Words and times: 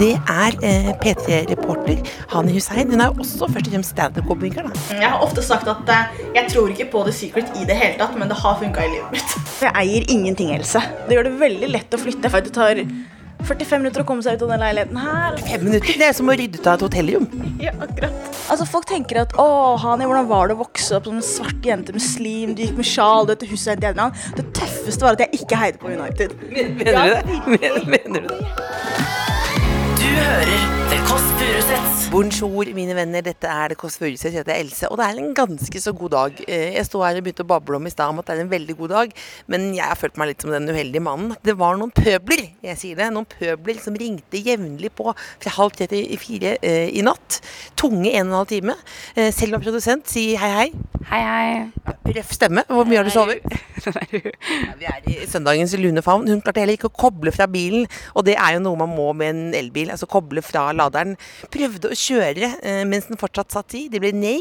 Det 0.00 0.14
er 0.32 0.54
eh, 0.64 0.90
P3-reporter 1.02 1.98
Hani 2.32 2.54
Hussein. 2.56 2.88
Hun 2.88 3.02
er 3.04 3.10
jo 3.10 3.20
også 3.20 3.44
først 3.52 3.68
og 3.68 3.74
fremst 3.74 3.92
standup-komiker. 3.92 4.70
Jeg 4.96 5.10
har 5.12 5.20
ofte 5.20 5.44
sagt 5.44 5.68
at 5.68 5.92
eh, 5.92 6.22
jeg 6.38 6.48
tror 6.54 6.72
ikke 6.72 6.88
på 6.94 7.02
The 7.04 7.12
Secret 7.12 7.52
i 7.60 7.66
det 7.68 7.76
hele 7.76 7.98
tatt, 8.00 8.16
men 8.16 8.32
det 8.32 8.38
har 8.40 8.56
funka 8.62 8.86
i 8.86 8.94
livet 8.94 9.12
mitt. 9.18 9.36
Jeg 9.60 9.74
eier 9.76 10.08
ingenting, 10.08 10.54
Else. 10.56 10.80
Det 11.08 11.18
gjør 11.18 11.28
det 11.28 11.34
veldig 11.42 11.68
lett 11.74 11.92
å 11.96 12.00
flytte. 12.00 12.32
for 12.32 12.40
Det 12.46 12.54
tar 12.56 12.80
45 13.44 13.82
minutter 13.82 14.02
å 14.02 14.06
komme 14.08 14.24
seg 14.24 14.36
ut 14.38 14.46
av 14.46 14.54
den 14.54 14.64
leiligheten 14.64 15.00
her. 15.00 15.36
Fem 15.50 15.68
minutter, 15.68 16.00
Det 16.00 16.08
er 16.08 16.16
som 16.16 16.32
å 16.32 16.38
rydde 16.40 16.60
ut 16.60 16.66
av 16.72 16.78
et 16.80 16.86
hotellrom. 16.88 17.28
Ja, 17.60 17.72
akkurat. 17.76 18.32
Altså, 18.48 18.64
Folk 18.72 18.88
tenker 18.88 19.20
at 19.26 19.36
å, 19.36 19.76
Hani, 19.84 20.08
hvordan 20.08 20.28
var 20.32 20.48
det 20.48 20.56
å 20.56 20.62
vokse 20.64 20.96
opp 20.96 21.08
som 21.08 21.20
en 21.20 21.24
svart 21.28 21.60
jente 21.68 21.92
med 21.92 22.04
slim? 22.04 22.56
Du 22.56 22.64
gikk 22.64 22.80
med 22.80 22.88
sjal, 22.88 23.28
du 23.28 23.34
vet, 23.34 23.44
huset 23.52 23.84
er 23.84 24.00
navn. 24.00 24.16
Det 24.36 24.48
tøffeste 24.56 25.04
var 25.04 25.20
at 25.20 25.26
jeg 25.28 25.44
ikke 25.44 25.60
heide 25.60 25.80
på 25.80 25.92
United. 25.92 26.36
Mener 26.48 26.84
du 26.88 26.92
det? 26.96 27.40
Mener, 27.52 27.90
mener 27.98 28.28
du 28.28 28.32
det? 28.32 29.09
Du 30.00 30.06
hører 30.06 30.79
The 30.90 30.98
Kåss 31.06 31.26
Furuseths. 31.38 31.98
Bonjour, 32.10 32.66
mine 32.74 32.94
venner. 32.98 33.22
Dette 33.22 33.46
er 33.46 33.70
Det 33.70 33.76
Kåss 33.78 33.96
Furuseth. 34.00 34.32
Jeg 34.34 34.40
heter 34.42 34.56
Else. 34.58 34.88
Og 34.90 34.98
det 34.98 35.04
er 35.06 35.20
en 35.22 35.34
ganske 35.36 35.80
så 35.82 35.92
god 35.94 36.10
dag. 36.10 36.40
Eh, 36.48 36.72
Jeg 36.74 36.86
sto 36.88 36.98
her 37.04 37.14
og 37.20 37.22
begynte 37.26 37.44
å 37.44 37.48
bable 37.52 37.78
om 37.78 37.86
i 37.86 37.92
stad 37.92 38.10
om 38.10 38.18
at 38.18 38.26
det 38.26 38.34
er 38.36 38.42
en 38.42 38.50
veldig 38.50 38.76
god 38.80 38.90
dag, 38.94 39.12
men 39.46 39.68
jeg 39.76 39.84
har 39.86 39.98
følt 40.00 40.18
meg 40.18 40.32
litt 40.32 40.42
som 40.42 40.50
den 40.50 40.66
uheldige 40.68 41.02
mannen. 41.06 41.36
Det 41.46 41.54
var 41.60 41.78
noen 41.78 41.92
pøbler, 41.94 42.42
jeg 42.66 42.78
sier 42.80 42.98
det, 42.98 43.06
noen 43.14 43.28
pøbler 43.30 43.78
som 43.82 43.94
ringte 43.94 44.42
jevnlig 44.42 44.90
på 44.98 45.14
fra 45.14 45.54
halv 45.60 45.76
tre 45.78 45.86
til 45.92 46.10
fire 46.18 46.56
eh, 46.58 46.90
i 46.98 47.04
natt. 47.06 47.38
Tunge 47.78 48.10
en 48.10 48.26
og 48.26 48.32
en 48.32 48.38
halv 48.40 48.50
time. 48.50 48.74
Eh, 49.14 49.30
selv 49.34 49.60
om 49.60 49.62
produsent. 49.62 50.10
Si 50.10 50.32
hei, 50.40 50.50
hei. 50.56 50.68
Hei, 51.10 51.22
hei. 51.22 51.94
Røff 52.10 52.34
stemme. 52.34 52.64
Hvor 52.66 52.88
mye 52.90 52.98
har 53.02 53.06
du 53.06 53.14
sovet? 53.14 53.46
Ja, 53.80 54.74
vi 54.76 54.84
er 54.84 55.06
i 55.08 55.14
søndagens 55.24 55.72
lune 55.80 56.02
favn. 56.04 56.26
Hun 56.28 56.42
klarte 56.44 56.60
heller 56.60 56.76
ikke 56.76 56.90
å 56.90 56.92
koble 57.00 57.32
fra 57.32 57.46
bilen, 57.48 57.86
og 58.12 58.26
det 58.26 58.34
er 58.36 58.58
jo 58.58 58.60
noe 58.66 58.76
man 58.76 58.90
må 58.92 59.06
med 59.16 59.30
en 59.32 59.54
elbil. 59.56 59.88
Altså 59.94 60.04
koble 60.10 60.42
fra 60.44 60.66
laderen. 60.80 61.16
Prøvde 61.52 61.92
å 61.92 62.00
kjøre 62.00 62.52
eh, 62.58 62.82
mens 62.88 63.10
den 63.10 63.20
fortsatt 63.20 63.54
satt 63.54 63.78
i. 63.78 63.86
Det 63.92 64.02
ble 64.02 64.14
nei. 64.16 64.38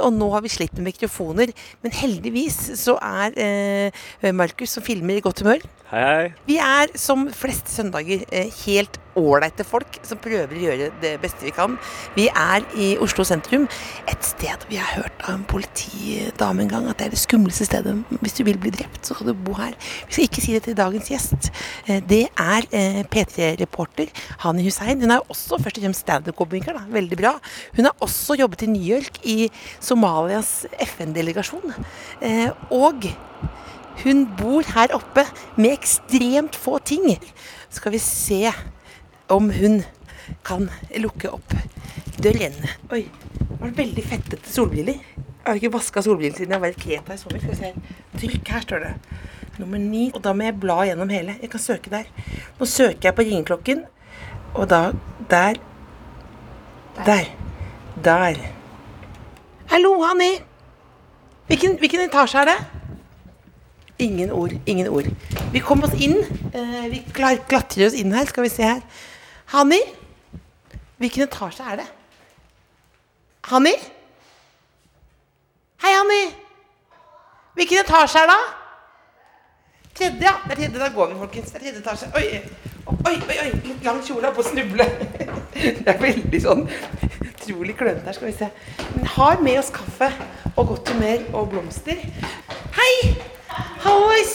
Og 0.00 0.12
nå 0.16 0.30
har 0.34 0.44
vi 0.46 0.52
slitt 0.52 0.76
med 0.78 0.92
mikrofoner. 0.92 1.52
Men 1.84 1.96
heldigvis 1.98 2.60
så 2.80 2.96
er 3.02 3.38
eh, 3.42 4.02
Markus 4.34 4.78
som 4.78 4.86
filmer 4.86 5.18
i 5.18 5.24
godt 5.24 5.44
humør. 5.44 5.64
Hei, 5.92 6.02
hei. 6.08 6.28
Vi 6.48 6.56
er 6.62 6.94
som 6.96 7.26
fleste 7.36 7.68
søndager 7.68 8.22
helt 8.62 8.92
helt 8.92 9.00
ålreite 9.18 9.64
folk 9.66 9.98
som 10.06 10.18
prøver 10.22 10.54
å 10.56 10.62
gjøre 10.66 10.88
det 11.02 11.12
beste 11.22 11.44
vi 11.46 11.52
kan. 11.54 11.76
Vi 12.16 12.28
er 12.28 12.64
i 12.78 12.92
Oslo 13.02 13.24
sentrum, 13.28 13.66
et 14.08 14.24
sted 14.24 14.66
vi 14.70 14.78
har 14.80 14.88
hørt 15.02 15.22
av 15.26 15.34
en 15.36 15.44
politidame 15.48 16.64
en 16.64 16.70
gang 16.72 16.88
at 16.90 16.98
det 17.00 17.06
er 17.08 17.14
det 17.16 17.20
skumleste 17.22 17.66
stedet. 17.68 17.94
Hvis 18.22 18.36
du 18.38 18.42
vil 18.48 18.58
bli 18.62 18.72
drept, 18.74 19.02
så 19.06 19.14
skal 19.16 19.32
du 19.32 19.34
bo 19.34 19.56
her. 19.58 19.74
Vi 20.08 20.16
skal 20.16 20.28
ikke 20.28 20.44
si 20.44 20.54
det 20.56 20.62
til 20.68 20.78
dagens 20.78 21.10
gjest. 21.12 21.50
Eh, 21.86 22.00
Det 22.08 22.22
er 22.38 22.66
eh, 22.72 23.02
P3-reporter 23.12 24.08
Hani 24.44 24.64
Hussein. 24.66 25.00
Hun 25.00 25.10
er 25.10 25.22
også 25.28 25.58
først 25.62 25.78
og 25.78 25.84
fremst 25.86 26.04
standup-komiker. 26.06 26.80
Veldig 26.92 27.18
bra. 27.20 27.34
Hun 27.76 27.84
har 27.88 27.94
også 28.00 28.36
jobbet 28.40 28.62
i 28.66 28.70
New 28.72 28.82
York 28.82 29.20
i 29.24 29.50
Somalias 29.80 30.66
FN-delegasjon. 30.86 31.72
Eh, 32.20 32.50
Og 32.70 33.04
hun 34.02 34.24
bor 34.38 34.62
her 34.74 34.94
oppe 34.96 35.24
med 35.56 35.74
ekstremt 35.76 36.56
få 36.56 36.78
ting. 36.84 37.04
Skal 37.70 37.92
vi 37.92 37.98
se 38.02 38.40
om 39.34 39.50
hun 39.50 39.82
kan 40.46 40.68
lukke 41.02 41.30
opp 41.32 41.54
døren. 42.22 42.54
Oi, 42.92 43.04
det 43.38 43.58
var 43.60 43.74
veldig 43.76 44.04
fettete 44.06 44.52
solbriller. 44.52 45.00
Jeg 45.16 45.48
har 45.48 45.58
ikke 45.58 45.72
vaska 45.74 46.02
solbrillene 46.06 46.38
siden 46.38 46.54
jeg 46.54 46.62
var 46.62 46.70
i 46.74 46.78
Kreta 46.78 47.16
i 47.16 47.20
sommer. 47.20 47.42
Skal 47.42 47.54
vi 47.54 47.58
se. 47.58 47.96
Trykk, 48.20 48.52
her 48.54 48.66
står 48.66 48.84
det. 48.84 48.92
Nummer 49.58 49.80
ni. 49.82 50.04
Og 50.14 50.22
da 50.22 50.34
må 50.36 50.46
jeg 50.46 50.58
bla 50.62 50.78
gjennom 50.86 51.10
hele. 51.12 51.34
Jeg 51.42 51.50
kan 51.52 51.62
søke 51.62 51.90
der. 51.92 52.06
Nå 52.60 52.68
søker 52.68 53.08
jeg 53.08 53.16
på 53.18 53.26
ringeklokken, 53.26 53.84
og 54.54 54.68
da 54.70 54.92
Der. 55.30 55.58
Der. 57.06 57.24
Der. 58.04 58.38
Hallo, 59.72 60.02
Hanni. 60.02 60.34
Hvilken, 61.46 61.78
hvilken 61.78 62.00
etasje 62.00 62.38
er 62.40 62.50
det? 62.50 62.58
Ingen 63.98 64.30
ord, 64.30 64.52
ingen 64.66 64.88
ord. 64.88 65.08
Vi 65.52 65.58
kom 65.58 65.82
oss 65.82 65.94
inn. 65.94 66.18
Eh, 66.52 66.84
vi 66.90 67.02
klatrer 67.14 67.86
oss 67.86 67.96
inn 67.96 68.12
her. 68.12 68.26
Skal 68.28 68.44
vi 68.44 68.52
se 68.52 68.62
her. 68.66 68.82
Hanni? 69.52 69.80
Hvilken 70.96 71.26
etasje 71.26 71.64
er 71.68 71.82
det? 71.82 71.88
Hanni? 73.50 73.72
Hei, 75.82 75.90
Hanni. 75.92 76.22
Hvilken 77.58 77.82
etasje 77.82 78.22
er 78.22 78.30
det? 78.30 78.38
Tredje, 79.92 80.24
ja. 80.24 80.32
Det 80.46 80.54
er 80.54 80.60
tredje. 80.62 80.78
Da 80.80 80.88
går 80.94 81.10
vi, 81.10 81.18
folkens. 81.20 81.50
Det 81.50 81.60
er 81.60 81.64
tredje 81.66 81.82
etasje. 81.82 82.08
Oi, 82.16 82.40
oi, 82.86 83.16
oi. 83.28 83.36
oi. 83.42 83.50
Litt 83.66 83.84
lang 83.84 84.00
kjole 84.06 84.30
er 84.30 84.38
på 84.38 84.40
å 84.40 84.48
snuble. 84.48 84.88
Det 85.62 85.84
er 85.84 86.00
veldig 86.00 86.40
sånn 86.42 86.64
utrolig 87.20 87.76
klønete 87.76 88.08
her. 88.08 88.16
Skal 88.16 88.30
vi 88.30 88.34
se. 88.38 88.48
Men 88.94 89.12
har 89.18 89.44
med 89.44 89.60
oss 89.60 89.68
kaffe 89.74 90.08
og 90.54 90.72
godt 90.72 90.94
humør 90.94 91.28
og 91.36 91.52
blomster. 91.52 92.00
Hei! 92.78 93.12
Hallois! 93.84 94.34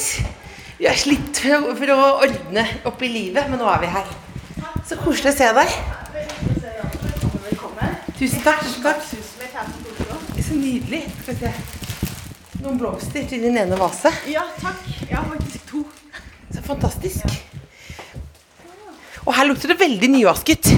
Vi 0.78 0.86
har 0.86 1.02
slitt 1.02 1.42
for 1.42 1.98
å 1.98 2.00
ordne 2.22 2.70
opp 2.86 3.02
i 3.02 3.10
livet, 3.10 3.50
men 3.50 3.58
nå 3.58 3.74
er 3.74 3.82
vi 3.82 3.94
her. 3.98 4.16
Så 4.88 4.96
koselig 5.02 5.34
å 5.34 5.36
se 5.36 5.48
deg. 5.58 5.72
Tusen 8.18 8.44
takk. 8.46 8.62
tusen 8.64 8.84
takk. 8.86 9.02
Så 10.48 10.56
nydelig. 10.56 11.02
Skal 11.22 11.34
vi 11.34 11.40
se. 11.42 11.52
Noen 12.64 12.80
blomster 12.80 13.26
til 13.28 13.44
din 13.44 13.60
ene 13.60 13.76
vase. 13.80 14.14
Ja, 14.32 14.46
takk. 14.62 14.80
Jeg 15.04 15.18
har 15.18 15.28
faktisk 15.34 15.68
to. 15.68 15.84
Så 16.56 16.64
fantastisk. 16.66 17.36
Og 19.28 19.36
her 19.36 19.50
lukter 19.50 19.74
det 19.74 19.78
veldig 19.82 20.10
nyvasket. 20.16 20.72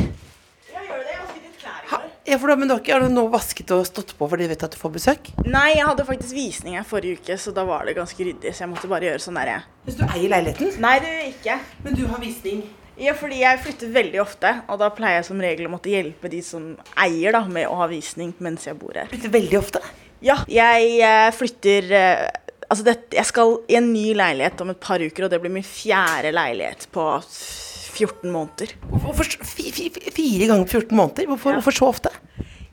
Ja, 2.29 2.37
for 2.37 2.51
da, 2.51 2.57
men 2.61 2.69
dere 2.69 2.93
har 2.93 3.01
du 3.01 3.13
nå 3.13 3.23
vasket 3.33 3.71
og 3.73 3.87
stått 3.87 4.11
på 4.17 4.27
fordi 4.29 4.45
du 4.45 4.51
vet 4.51 4.65
at 4.67 4.73
du 4.75 4.77
får 4.77 4.91
besøk? 4.97 5.31
Nei, 5.49 5.71
jeg 5.79 5.85
hadde 5.87 6.05
faktisk 6.05 6.35
visning 6.37 6.75
her 6.77 6.85
forrige 6.85 7.21
uke, 7.21 7.37
så 7.41 7.53
da 7.53 7.63
var 7.65 7.87
det 7.89 7.95
ganske 7.97 8.25
ryddig. 8.25 8.53
Så 8.53 8.65
jeg 8.65 8.69
måtte 8.73 8.89
bare 8.91 9.07
gjøre 9.09 9.23
sånn 9.23 9.39
der, 9.39 9.53
jeg. 9.55 9.63
Hvis 9.87 9.97
du 9.97 10.03
eier 10.05 10.35
leiligheten? 10.35 10.75
Nei, 10.83 10.93
det 11.01 11.09
gjør 11.09 11.23
jeg 11.23 11.33
ikke. 11.37 11.57
Men 11.85 11.97
du 11.97 12.03
har 12.11 12.21
visning. 12.21 12.61
Ja, 12.99 13.13
fordi 13.15 13.39
jeg 13.39 13.61
flytter 13.63 13.91
veldig 13.95 14.19
ofte, 14.21 14.51
og 14.67 14.81
da 14.81 14.89
pleier 14.91 15.21
jeg 15.21 15.29
som 15.29 15.39
regel 15.39 15.69
å 15.69 15.71
måtte 15.71 15.91
hjelpe 15.91 16.31
de 16.31 16.41
som 16.43 16.73
eier, 16.99 17.31
da, 17.35 17.45
med 17.47 17.69
å 17.71 17.77
ha 17.79 17.87
visning 17.91 18.33
mens 18.43 18.67
jeg 18.67 18.75
bor 18.79 18.97
her. 18.97 19.07
Flytter 19.11 19.31
veldig 19.31 19.59
ofte. 19.59 19.81
Ja, 20.25 20.41
jeg 20.51 20.99
eh, 20.99 21.31
flytter 21.35 21.91
eh, 21.95 22.27
Altså, 22.69 22.83
det, 22.85 22.93
jeg 23.15 23.25
skal 23.25 23.55
i 23.65 23.79
en 23.79 23.87
ny 23.89 24.11
leilighet 24.13 24.59
om 24.61 24.69
et 24.69 24.77
par 24.77 25.01
uker, 25.01 25.25
og 25.25 25.31
det 25.33 25.39
blir 25.41 25.49
min 25.49 25.65
fjerde 25.65 26.29
leilighet 26.35 26.83
på 26.93 27.05
14 27.23 28.29
måneder. 28.29 28.75
Hvorfor 28.91 29.25
fire 29.41 30.45
ganger 30.45 30.67
på 30.67 30.75
14 30.75 30.93
måneder? 30.93 31.25
Hvorfor, 31.31 31.57
hvorfor 31.57 31.73
så 31.73 31.87
ofte? 31.89 32.11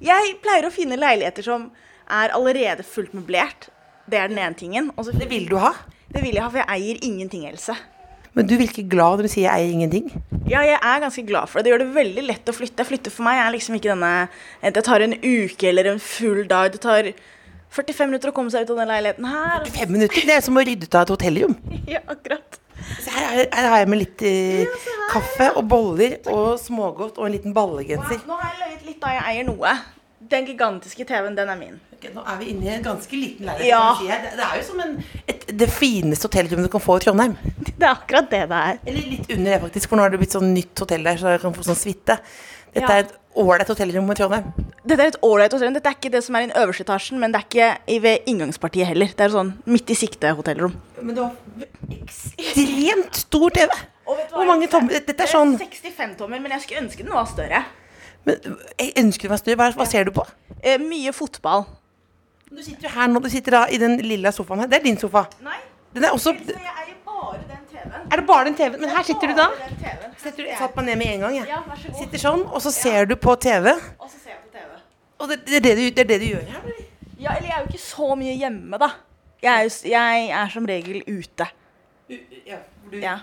Jeg 0.04 0.36
pleier 0.44 0.68
å 0.68 0.74
finne 0.74 1.00
leiligheter 1.00 1.48
som 1.48 1.70
er 2.12 2.34
allerede 2.36 2.84
fullt 2.84 3.16
møblert. 3.16 3.70
Det 4.04 4.20
er 4.20 4.28
den 4.28 4.42
ene 4.42 4.58
tingen. 4.58 4.92
Det 4.92 5.30
vil 5.32 5.48
du 5.48 5.56
ha. 5.64 5.72
det 6.12 6.20
vil 6.20 6.36
jeg 6.36 6.44
ha, 6.44 6.50
for 6.52 6.60
jeg 6.60 6.76
eier 6.76 7.00
ingenting, 7.08 7.48
Else. 7.48 7.78
Men 8.36 8.46
du 8.50 8.54
virker 8.60 8.84
glad 8.92 9.16
når 9.18 9.22
du 9.26 9.32
sier 9.32 9.48
'jeg 9.48 9.62
eier 9.64 9.72
ingenting'. 9.72 10.10
Ja, 10.48 10.60
jeg 10.60 10.78
er 10.82 11.00
ganske 11.00 11.24
glad 11.26 11.48
for 11.48 11.58
det. 11.58 11.64
Det 11.64 11.72
gjør 11.72 11.78
det 11.84 11.94
veldig 11.94 12.24
lett 12.26 12.44
å 12.52 12.52
flytte. 12.54 12.84
Flytte 12.84 13.10
for 13.10 13.24
meg 13.24 13.38
er 13.40 13.50
liksom 13.56 13.74
ikke 13.74 13.90
denne 13.94 14.28
Det 14.62 14.84
tar 14.84 15.00
en 15.00 15.14
uke 15.14 15.64
eller 15.68 15.86
en 15.92 15.98
full 15.98 16.44
dag. 16.46 16.70
Det 16.72 16.80
tar 16.80 17.12
45 17.70 18.06
minutter 18.10 18.28
å 18.30 18.32
komme 18.36 18.50
seg 18.50 18.62
ut 18.62 18.70
av 18.70 18.76
den 18.76 18.88
leiligheten 18.88 19.24
her. 19.24 19.64
Fem 19.64 19.90
minutter, 19.90 20.20
det 20.26 20.36
er 20.36 20.40
som 20.44 20.54
å 20.56 20.60
rydde 20.64 20.84
ut 20.84 20.94
av 20.94 21.02
et 21.02 21.08
hotellrom. 21.16 21.56
Ja, 21.88 22.00
akkurat. 22.08 22.58
Så 23.02 23.10
her, 23.10 23.40
er- 23.40 23.48
her 23.56 23.68
har 23.70 23.78
jeg 23.78 23.88
med 23.88 23.98
litt 23.98 24.22
eh, 24.22 24.66
kaffe 25.10 25.56
og 25.56 25.66
boller 25.68 26.18
og 26.28 26.58
smågodt 26.60 27.18
og 27.18 27.26
en 27.26 27.32
liten 27.32 27.54
ballegenser. 27.54 28.20
Nå 28.28 28.36
har 28.36 28.52
jeg 28.52 28.60
løyet 28.62 28.86
litt 28.86 29.00
da 29.00 29.08
jeg 29.16 29.22
eier 29.32 29.44
noe. 29.48 29.72
Den 30.30 30.46
gigantiske 30.48 31.04
TV-en, 31.06 31.36
den 31.36 31.48
er 31.52 31.58
min. 31.60 31.76
Ok, 31.96 32.06
nå 32.14 32.22
er 32.28 32.38
vi 32.40 32.48
inne 32.52 32.66
i 32.66 32.72
en 32.76 32.82
ganske 32.84 33.16
liten 33.16 33.46
leilighet. 33.48 33.68
Ja. 33.68 33.82
si. 34.00 34.08
Det, 34.10 34.32
det 34.38 34.46
er 34.46 34.56
jo 34.60 34.64
som 34.66 34.80
en, 34.84 34.96
et, 35.28 35.46
det 35.62 35.68
fineste 35.72 36.28
hotellrommet 36.28 36.66
du 36.68 36.72
kan 36.72 36.82
få 36.84 36.96
i 36.98 37.04
Trondheim. 37.04 37.36
Det 37.66 37.76
er 37.82 37.92
akkurat 37.92 38.28
det 38.32 38.42
det 38.50 38.58
er. 38.72 38.80
Eller 38.86 39.06
litt 39.12 39.30
under 39.36 39.50
det, 39.54 39.60
faktisk, 39.68 39.88
for 39.92 39.96
nå 40.00 40.04
har 40.06 40.12
det 40.14 40.20
blitt 40.24 40.36
sånn 40.36 40.50
nytt 40.54 40.82
hotell 40.84 41.06
der, 41.06 41.20
så 41.20 41.36
du 41.36 41.44
kan 41.46 41.54
få 41.56 41.64
sånn 41.68 41.78
suite. 41.78 42.18
Dette 42.76 42.84
Ja. 42.84 42.96
er 42.98 43.06
et 43.06 43.14
ålreit 43.36 43.68
hotellrom 43.72 44.10
i 44.12 44.16
Trondheim. 44.18 44.50
Dette 44.84 45.00
er 45.02 45.12
et 45.14 45.18
ålreit 45.24 45.52
hotellrom. 45.52 45.74
Dette 45.76 45.88
er 45.92 45.96
ikke 45.96 46.10
det 46.12 46.22
som 46.24 46.36
er 46.36 46.44
i 46.44 46.48
den 46.50 46.56
øverste 46.60 46.84
etasjen, 46.84 47.18
men 47.22 47.32
det 47.32 47.40
er 47.40 47.46
ikke 47.48 48.00
ved 48.04 48.28
inngangspartiet 48.32 48.86
heller. 48.90 49.06
Det 49.16 49.24
er 49.26 49.32
sånn 49.32 49.54
midt 49.64 49.90
i 49.90 49.96
sikte 49.96 50.32
hotellrom. 50.36 50.74
Men 51.00 51.14
du 51.16 51.22
har 51.22 51.32
ekstremt 51.96 53.14
stor 53.24 53.50
TV. 53.56 53.72
Hvor 54.06 54.46
mange 54.46 54.68
tommer? 54.70 55.00
Dette 55.06 55.24
er 55.24 55.30
sånn 55.30 55.56
65 55.58 56.16
tommer, 56.20 56.40
men 56.42 56.52
jeg 56.54 56.66
skulle 56.66 56.84
ønske 56.84 57.02
den 57.06 57.14
var 57.16 57.26
større. 57.30 57.64
Men 58.26 58.56
jeg 58.78 58.92
ønsker 59.04 59.30
meg 59.30 59.38
større. 59.38 59.56
Hva, 59.60 59.68
hva 59.78 59.86
ser 59.88 60.04
du 60.08 60.12
på? 60.16 60.24
Eh, 60.62 60.78
mye 60.82 61.12
fotball. 61.14 61.64
Du 62.50 62.62
sitter 62.62 62.88
jo 62.88 62.92
her 62.94 63.08
nå, 63.10 63.20
du 63.22 63.28
sitter 63.30 63.54
da 63.56 63.64
i 63.70 63.78
den 63.78 63.96
lilla 64.02 64.30
sofaen 64.34 64.60
her. 64.64 64.70
Det 64.70 64.80
er 64.80 64.84
din 64.86 64.98
sofa. 64.98 65.24
Nei, 65.46 65.58
Den 65.94 66.04
er 66.04 66.14
også 66.14 66.32
jeg 66.34 66.56
eier 66.56 66.94
bare 67.06 67.38
den 67.48 67.62
TV-en. 67.70 68.08
Er 68.12 68.20
det 68.20 68.26
bare 68.28 68.44
den 68.50 68.54
TV-en? 68.58 68.80
Men 68.82 68.90
her 68.96 69.02
sitter 69.08 69.30
du 69.32 69.34
da. 69.38 69.46
Setter 70.20 70.42
du, 70.42 70.48
jeg 70.50 70.58
satt 70.58 70.74
meg 70.76 70.88
ned 70.90 70.98
med 71.00 71.12
en 71.14 71.20
gang, 71.26 71.36
jeg. 71.38 71.46
Ja, 71.48 71.60
vær 71.66 71.78
så 71.80 71.88
god. 71.92 72.00
Sitter 72.02 72.22
sånn, 72.22 72.42
og 72.50 72.62
så 72.64 72.72
ser 72.74 73.06
du 73.10 73.14
på 73.16 73.34
TV. 73.42 73.70
Og 73.98 74.10
så 74.10 74.18
ser 74.18 74.34
jeg 74.34 74.40
på 74.42 74.52
TV. 74.58 74.82
Og 75.22 75.30
det, 75.30 75.38
det, 75.46 75.56
er, 75.56 75.64
det, 75.68 75.74
du, 75.78 75.84
det 75.96 76.04
er 76.04 76.10
det 76.10 76.18
du 76.20 76.26
gjør 76.32 76.42
her? 76.50 76.60
eller? 76.66 76.82
Ja, 77.18 77.36
eller 77.38 77.48
jeg 77.48 77.54
er 77.56 77.62
jo 77.64 77.70
ikke 77.72 77.82
så 77.86 78.10
mye 78.20 78.34
hjemme, 78.36 78.78
da. 78.82 78.90
Jeg 79.42 79.52
er, 79.54 79.62
jo 79.68 79.72
s- 79.72 79.84
jeg 79.88 80.26
er 80.42 80.52
som 80.52 80.66
regel 80.68 81.02
ute. 81.08 81.46
Ja, 82.46 82.58
du, 82.90 82.98
Ja. 83.02 83.16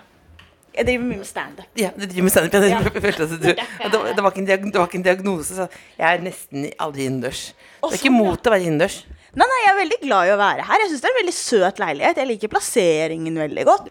Jeg 0.74 0.86
driver 0.88 1.04
mye 1.06 1.20
med 1.22 1.28
standup. 1.28 1.66
Ja, 1.78 1.90
du 1.94 2.04
driver 2.06 2.22
med 2.26 2.32
standup. 2.34 2.54
Ja. 2.54 3.66
Det, 3.88 3.90
var- 3.98 4.12
det, 4.14 4.22
var 4.26 4.38
en 4.40 4.46
det 4.48 4.74
var 4.74 4.88
ikke 4.88 4.98
en 5.00 5.06
diagnose. 5.06 5.54
Så 5.58 5.66
jeg 5.98 6.06
er 6.08 6.22
nesten 6.24 6.64
aldri 6.82 7.06
innendørs. 7.08 7.42
Det 7.54 7.90
er 7.92 7.98
ikke 8.00 8.10
sånn, 8.10 8.16
mot 8.18 8.48
å 8.50 8.54
være 8.54 8.66
innendørs. 8.68 8.96
Nei, 9.34 9.46
nei, 9.50 9.60
jeg 9.64 9.70
er 9.72 9.78
veldig 9.80 9.98
glad 10.04 10.28
i 10.28 10.32
å 10.34 10.38
være 10.38 10.64
her. 10.66 10.82
Jeg 10.84 10.90
syns 10.92 11.02
det 11.02 11.08
er 11.10 11.14
en 11.14 11.20
veldig 11.20 11.36
søt 11.36 11.80
leilighet. 11.82 12.18
Jeg 12.22 12.30
liker 12.30 12.52
plasseringen 12.52 13.38
veldig 13.44 13.64
godt. 13.70 13.88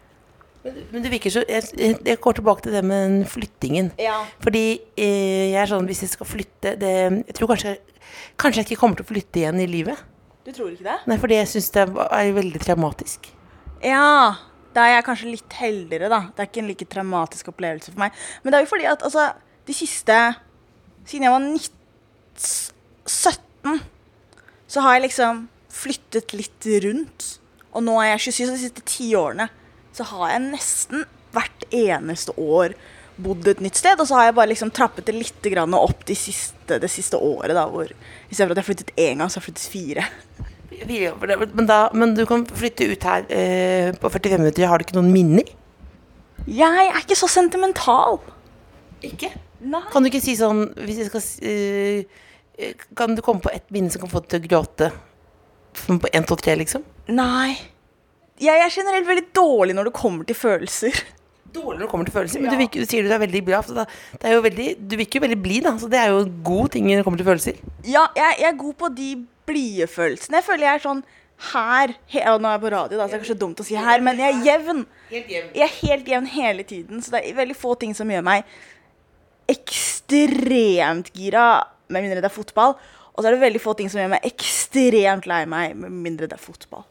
Men, 0.63 0.77
men 0.93 1.03
det 1.03 1.09
virker 1.11 1.33
så 1.33 1.41
jeg, 1.43 1.65
jeg 2.07 2.19
går 2.23 2.37
tilbake 2.37 2.63
til 2.63 2.71
det 2.77 2.83
med 2.87 3.25
flyttingen. 3.27 3.89
Ja. 3.99 4.21
Fordi 4.43 4.61
eh, 4.95 5.49
jeg 5.51 5.59
er 5.59 5.67
sånn 5.73 5.89
hvis 5.89 6.05
jeg 6.05 6.13
skal 6.13 6.29
flytte 6.29 6.75
det, 6.79 6.93
Jeg 7.27 7.35
tror 7.35 7.51
kanskje, 7.51 7.73
kanskje 8.39 8.61
jeg 8.63 8.69
ikke 8.71 8.79
kommer 8.85 8.95
til 9.01 9.03
å 9.07 9.11
flytte 9.11 9.41
igjen 9.43 9.59
i 9.59 9.67
livet. 9.67 9.99
Du 10.47 10.51
tror 10.55 10.71
ikke 10.71 10.87
det? 10.87 10.95
Nei, 11.11 11.17
fordi 11.19 11.35
jeg 11.41 11.51
syns 11.51 11.67
det 11.75 11.83
er 11.83 12.31
veldig 12.39 12.61
traumatisk. 12.63 13.27
Ja. 13.83 14.35
Da 14.73 14.85
er 14.87 14.97
jeg 14.97 15.05
kanskje 15.07 15.31
litt 15.31 15.55
heldigere, 15.59 16.09
da. 16.11 16.21
Det 16.33 16.43
er 16.43 16.49
ikke 16.49 16.63
en 16.63 16.71
like 16.71 16.89
traumatisk 16.89 17.51
opplevelse 17.53 17.93
for 17.93 18.01
meg. 18.05 18.15
Men 18.41 18.53
det 18.53 18.59
er 18.59 18.65
jo 18.65 18.71
fordi 18.73 18.89
at 18.89 19.05
altså, 19.05 19.29
de 19.67 19.77
siste 19.77 20.17
Siden 21.03 21.25
jeg 21.25 21.33
var 21.33 21.43
19, 21.43 21.71
17, 23.11 23.79
så 24.71 24.83
har 24.85 24.93
jeg 24.95 25.01
liksom 25.03 25.41
flyttet 25.67 26.31
litt 26.31 26.67
rundt. 26.85 27.25
Og 27.75 27.83
nå 27.83 27.97
er 27.99 28.13
jeg 28.13 28.29
27, 28.29 28.45
så 28.45 28.53
de 28.53 28.61
siste 28.61 28.85
ti 28.87 29.09
årene 29.19 29.49
så 29.93 30.05
har 30.09 30.31
jeg 30.31 30.45
nesten 30.45 31.03
hvert 31.35 31.65
eneste 31.75 32.33
år 32.39 32.77
bodd 33.23 33.47
et 33.51 33.61
nytt 33.61 33.77
sted. 33.77 33.99
Og 33.99 34.07
så 34.09 34.17
har 34.17 34.29
jeg 34.29 34.37
bare 34.39 34.51
liksom 34.53 34.71
trappet 34.73 35.09
det 35.09 35.17
litt 35.17 35.49
opp 35.75 36.05
de 36.07 36.15
siste, 36.17 36.79
det 36.79 36.89
siste 36.89 37.17
året, 37.17 37.55
da, 37.57 37.67
hvor 37.67 37.91
istedenfor 38.29 38.53
at 38.53 38.57
jeg 38.57 38.63
har 38.63 38.71
flyttet 38.71 38.95
én 38.97 39.19
gang, 39.19 39.29
så 39.29 39.39
har 39.39 39.43
jeg 39.43 39.49
flyttet 39.51 39.73
fire. 39.75 40.07
Men, 41.53 41.65
da, 41.69 41.79
men 41.93 42.13
du 42.17 42.25
kan 42.29 42.45
flytte 42.49 42.87
ut 42.91 43.03
her 43.07 43.25
eh, 43.29 43.91
på 43.99 44.09
45 44.11 44.39
minutter. 44.41 44.67
Har 44.69 44.79
du 44.81 44.85
ikke 44.87 44.97
noen 44.97 45.11
minner? 45.13 45.47
Jeg 46.49 46.89
er 46.89 46.99
ikke 47.01 47.15
så 47.17 47.29
sentimental. 47.31 48.19
Ikke? 49.03 49.29
Nei. 49.63 49.81
Kan 49.93 50.03
du 50.03 50.09
ikke 50.09 50.19
si 50.23 50.33
sånn 50.35 50.65
Hvis 50.83 50.97
jeg 50.99 51.07
skal 51.07 51.21
eh, 51.47 52.03
eh, 52.59 52.81
Kan 52.99 53.15
du 53.15 53.21
komme 53.23 53.43
på 53.43 53.51
ett 53.51 53.69
minne 53.71 53.91
som 53.91 54.01
kan 54.03 54.11
få 54.11 54.19
deg 54.23 54.29
til 54.33 54.41
å 54.41 54.51
gråte? 54.51 54.89
Som 55.85 55.99
på 56.03 56.11
1, 56.11 56.27
2, 56.29 56.37
3, 56.43 56.55
liksom? 56.59 56.83
Nei. 57.15 57.55
Jeg 58.43 58.59
er 58.63 58.71
generelt 58.73 59.07
veldig 59.07 59.25
dårlig 59.35 59.75
når 59.77 59.87
det 59.89 59.93
kommer 59.97 60.27
til 60.27 60.35
følelser. 60.37 60.99
Dårlig 61.53 61.79
når 61.79 61.85
det 61.85 61.89
kommer 61.93 62.09
til 62.09 62.15
følelser. 62.17 62.41
Men 62.43 62.51
Ja. 62.51 62.55
du, 62.57 62.61
virker, 62.63 62.83
du 62.83 62.91
sier 62.91 63.07
du 63.07 63.13
er 63.15 63.21
veldig 63.23 63.41
bra. 63.47 63.61
Så 63.65 63.75
da, 63.77 63.85
det 64.19 64.29
er 64.29 64.43
veldig, 64.43 64.67
du 64.89 64.95
virker 64.99 65.19
jo 65.19 65.23
veldig 65.27 65.39
blid, 65.43 65.63
da. 65.67 65.73
Så 65.81 65.89
det 65.91 65.99
er 66.01 66.11
jo 66.11 66.23
en 66.25 66.35
god 66.45 66.73
ting 66.75 66.87
når 66.89 67.01
det 67.01 67.05
kommer 67.07 67.21
til 67.23 67.29
følelser. 67.29 67.59
Ja, 67.87 68.07
jeg, 68.19 68.39
jeg 68.43 68.49
er 68.51 68.59
god 68.59 68.75
på 68.83 68.89
de 68.99 69.09
blide 69.47 69.87
følelsen. 69.91 70.35
Jeg 70.37 70.45
føler 70.47 70.67
jeg 70.67 70.79
er 70.79 70.83
sånn 70.85 71.03
her 71.53 71.93
he, 72.07 72.21
ja, 72.21 72.35
Nå 72.39 72.47
er 72.47 72.55
jeg 72.55 72.63
på 72.63 72.71
radio, 72.71 72.97
da, 72.99 73.07
så 73.07 73.11
det 73.11 73.17
er 73.17 73.23
kanskje 73.23 73.39
dumt 73.41 73.59
å 73.59 73.65
si 73.67 73.75
her, 73.75 74.03
men 74.05 74.21
jeg 74.21 74.35
er 74.37 74.45
jevn. 74.47 74.83
Jeg 75.11 75.65
er 75.65 75.73
helt 75.81 76.11
jevn 76.13 76.29
hele 76.31 76.63
tiden, 76.67 77.01
så 77.03 77.15
det 77.15 77.23
er 77.23 77.39
veldig 77.41 77.57
få 77.57 77.73
ting 77.81 77.95
som 77.97 78.11
gjør 78.13 78.23
meg 78.25 78.47
ekstremt 79.51 81.11
gira, 81.17 81.47
med 81.91 82.05
mindre 82.05 82.21
det 82.23 82.29
er 82.29 82.35
fotball. 82.37 82.77
Og 83.13 83.21
så 83.21 83.27
er 83.29 83.35
det 83.35 83.43
veldig 83.43 83.61
få 83.61 83.75
ting 83.77 83.91
som 83.91 83.99
gjør 84.01 84.13
meg 84.15 84.25
ekstremt 84.25 85.27
lei 85.29 85.43
meg, 85.49 85.75
med 85.77 85.93
mindre 86.05 86.29
det 86.29 86.37
er 86.37 86.41
fotball. 86.41 86.85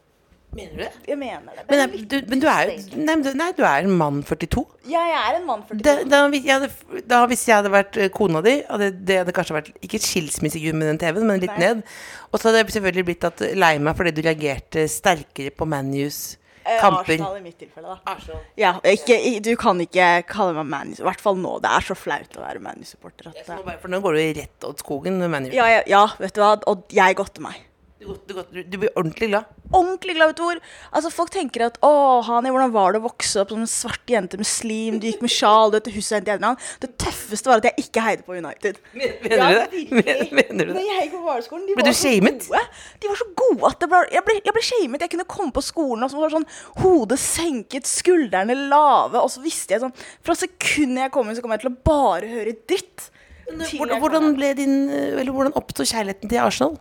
Mener 0.52 0.72
du 0.76 0.82
det? 0.82 0.90
Jeg 1.08 1.16
mener 1.16 1.54
det. 1.56 1.62
det 1.64 1.70
Men, 1.70 1.80
er 1.80 2.08
du, 2.10 2.16
men 2.28 2.40
du 2.42 2.46
er 2.50 2.66
jo 2.68 2.98
nei, 3.00 3.14
du, 3.24 3.30
nei, 3.40 3.46
du 3.56 3.62
er 3.64 3.86
en 3.86 3.94
mann 3.96 4.20
42. 4.28 4.64
Ja, 4.90 5.00
Jeg 5.08 5.20
er 5.20 5.38
en 5.38 5.46
mann 5.48 5.62
42. 5.68 5.80
Da, 5.86 5.94
da, 6.04 6.20
hvis 6.34 6.44
jeg 6.44 6.58
hadde, 6.58 7.00
da 7.08 7.22
hvis 7.30 7.46
jeg 7.48 7.56
hadde 7.56 7.72
vært 7.72 7.96
eh, 7.96 8.10
kona 8.12 8.42
di, 8.44 8.58
hadde 8.68 8.90
det 9.00 9.22
hadde 9.22 9.34
kanskje 9.36 9.56
vært 9.56 9.72
ikke 9.80 10.02
skilsmissegud 10.04 10.76
med 10.76 10.92
den 10.92 11.00
TV-en, 11.00 11.24
men 11.30 11.40
litt 11.40 11.56
Nei. 11.56 11.72
ned. 11.72 11.82
Og 12.28 12.36
så 12.36 12.50
hadde 12.50 12.66
jeg 12.66 12.76
selvfølgelig 12.76 13.08
blitt 13.08 13.26
at, 13.30 13.42
lei 13.56 13.72
meg 13.80 13.96
fordi 13.96 14.12
du 14.18 14.22
reagerte 14.26 14.84
sterkere 14.92 15.54
på 15.56 15.68
Manus 15.68 16.22
Eh, 16.62 16.78
kamper. 16.78 17.16
Arsenal 17.16 17.36
i 17.36 17.42
mitt 17.42 17.58
tilfelle, 17.58 17.96
da. 18.06 18.36
Ja, 18.54 18.76
ikke, 18.86 19.16
du 19.42 19.50
kan 19.58 19.80
ikke 19.82 20.22
kalle 20.30 20.54
meg 20.60 20.68
Man 20.70 20.92
U. 20.94 21.00
I 21.00 21.06
hvert 21.08 21.22
fall 21.24 21.40
nå. 21.42 21.56
Det 21.62 21.72
er 21.74 21.86
så 21.88 21.96
flaut 21.98 22.38
å 22.38 22.44
være 22.44 22.62
Man 22.62 22.84
U-supporter. 22.84 23.32
at 23.32 23.50
nå 23.50 23.74
For 23.82 23.90
nå 23.90 23.98
går 24.04 24.18
du 24.18 24.22
rett 24.38 24.66
åt 24.68 24.84
skogen 24.84 25.18
med 25.18 25.32
Manu. 25.32 25.50
Ja, 25.56 25.66
ja, 25.66 25.82
ja, 25.90 26.04
vet 26.22 26.36
du 26.36 26.42
hva. 26.44 26.54
Og 26.70 26.86
jeg 26.94 27.18
godter 27.18 27.42
meg. 27.42 27.58
Du, 28.02 28.34
du, 28.50 28.62
du, 28.66 28.76
blir 28.82 28.90
ordentlig 28.98 29.28
glad. 29.30 29.44
Ordentlig 29.72 30.16
glad, 30.16 30.32
vet 30.32 30.38
du 30.40 30.42
hvor. 30.42 30.58
Altså, 30.92 31.10
folk 31.14 31.30
tenker 31.30 31.62
at 31.68 31.76
å, 31.86 31.90
Hani, 32.26 32.50
hvordan 32.50 32.72
var 32.74 32.92
det 32.96 33.00
å 33.00 33.04
vokse 33.06 33.38
opp 33.42 33.52
som 33.54 33.62
en 33.62 33.70
svart 33.70 34.10
jente 34.10 34.38
muslim? 34.40 34.98
Du 35.00 35.06
gikk 35.06 35.22
med 35.22 35.30
sjal, 35.32 35.70
du 35.70 35.90
huset 35.94 36.26
til 36.26 36.34
Ednan. 36.34 36.58
Det 36.82 36.90
tøffeste 37.00 37.50
var 37.50 37.62
at 37.62 37.68
jeg 37.70 37.86
ikke 37.86 38.04
heide 38.04 38.26
på 38.26 38.34
United. 38.36 38.80
Mener 38.96 39.22
du 39.22 39.78
det? 39.78 39.86
Men- 39.94 40.34
Mener 40.40 40.66
du 40.66 40.74
Når 40.74 40.82
jeg 40.88 40.98
gikk 41.06 41.14
på 41.14 41.22
barneskolen, 41.28 41.64
de 41.70 41.76
Ble 41.78 41.84
var 41.86 41.92
du 41.92 41.96
så 41.96 42.10
shamet? 42.10 42.48
gode. 42.50 42.62
De 43.00 43.12
var 43.12 43.22
så 43.22 43.28
gode 43.44 43.70
at 43.70 43.80
det 43.80 43.90
ble, 43.94 44.02
jeg, 44.18 44.26
ble, 44.28 44.38
jeg 44.50 44.56
ble 44.58 44.66
shamed. 44.72 45.06
Jeg 45.06 45.14
kunne 45.16 45.28
komme 45.38 45.56
på 45.56 45.64
skolen 45.64 46.02
og 46.06 46.12
så 46.12 46.20
var 46.20 46.34
sånn 46.36 46.48
hodet 46.82 47.20
senket, 47.22 47.88
skuldrene 47.88 48.58
lave. 48.66 49.22
Og 49.22 49.30
så 49.32 49.42
visste 49.44 49.76
jeg 49.76 49.84
sånn 49.86 49.94
Fra 50.22 50.34
sekundet 50.38 51.06
jeg 51.06 51.14
kom 51.14 51.28
inn, 51.30 51.38
så 51.38 51.44
kom 51.44 51.54
jeg 51.54 51.62
til 51.64 51.72
å 51.72 51.76
bare 51.86 52.28
høre 52.34 52.56
dritt. 52.66 53.08
Hvordan, 53.52 53.98
hvordan 54.00 54.34
ble 54.38 54.52
din 54.56 54.74
Eller 54.92 55.32
hvordan 55.34 55.52
oppsto 55.58 55.84
kjærligheten 55.84 56.30
til 56.30 56.38
Arsenal? 56.42 56.76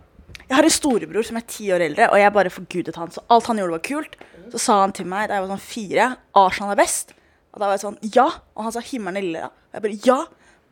Jeg 0.51 0.57
har 0.57 0.67
en 0.67 0.73
storebror 0.75 1.23
som 1.23 1.37
er 1.39 1.45
ti 1.47 1.69
år 1.71 1.85
eldre, 1.85 2.09
og 2.11 2.19
jeg 2.19 2.31
bare 2.35 2.51
forgudet 2.51 2.97
han. 2.99 3.11
Så 3.15 3.23
alt 3.31 3.45
han 3.47 3.61
gjorde, 3.61 3.77
var 3.77 3.83
kult. 3.85 4.17
Så 4.51 4.59
sa 4.59 4.81
han 4.81 4.91
til 4.91 5.07
meg 5.07 5.29
da 5.29 5.37
jeg 5.37 5.45
var 5.45 5.53
sånn 5.53 5.63
fire, 5.63 6.07
Arsenal 6.41 6.73
er 6.73 6.79
best. 6.81 7.13
Og 7.55 7.61
da 7.61 7.69
var 7.69 7.77
jeg 7.77 7.83
sånn 7.85 7.95
ja. 8.17 8.25
Og 8.57 8.65
han 8.67 8.73
sa 8.75 8.83
himmelen 8.83 9.21
er 9.21 9.27
lilla. 9.27 9.51
Og 9.71 9.77
jeg 9.77 9.85
bare 9.85 9.99
ja. 10.09 10.17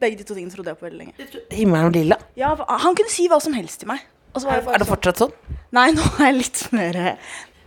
Begge 0.03 0.19
de 0.19 0.25
to 0.27 0.35
tingene 0.35 0.51
trodde 0.51 0.71
jeg 0.73 0.79
på 0.79 0.87
veldig 0.87 0.99
lenge. 0.99 1.29
Himmelen 1.55 1.87
og 1.87 1.95
lilla? 1.95 2.17
Ja, 2.39 2.53
Han 2.55 2.95
kunne 2.95 3.11
si 3.11 3.27
hva 3.31 3.39
som 3.43 3.55
helst 3.55 3.81
til 3.83 3.91
meg. 3.91 4.03
Og 4.33 4.41
så 4.41 4.47
var 4.49 4.57
Er, 4.57 4.59
jeg 4.59 4.67
bare 4.67 4.75
er 4.75 4.83
det 4.83 4.87
sånn, 4.87 4.95
fortsatt 4.95 5.23
sånn? 5.23 5.55
Nei, 5.75 5.85
nå 5.95 6.03
er 6.19 6.25
jeg 6.27 6.37
litt 6.41 6.61
mer 6.75 6.99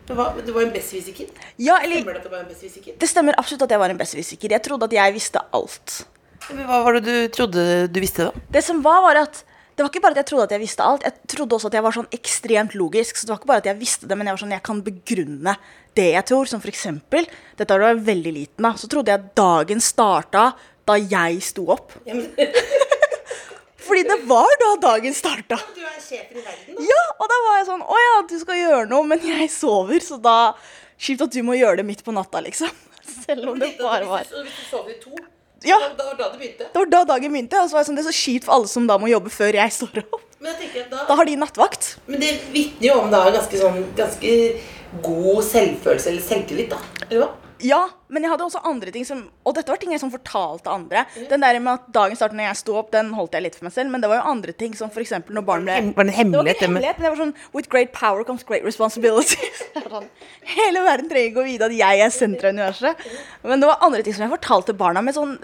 Du 0.09 0.13
var, 0.19 0.37
du 0.37 0.53
var 0.53 0.67
en 0.67 0.73
besserwisser-kid? 0.75 1.33
Ja, 1.61 1.79
eller 1.81 2.05
det 2.05 2.21
at 2.21 2.29
du 2.29 2.33
var 2.33 2.43
en 2.43 2.51
besserwisser-kid? 2.51 2.99
Det 3.01 3.09
stemmer 3.09 3.37
absolutt 3.41 3.65
at 3.65 3.73
jeg 3.73 3.81
var 3.83 3.93
en 3.93 4.01
besserwisser. 4.01 4.41
Jeg 4.53 4.65
trodde 4.69 4.89
at 4.89 4.97
jeg 5.01 5.17
visste 5.17 5.41
alt. 5.57 6.03
Men 6.51 6.67
Hva 6.69 6.83
var 6.85 6.99
det 6.99 7.05
du 7.09 7.17
trodde 7.33 7.65
du 7.89 8.01
visste, 8.05 8.29
da? 8.29 8.45
Det 8.53 8.65
som 8.65 8.85
var, 8.85 9.01
var 9.05 9.21
at 9.25 9.45
det 9.73 9.85
var 9.85 9.89
ikke 9.89 10.03
bare 10.05 10.17
at 10.17 10.21
jeg 10.21 10.29
trodde 10.29 10.45
at 10.49 10.53
jeg 10.53 10.63
visste 10.63 10.85
alt, 10.85 11.05
jeg 11.07 11.31
trodde 11.33 11.57
også 11.57 11.71
at 11.71 11.77
jeg 11.79 11.85
var 11.87 11.95
sånn 11.97 12.11
ekstremt 12.13 12.75
logisk. 12.77 13.17
Så 13.17 13.25
det 13.25 13.33
var 13.33 13.41
ikke 13.41 13.51
bare 13.53 13.63
at 13.65 13.71
jeg 13.71 13.81
visste 13.81 14.09
det, 14.11 14.19
men 14.19 14.29
jeg 14.29 14.37
var 14.37 14.43
sånn, 14.43 14.55
jeg 14.57 14.67
kan 14.69 14.83
begrunne 14.85 15.55
det 15.97 16.09
jeg 16.13 16.29
tror. 16.29 16.51
Som 16.51 16.63
for 16.65 16.73
eksempel, 16.73 17.29
dette 17.57 17.73
var 17.73 17.81
da 17.81 17.93
jeg 17.93 18.01
var 18.03 18.11
veldig 18.11 18.35
liten, 18.37 18.69
da, 18.69 18.75
så 18.77 18.91
trodde 18.93 19.15
jeg 19.15 19.23
at 19.23 19.33
dagen 19.39 19.81
starta 19.85 20.45
da 20.89 20.99
jeg 21.01 21.41
sto 21.47 21.67
opp. 21.73 21.97
Fordi 23.83 24.05
det 24.07 24.19
var 24.31 24.53
da 24.61 24.69
dagen 24.85 25.15
starta. 25.17 25.59
Du 25.75 25.83
er 25.83 25.99
sjefen 25.99 26.39
i 26.39 26.45
verden, 26.45 26.77
da. 26.77 26.87
Ja, 26.87 27.03
og 27.17 27.27
da 27.33 27.39
var 27.49 27.57
jeg 27.59 27.67
sånn 27.67 27.83
Å 27.83 27.99
ja, 27.99 28.15
du 28.31 28.37
skal 28.39 28.61
gjøre 28.61 28.87
noe, 28.93 29.09
men 29.11 29.25
jeg 29.27 29.49
sover, 29.51 29.99
så 30.05 30.21
da 30.23 30.37
Kjipt 31.03 31.25
at 31.25 31.35
du 31.35 31.41
må 31.43 31.57
gjøre 31.59 31.81
det 31.81 31.87
midt 31.89 32.05
på 32.07 32.15
natta, 32.15 32.39
liksom. 32.45 32.71
Selv 33.25 33.51
om 33.51 33.59
det 33.59 33.73
bare 33.81 34.07
var 34.07 34.29
Hvis 34.29 34.55
du 34.55 34.69
sover 34.69 34.95
i 34.95 35.01
to, 35.03 35.17
Ja. 35.69 35.79
det 35.97 36.05
var 36.07 36.17
da 36.19 36.29
det 36.33 36.39
begynte. 36.41 36.69
Det 36.73 36.81
var 36.81 36.91
da 36.95 37.05
dagen 37.15 37.33
begynte. 37.33 37.61
Og 37.63 37.71
så 37.71 37.77
var 37.77 37.85
jeg 37.85 37.91
sånn, 37.91 37.99
det 38.01 38.05
er 38.05 38.11
så 38.11 38.19
kjipt 38.19 38.47
for 38.49 38.57
alle 38.59 38.71
som 38.71 38.87
da 38.91 38.99
må 38.99 39.11
jobbe 39.11 39.33
før 39.33 39.59
jeg 39.61 39.75
står 39.79 40.03
opp. 40.05 40.23
Men 40.43 40.51
jeg 40.53 40.59
tenker 40.65 40.87
at 40.87 40.91
da, 40.91 41.05
Da 41.09 41.17
har 41.21 41.29
de 41.29 41.37
nattvakt. 41.39 41.93
Men 42.11 42.21
det 42.25 42.33
vitner 42.55 42.89
jo 42.89 42.97
om 43.05 43.13
da 43.13 43.21
ganske 43.31 43.61
sånn 43.61 43.77
Ganske 43.99 44.33
god 45.05 45.45
selvfølelse 45.47 46.11
eller 46.11 46.25
selvtillit, 46.27 46.73
da. 46.75 46.81
Eller 47.09 47.23
hva? 47.25 47.31
Ja, 47.63 47.79
men 48.11 48.25
jeg 48.25 48.31
hadde 48.33 48.43
også 48.49 48.59
andre 48.67 48.91
ting 48.91 49.05
som 49.07 49.21
Og 49.47 49.55
dette 49.55 49.71
var 49.71 49.79
ting 49.79 49.93
jeg 49.95 50.01
som 50.03 50.11
fortalte 50.11 50.67
andre. 50.73 51.05
Den 51.31 51.41
der 51.45 51.59
med 51.63 51.73
at 51.79 51.85
dagen 51.95 52.19
startet 52.19 52.35
når 52.39 52.49
jeg 52.49 52.59
sto 52.59 52.75
opp, 52.81 52.89
den 52.91 53.13
holdt 53.15 53.37
jeg 53.39 53.45
litt 53.45 53.55
for 53.59 53.69
meg 53.69 53.75
selv. 53.77 53.93
Men 53.95 54.03
det 54.03 54.09
var 54.11 54.19
jo 54.19 54.31
andre 54.33 54.53
ting, 54.59 54.75
som 54.79 54.91
f.eks. 54.91 55.13
når 55.31 55.45
barn 55.47 55.63
ble 55.69 55.77
var 55.77 55.79
det 55.79 55.85
en 55.85 55.93
Det 55.93 55.97
var 55.97 56.11
hemmelighet? 56.17 56.57
ikke 56.59 56.67
en 56.67 56.75
det 56.75 56.75
med- 56.75 56.83
hemmelighet, 56.83 56.99
men 56.99 57.07
det 57.07 57.13
var 57.13 57.21
sånn 57.25 57.55
With 57.55 57.69
great 57.71 57.93
power 57.95 58.25
comes 58.27 58.43
great 58.49 58.65
responsibility. 58.67 59.39
Var 59.77 59.89
sånn, 59.95 60.09
Hele 60.57 60.83
verden 60.89 61.09
trenger 61.13 61.31
ikke 61.31 61.45
å 61.45 61.47
vite 61.47 61.69
at 61.71 61.77
jeg 61.79 62.03
er 62.07 62.11
senteret 62.15 62.51
av 62.51 62.59
universet. 62.59 63.07
Men 63.47 63.61
det 63.63 63.71
var 63.71 63.87
andre 63.87 64.03
ting 64.03 64.17
som 64.17 64.27
jeg 64.27 64.35
fortalte 64.35 64.75
barna 64.77 65.03
med 65.07 65.15
sånn 65.17 65.37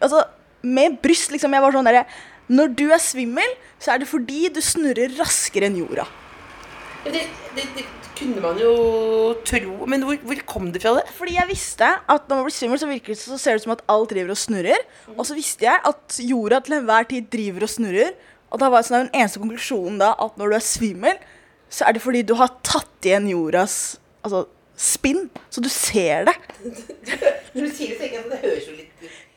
Altså, 0.00 0.24
med 0.62 0.96
bryst, 1.04 1.30
liksom. 1.34 1.52
Jeg 1.54 1.62
var 1.66 1.72
sånn 1.76 1.86
derre 1.90 2.06
Når 2.48 2.74
du 2.80 2.86
er 2.94 3.02
svimmel, 3.02 3.52
så 3.78 3.92
er 3.94 3.98
det 4.02 4.08
fordi 4.08 4.48
du 4.54 4.60
snurrer 4.64 5.12
raskere 5.20 5.68
enn 5.68 5.76
jorda. 5.82 6.06
Det, 7.04 7.26
det, 7.54 7.64
det 7.76 7.84
kunne 8.18 8.42
man 8.42 8.58
jo 8.60 8.72
tro 9.46 9.86
Men 9.90 10.04
hvor, 10.06 10.18
hvor 10.26 10.40
kom 10.50 10.70
det 10.74 10.82
fra, 10.82 10.96
det? 10.98 11.06
Fordi 11.16 11.36
jeg 11.36 11.50
visste 11.50 11.86
at 11.86 12.26
når 12.28 12.40
man 12.40 12.48
blir 12.48 12.56
svimmel, 12.56 12.80
så 12.80 12.90
virker 12.90 13.18
så 13.18 13.38
ser 13.38 13.56
det 13.56 13.62
ut 13.62 13.66
som 13.68 13.76
at 13.76 13.84
alt 13.94 14.10
driver 14.12 14.34
og 14.34 14.40
snurrer. 14.40 14.84
Og 15.16 15.24
så 15.28 15.36
visste 15.38 15.68
jeg 15.68 15.80
at 15.90 16.18
jorda 16.22 16.60
til 16.64 16.78
enhver 16.80 17.08
tid 17.10 17.30
driver 17.32 17.66
og 17.66 17.72
snurrer. 17.72 18.12
Og 18.48 18.60
da 18.62 18.70
var 18.72 18.84
sånn, 18.86 19.08
den 19.08 19.22
eneste 19.22 19.42
konklusjonen 19.42 19.98
da 20.00 20.14
at 20.18 20.38
når 20.40 20.52
du 20.52 20.58
er 20.58 20.64
svimmel, 20.64 21.18
så 21.68 21.86
er 21.86 21.96
det 21.96 22.04
fordi 22.04 22.24
du 22.24 22.34
har 22.40 22.54
tatt 22.64 23.06
igjen 23.06 23.28
jordas 23.30 23.98
altså, 24.24 24.46
spinn. 24.78 25.28
Så 25.52 25.64
du 25.64 25.68
ser 25.72 26.28
det. 26.30 26.36
Når 27.54 27.64
du 27.68 27.72
sier 27.74 27.92
det, 27.94 27.98
tenker 28.00 28.16
jeg 28.18 28.24
at 28.24 28.32
det 28.32 28.44
høres 28.46 28.70
jo 28.70 28.76
litt 28.78 28.87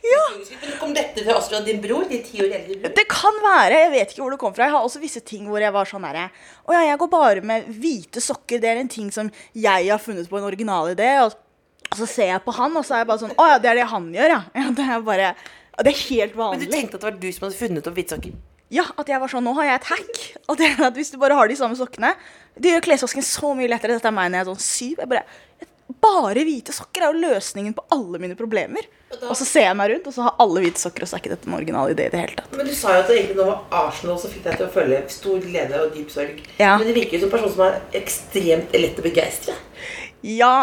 Men 0.01 0.74
Kom 0.79 0.96
dette 0.96 1.24
fra 1.25 1.36
oss 1.38 1.50
fra 1.51 1.60
din 1.65 1.81
bror? 1.84 2.08
De 2.10 2.20
ti 2.25 2.41
år 2.41 2.55
eldre 2.58 2.79
bror? 2.79 2.96
Det 2.98 3.05
kan 3.12 3.38
være. 3.43 3.84
Jeg 3.84 3.93
vet 3.93 4.13
ikke 4.13 4.24
hvor 4.24 4.36
det 4.36 4.41
kom 4.41 4.55
fra. 4.58 4.67
Jeg 4.67 4.75
har 4.75 4.88
også 4.88 5.03
visse 5.03 5.22
ting 5.25 5.48
hvor 5.50 5.62
jeg 5.62 5.74
var 5.75 5.89
sånn 5.89 6.08
herre 6.08 6.27
Å 6.65 6.75
ja, 6.75 6.84
jeg 6.89 7.00
går 7.03 7.12
bare 7.12 7.46
med 7.46 7.70
hvite 7.84 8.24
sokker. 8.24 8.62
Det 8.63 8.72
er 8.72 8.81
en 8.81 8.91
ting 8.91 9.12
som 9.13 9.31
jeg 9.53 9.89
har 9.91 10.01
funnet 10.01 10.29
på 10.29 10.41
en 10.41 10.50
original 10.50 10.91
idé. 10.93 11.13
Og 11.25 11.98
så 11.98 12.08
ser 12.10 12.31
jeg 12.31 12.46
på 12.46 12.55
han, 12.55 12.75
og 12.77 12.88
så 12.88 12.98
er 12.98 13.03
jeg 13.03 13.12
bare 13.12 13.24
sånn 13.25 13.36
Å 13.36 13.50
ja, 13.53 13.58
det 13.62 13.72
er 13.72 13.81
det 13.81 13.89
han 13.91 14.13
gjør, 14.15 14.38
ja. 14.38 14.43
ja 14.62 14.70
det 14.77 14.88
er 14.88 15.03
bare 15.05 15.34
det 15.81 15.93
er 15.96 16.01
helt 16.12 16.34
vanlig. 16.38 16.60
Men 16.60 16.67
du 16.67 16.74
tenkte 16.75 16.98
at 16.98 17.01
det 17.01 17.08
var 17.08 17.20
du 17.22 17.29
som 17.34 17.46
hadde 17.48 17.58
funnet 17.58 17.88
opp 17.89 17.96
hvite 17.98 18.13
sokker? 18.13 18.34
Ja, 18.72 18.86
at 19.01 19.10
jeg 19.12 19.20
var 19.20 19.31
sånn 19.31 19.43
Nå 19.43 19.53
har 19.58 19.67
jeg 19.67 19.79
et 19.79 19.88
hack. 19.89 20.20
Og 20.51 20.60
det 20.60 20.70
er 20.70 20.84
at 20.88 20.98
hvis 21.00 21.12
du 21.12 21.17
bare 21.20 21.36
har 21.36 21.50
de 21.50 21.58
samme 21.60 21.75
sokkene 21.75 22.13
Det 22.55 22.72
gjør 22.72 22.86
klesvasken 22.86 23.25
så 23.25 23.51
mye 23.58 23.72
lettere. 23.72 23.98
Dette 23.98 24.08
er 24.08 24.15
meg 24.15 24.31
når 24.31 24.41
jeg 24.41 24.46
er 24.46 24.51
sånn 24.51 24.63
syv. 24.65 25.01
Jeg 25.01 25.12
bare 25.12 25.25
bare 26.04 26.44
hvite 26.48 26.74
sokker 26.76 27.04
er 27.06 27.14
jo 27.14 27.22
løsningen 27.24 27.74
på 27.78 27.84
alle 27.96 28.20
mine 28.22 28.36
problemer. 28.40 28.86
Og 29.28 29.34
så 29.36 29.44
ser 29.48 29.66
jeg 29.68 29.76
meg 29.76 29.90
rundt, 29.92 30.06
og 30.08 30.14
så 30.16 30.26
har 30.28 30.38
alle 30.40 30.62
hvite 30.64 30.80
sokker, 30.80 31.04
og 31.04 31.10
så 31.10 31.18
er 31.18 31.24
ikke 31.24 31.34
dette 31.34 31.50
en 31.50 31.58
original 31.58 31.92
idé 31.92 32.06
i 32.08 32.12
det 32.14 32.22
hele 32.22 32.38
tatt. 32.38 32.54
Men 32.56 32.70
du 32.70 32.76
sa 32.78 32.94
jo 32.96 33.02
at 33.04 33.10
det 33.12 33.18
egentlig 33.18 33.40
nå 33.42 33.48
var 33.50 33.82
Arsenal 33.82 34.20
som 34.22 34.32
fikk 34.32 34.46
deg 34.46 34.56
til 34.62 34.68
å 34.70 34.72
føle 34.72 35.02
stor 35.12 35.42
glede 35.44 35.82
og 35.84 35.92
dyp 35.98 36.14
sorg. 36.14 36.40
Ja. 36.62 36.78
Men 36.80 36.88
det 36.88 36.96
virker 36.96 37.18
jo 37.18 37.26
som 37.26 37.32
en 37.32 37.36
person 37.36 37.52
som 37.58 37.66
er 37.68 38.00
ekstremt 38.00 38.78
lett 38.80 39.02
å 39.02 39.06
begeistre. 39.06 39.58
Ja, 40.24 40.54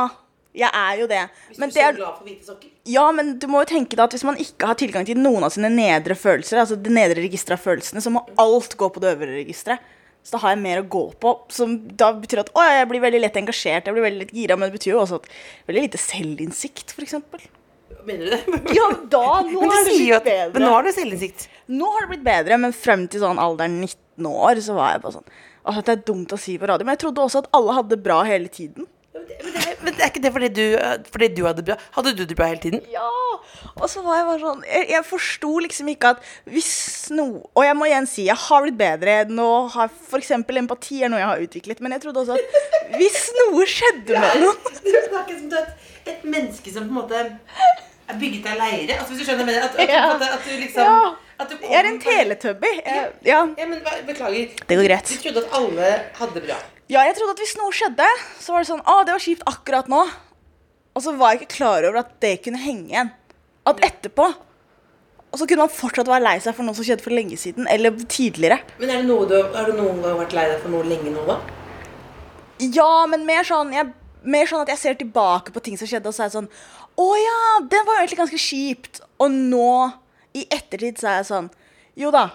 jeg 0.59 0.71
er 0.73 1.03
jo 1.03 1.07
det. 1.11 1.21
Hvis 1.51 1.61
Men 1.61 1.71
du 1.71 1.77
det 1.77 1.83
er 1.83 1.89
er 1.91 1.93
så 1.93 2.01
glad 2.01 2.17
for 2.17 2.31
hvite 2.31 2.49
sokker. 2.49 2.71
Ja, 2.89 3.05
men 3.13 3.35
du 3.39 3.47
må 3.53 3.61
jo 3.63 3.69
tenke 3.75 3.95
deg 3.99 4.07
at 4.07 4.17
hvis 4.17 4.25
man 4.27 4.41
ikke 4.41 4.71
har 4.71 4.79
tilgang 4.81 5.05
til 5.07 5.21
noen 5.21 5.45
av 5.45 5.53
sine 5.55 5.69
nedre 5.71 6.17
følelser, 6.19 6.63
altså 6.63 6.79
det 6.81 6.95
nedre 6.95 7.21
registeret 7.27 7.59
av 7.61 7.67
følelsene, 7.67 8.01
så 8.03 8.13
må 8.15 8.25
alt 8.41 8.75
gå 8.81 8.89
på 8.95 9.03
det 9.05 9.13
øvre 9.13 9.37
registeret. 9.43 9.85
Så 10.29 10.35
da 10.35 10.43
har 10.43 10.53
jeg 10.53 10.61
mer 10.61 10.83
å 10.83 10.89
gå 10.93 11.03
på, 11.25 11.31
som 11.57 11.71
da 11.97 12.11
betyr 12.13 12.43
at 12.43 12.51
å, 12.53 12.61
jeg 12.69 12.89
blir 12.91 13.01
veldig 13.01 13.21
lett 13.23 13.37
engasjert, 13.41 13.87
jeg 13.89 13.97
blir 13.97 14.05
veldig 14.05 14.27
lett 14.27 14.35
gira, 14.37 14.59
men 14.61 14.69
det 14.69 14.77
betyr 14.77 14.91
jo 14.93 14.99
også 15.01 15.23
at 15.23 15.29
veldig 15.71 15.85
lite 15.87 16.01
selvinnsikt, 16.03 16.93
f.eks. 16.93 17.15
Mener 18.05 18.27
du 18.27 18.35
det? 18.35 18.75
Ja, 18.77 18.91
da, 19.09 19.23
nå 19.49 19.63
Men 19.63 19.71
du 19.71 19.73
har 19.73 19.87
det 19.87 19.95
sier 19.95 20.03
jo 20.03 20.19
blitt 20.19 20.19
at 20.19 20.29
bedre. 20.29 20.53
Men 20.53 20.67
nå 20.67 20.75
har 20.75 20.85
du 20.85 20.91
selvinnsikt. 20.93 21.47
Nå 21.73 21.89
har 21.95 22.05
det 22.05 22.11
blitt 22.13 22.27
bedre, 22.29 22.59
men 22.61 22.77
frem 22.77 23.07
til 23.09 23.25
sånn 23.25 23.41
alderen 23.41 23.81
19 23.81 24.29
år, 24.29 24.61
så 24.69 24.77
var 24.77 24.93
jeg 24.93 25.03
bare 25.07 25.17
sånn 25.17 25.33
at 25.69 25.85
det 25.85 25.95
er 25.97 26.05
dumt 26.13 26.33
å 26.33 26.39
si 26.41 26.55
på 26.61 26.69
radio, 26.69 26.87
men 26.87 26.97
jeg 26.97 27.03
trodde 27.07 27.25
også 27.25 27.43
at 27.43 27.51
alle 27.57 27.75
hadde 27.77 27.97
det 27.97 28.05
bra 28.05 28.21
hele 28.29 28.53
tiden. 28.53 28.87
Men 29.15 29.25
det, 29.25 29.37
men 29.43 29.55
det, 29.55 29.63
men 29.81 29.95
det 29.97 30.05
er 30.05 30.11
ikke 30.13 30.21
det 30.21 30.31
fordi 30.35 30.49
du, 30.53 30.65
fordi 31.09 31.29
du 31.33 31.41
hadde 31.47 31.63
det 31.63 31.71
bra? 31.71 31.77
Hadde 31.95 32.13
du 32.19 32.27
det 32.29 32.37
bra 32.37 32.51
hele 32.51 32.61
tiden? 32.61 32.83
Ja! 32.93 33.09
Og 33.79 33.87
så 33.89 34.03
var 34.05 34.19
jeg 34.19 34.27
bare 34.29 34.41
sånn 34.43 34.65
Jeg, 34.67 34.89
jeg 34.93 35.07
forsto 35.09 35.53
liksom 35.65 35.89
ikke 35.93 36.11
at 36.15 36.29
hvis 36.51 36.71
noe 37.17 37.41
Og 37.57 37.65
jeg 37.65 37.77
må 37.79 37.89
igjen 37.89 38.09
si, 38.11 38.27
jeg 38.29 38.37
har 38.45 38.65
blitt 38.67 38.79
bedre. 38.79 39.17
Nå 39.33 39.49
har 39.75 39.89
f.eks. 39.89 40.33
empati 40.37 41.03
er 41.03 41.13
noe 41.13 41.23
jeg 41.23 41.31
har 41.31 41.45
utviklet. 41.47 41.83
Men 41.85 41.97
jeg 41.97 42.05
trodde 42.05 42.25
også 42.25 42.37
at 42.37 42.97
hvis 42.99 43.21
noe 43.41 43.69
skjedde 43.69 44.21
med 44.21 44.43
noen 44.45 44.81
Du 44.89 44.95
snakker 45.09 45.39
som 45.39 45.49
du 45.53 45.57
er 45.57 45.69
et, 45.69 45.93
et 46.15 46.27
menneske 46.29 46.75
som 46.75 46.85
på 46.85 46.93
en 46.93 47.01
måte 47.01 47.25
er 48.09 48.19
bygget 48.21 48.47
av 48.49 48.57
leire. 48.63 48.97
Altså, 48.99 49.13
hvis 49.15 49.21
du 49.23 49.27
skjønner? 49.29 49.59
At, 49.67 49.77
at, 49.77 49.91
at, 49.91 50.23
at, 50.29 50.47
du 50.47 50.55
liksom 50.63 50.83
Ja. 50.83 51.15
at 51.39 51.51
du 51.51 51.57
Jeg 51.63 51.79
er 51.81 51.89
en 51.91 52.01
teletubby. 52.01 52.73
Ja. 52.87 53.05
Ja, 53.59 53.67
men 53.67 53.79
Beklager. 54.07 54.55
Det 54.69 54.79
går 54.81 54.87
greit. 54.89 55.13
Du 55.13 55.23
trodde 55.23 55.45
at 55.45 55.55
alle 55.61 55.91
hadde 56.21 56.35
det 56.39 56.43
bra. 56.49 56.57
ja, 56.89 57.03
jeg 57.05 57.15
trodde 57.19 57.35
at 57.37 57.43
hvis 57.45 57.57
noe 57.61 57.73
skjedde, 57.77 58.09
så 58.41 58.53
var 58.55 58.65
det 58.65 58.71
sånn 58.73 58.81
Å, 58.87 58.99
det 59.05 59.13
var 59.13 59.25
kjipt 59.27 59.45
akkurat 59.47 59.89
nå. 59.93 60.03
Og 60.97 61.05
så 61.05 61.13
var 61.15 61.35
jeg 61.35 61.43
ikke 61.43 61.55
klar 61.59 61.85
over 61.87 62.01
at 62.01 62.15
det 62.25 62.39
kunne 62.43 62.59
henge 62.59 62.89
igjen. 62.91 63.11
At 63.69 63.83
etterpå 63.85 64.25
Og 65.31 65.37
så 65.39 65.45
kunne 65.47 65.67
man 65.67 65.71
fortsatt 65.77 66.09
være 66.09 66.25
lei 66.25 66.39
seg 66.41 66.57
for 66.57 66.65
noe 66.65 66.75
som 66.75 66.87
skjedde 66.89 67.05
for 67.05 67.13
lenge 67.13 67.37
siden, 67.37 67.69
eller 67.69 67.93
tidligere. 68.09 68.63
Men 68.81 68.89
er 68.91 69.03
det 69.03 69.09
noe 69.11 69.27
du, 69.29 69.37
har 69.53 69.69
du 69.69 69.77
noen 69.77 70.01
gang 70.03 70.17
vært 70.23 70.33
lei 70.33 70.47
deg 70.49 70.63
for 70.63 70.73
noe 70.73 70.87
lenge 70.89 71.13
nå, 71.13 71.27
da? 71.29 71.37
Ja, 72.59 73.05
men 73.07 73.27
mer 73.29 73.45
sånn, 73.47 73.71
jeg, 73.77 73.93
mer 74.25 74.49
sånn 74.49 74.65
at 74.65 74.73
jeg 74.73 74.81
ser 74.81 74.97
tilbake 74.99 75.53
på 75.55 75.61
ting 75.63 75.77
som 75.79 75.87
skjedde, 75.91 76.09
og 76.11 76.17
så 76.17 76.25
er 76.25 76.31
jeg 76.31 76.37
sånn 76.39 76.49
Å 76.99 77.07
ja, 77.15 77.39
det 77.71 77.81
var 77.87 77.99
jo 77.99 78.03
egentlig 78.03 78.21
ganske 78.25 78.43
kjipt. 78.43 79.01
Og 79.23 79.31
nå, 79.31 79.71
i 80.35 80.45
ettertid, 80.51 80.99
så 80.99 81.13
er 81.13 81.21
jeg 81.21 81.31
sånn 81.31 81.49
Jo 81.99 82.13
da. 82.15 82.27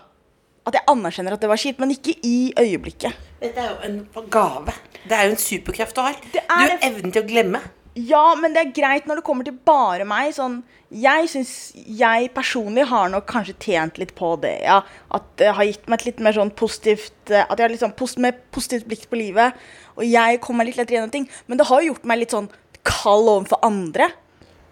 At 0.64 0.78
jeg 0.78 0.88
anerkjenner 0.88 1.36
at 1.36 1.44
det 1.44 1.52
var 1.52 1.60
kjipt, 1.60 1.82
men 1.84 1.92
ikke 1.92 2.16
i 2.24 2.54
øyeblikket. 2.60 3.16
Det 3.44 3.52
er 3.60 3.74
jo 3.74 3.80
en 3.84 4.28
gave. 4.32 4.72
Det 5.04 5.18
er 5.18 5.28
jo 5.28 5.34
en 5.34 5.42
superkraft 5.42 5.98
du 5.98 6.06
har. 6.06 6.20
Det 6.24 6.40
Du 6.40 6.40
er 6.40 6.54
har 6.54 6.78
evnen 6.88 7.12
til 7.12 7.26
å 7.26 7.28
glemme. 7.28 7.60
Ja, 8.00 8.34
men 8.40 8.56
det 8.56 8.62
er 8.62 8.72
greit 8.74 9.06
når 9.06 9.20
det 9.20 9.26
kommer 9.28 9.46
til 9.46 9.58
bare 9.68 10.08
meg. 10.08 10.32
Sånn, 10.34 10.62
jeg 10.90 11.28
syns 11.30 11.52
jeg 11.76 12.32
personlig 12.34 12.88
har 12.90 13.12
nok 13.12 13.28
kanskje 13.30 13.58
tjent 13.60 14.00
litt 14.02 14.16
på 14.18 14.32
det. 14.42 14.56
Ja. 14.64 14.80
At 15.14 15.28
det 15.42 15.52
har 15.60 15.68
gitt 15.68 15.86
meg 15.92 16.00
et 16.00 16.08
litt 16.08 16.24
mer 16.24 16.40
sånn 16.40 16.54
positivt 16.58 17.30
eh, 17.30 17.44
At 17.44 17.60
jeg 17.60 17.68
har 17.68 17.76
litt 17.76 17.84
sånn 17.84 17.98
post, 18.00 18.18
mer 18.24 18.40
positivt 18.56 18.88
blikk 18.90 19.06
på 19.12 19.20
livet. 19.20 19.60
Og 20.00 20.08
jeg 20.08 20.40
kommer 20.42 20.64
meg 20.64 20.72
litt 20.72 20.82
lettere 20.82 21.02
gjennom 21.02 21.14
ting. 21.14 21.28
Men 21.46 21.60
det 21.60 21.68
har 21.70 21.84
jo 21.84 21.92
gjort 21.92 22.08
meg 22.10 22.24
litt 22.24 22.34
sånn 22.34 22.50
kald 22.88 23.30
overfor 23.30 23.62
andre. 23.68 24.10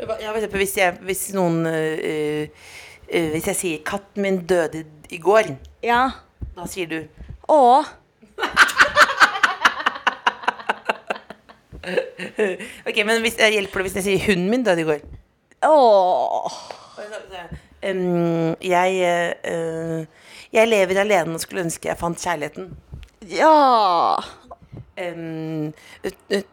Ja, 0.02 0.32
for 0.32 0.38
eksempel 0.40 0.58
hvis, 0.64 0.74
jeg, 0.78 0.94
hvis 1.06 1.28
noen 1.38 1.66
øh, 1.70 2.48
øh, 3.14 3.30
Hvis 3.32 3.48
jeg 3.48 3.56
sier 3.56 3.78
'katten 3.86 4.22
min 4.22 4.46
døde 4.48 4.84
i 5.10 5.18
går', 5.22 5.54
Ja. 5.84 6.10
da 6.58 6.66
sier 6.66 6.88
du 6.88 7.04
Å. 7.50 7.84
Ok, 12.88 12.98
men 13.06 13.22
hvis 13.22 13.38
hjelper 13.38 13.82
det 13.82 13.86
hvis 13.90 13.96
jeg 13.96 14.04
sier 14.04 14.20
'hunden 14.26 14.50
min 14.50 14.64
døde 14.64 14.82
i 14.82 14.90
går'? 14.90 15.06
Åh. 15.66 16.52
Um, 17.82 18.56
jeg, 18.62 19.34
øh, 19.52 20.06
jeg 20.54 20.68
lever 20.68 21.00
alene 21.02 21.34
og 21.34 21.42
skulle 21.42 21.64
ønske 21.64 21.88
jeg 21.90 21.98
fant 21.98 22.18
kjærligheten. 22.22 22.76
Ja. 23.30 24.16
Um, 25.02 25.74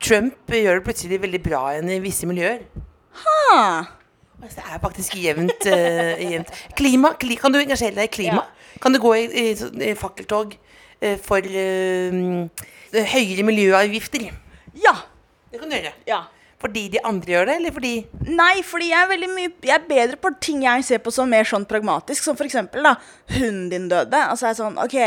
Trump 0.00 0.34
gjør 0.48 0.74
det 0.74 0.84
plutselig 0.84 1.20
veldig 1.20 1.42
bra 1.44 1.72
igjen 1.72 1.90
i 1.90 1.98
visse 2.00 2.26
miljøer. 2.26 2.58
Ah. 3.18 3.88
Altså, 4.38 4.60
det 4.60 4.64
er 4.70 4.80
faktisk 4.82 5.18
jevnt. 5.18 5.66
Uh, 5.66 6.14
jevnt. 6.22 6.54
Klima, 6.78 7.12
kli, 7.18 7.36
kan 7.40 7.54
du 7.54 7.58
engasjere 7.60 7.96
deg 7.96 8.10
i 8.10 8.14
klima? 8.20 8.44
Kan 8.82 8.94
du 8.94 9.00
gå 9.02 9.14
i, 9.18 9.26
i, 9.26 9.46
i 9.90 9.94
fakkeltog 9.98 10.54
uh, 10.54 11.16
for 11.24 11.42
uh, 11.42 12.66
høyere 12.94 13.46
miljøavgifter? 13.46 14.28
Ja. 14.84 14.94
Det 15.48 15.62
kan 15.62 15.70
du 15.70 15.78
gjøre. 15.78 15.94
Ja. 16.06 16.22
Fordi 16.58 16.88
de 16.90 16.98
andre 17.06 17.32
gjør 17.32 17.44
det, 17.46 17.56
eller 17.60 17.74
fordi 17.74 17.92
Nei, 18.26 18.62
fordi 18.66 18.88
jeg 18.90 18.98
er 18.98 19.10
veldig 19.12 19.28
mye 19.30 19.50
Jeg 19.62 19.74
er 19.76 19.84
bedre 19.88 20.16
på 20.18 20.32
ting 20.42 20.64
jeg 20.64 20.82
ser 20.88 20.98
på 21.02 21.12
som 21.14 21.30
mer 21.30 21.46
sånn 21.46 21.66
pragmatisk. 21.70 22.24
Som 22.24 22.38
for 22.38 22.48
eksempel, 22.48 22.82
da. 22.86 22.96
Hunden 23.36 23.68
din 23.70 23.86
døde. 23.90 24.22
Altså 24.24 24.48
jeg 24.48 24.56
er 24.56 24.58
sånn 24.58 24.80
OK, 24.82 24.98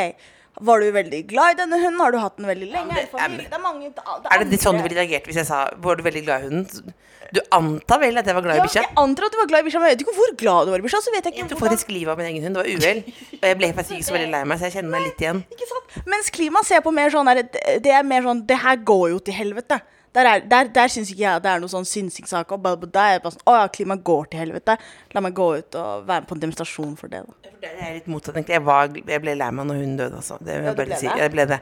var 0.59 0.79
du 0.81 0.91
veldig 0.91 1.27
glad 1.27 1.51
i 1.55 1.59
denne 1.61 1.77
hunden? 1.79 1.99
Har 1.99 2.11
du 2.11 2.17
hatt 2.19 2.37
den 2.37 2.45
veldig 2.47 2.71
lenge? 2.71 2.93
det- 2.95 3.09
Er 3.15 3.29
det? 3.29 3.37
Det 3.49 3.53
er 3.53 3.59
mange 3.63 3.87
det 3.87 4.03
Er 4.31 4.39
det 4.43 4.47
litt 4.51 4.61
sånn 4.61 4.77
du 4.77 4.83
ville 4.83 4.99
reagert 4.99 5.25
hvis 5.25 5.35
jeg 5.35 5.45
sa 5.47 5.69
Var 5.77 5.95
du 5.95 6.03
veldig 6.03 6.23
glad 6.25 6.41
i 6.43 6.47
hunden? 6.49 6.93
Du 7.31 7.39
antar 7.55 7.99
vel 7.99 8.17
at 8.17 8.25
jeg 8.27 8.35
var 8.35 8.41
glad 8.43 8.55
i 8.55 8.57
ja, 8.59 8.63
bikkja? 8.67 8.81
Jeg 8.83 8.91
antar 8.97 9.25
at 9.25 9.31
du 9.31 9.37
var 9.39 9.47
glad 9.47 9.59
i 9.61 9.63
bikkja, 9.69 9.79
men 9.79 9.87
jeg 9.87 9.95
vet 9.97 10.01
ikke 10.03 10.15
hvor 10.19 10.35
glad 10.35 10.65
du 10.67 10.71
var 10.71 10.79
i 10.79 10.81
bikkja. 10.83 10.99
Så 11.01 11.11
vet 11.15 11.23
jeg 11.23 11.37
Jeg 11.37 11.47
tok 11.49 11.59
faktisk 11.63 11.87
livet 11.95 12.11
av 12.11 12.17
min 12.19 12.27
egen 12.27 12.43
hund. 12.43 12.55
Det 12.55 12.61
var 12.61 12.69
uhell. 12.75 12.99
Og 13.39 13.45
jeg 13.47 13.57
ble 13.61 13.69
faktisk 13.77 13.95
ikke 13.95 14.07
så 14.09 14.15
veldig 14.17 14.31
lei 14.33 14.43
meg, 14.43 14.59
så 14.59 14.67
jeg 14.67 14.73
kjenner 14.75 14.91
meg 14.91 15.05
litt 15.07 15.23
igjen. 15.23 15.39
Ikke 15.55 15.67
sant? 15.69 16.05
Mens 16.11 16.29
klima 16.29 16.63
ser 16.67 16.81
på 16.83 16.91
mer 16.91 17.09
sånn 17.09 17.31
det- 17.35 17.79
Det 17.81 17.91
er 17.95 18.03
mer 18.03 18.21
sånn 18.21 18.45
Det 18.45 18.57
her 18.57 18.75
går 18.75 19.09
jo 19.15 19.19
til 19.19 19.33
helvete. 19.33 19.79
Der, 20.11 20.27
er, 20.27 20.41
der, 20.43 20.67
der 20.75 20.89
syns 20.91 21.07
ikke 21.13 21.21
jeg 21.23 21.37
at 21.39 21.43
det 21.45 21.51
er 21.53 21.61
noen 21.63 21.71
sånn 21.71 21.85
synsingssak. 21.87 22.49
Der 22.51 22.97
er 22.99 23.13
jeg 23.15 23.21
bare 23.23 23.31
sånn 23.37 23.45
Å 23.47 23.53
ja, 23.61 23.67
klima 23.71 23.95
går 23.95 24.25
til 24.33 24.41
helvete. 24.41 24.75
La 25.15 25.21
meg 25.23 25.35
gå 25.37 25.45
ut 25.61 25.77
og 25.79 26.01
være 26.09 26.25
med 26.25 26.27
på 26.27 26.35
en 26.35 26.41
demonstrasjon 26.41 26.97
for 26.99 27.11
det. 27.13 27.21
da 27.27 27.51
Det 27.61 27.69
er 27.71 27.93
litt 27.95 28.09
motsatt, 28.11 28.35
egentlig. 28.35 28.57
Jeg, 28.57 28.63
var, 28.67 28.89
jeg 29.13 29.21
ble 29.23 29.35
lei 29.39 29.47
meg 29.55 29.69
når 29.69 29.79
hun 29.79 29.93
døde, 30.01 30.19
altså. 30.19 30.37
Det 30.43 30.57
Ja, 30.57 30.73
ble 30.75 30.97
si. 30.99 31.07
det? 31.07 31.29
Ble 31.31 31.45
det. 31.53 31.59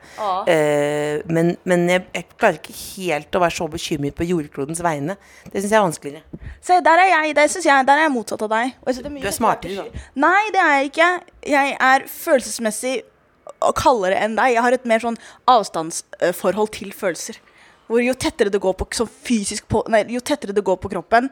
Eh, 0.49 1.21
men 1.29 1.51
men 1.69 1.85
jeg, 1.91 2.05
jeg 2.15 2.25
klarer 2.39 2.57
ikke 2.57 2.75
helt 2.79 3.37
å 3.37 3.43
være 3.43 3.57
så 3.59 3.67
bekymret 3.75 4.17
på 4.17 4.27
jordklodens 4.31 4.81
vegne. 4.85 5.17
Det 5.45 5.61
syns 5.61 5.69
jeg 5.75 5.79
er 5.81 5.85
vanskeligere. 5.85 6.41
Se, 6.61 6.79
der 6.89 7.03
er 7.03 7.11
jeg, 7.13 7.35
Der, 7.37 7.53
jeg, 7.53 7.85
der 7.91 7.93
er 7.99 8.05
jeg 8.07 8.15
motsatt 8.15 8.47
av 8.47 8.53
deg. 8.55 8.73
Du 8.81 9.27
er 9.27 9.35
smartere, 9.35 9.85
da. 9.85 10.07
Nei, 10.25 10.41
det 10.55 10.63
er 10.65 10.73
jeg 10.79 10.89
ikke. 10.93 11.11
Jeg 11.53 11.77
er 11.91 12.07
følelsesmessig 12.15 12.95
kaldere 13.77 14.17
enn 14.23 14.35
deg. 14.39 14.55
Jeg 14.55 14.63
har 14.65 14.73
et 14.77 14.85
mer 14.89 15.03
sånn 15.03 15.17
avstandsforhold 15.49 16.73
til 16.75 16.91
følelser. 16.95 17.37
Hvor 17.89 18.01
jo 18.05 18.13
tettere 18.13 18.51
det 18.53 18.61
går 18.61 18.75
på, 18.77 18.85
sånn 18.93 19.09
på, 19.67 19.83
nei, 19.89 20.03
jo 20.13 20.21
tettere 20.21 20.53
det 20.53 20.61
går 20.65 20.77
på 20.77 20.91
kroppen, 20.91 21.29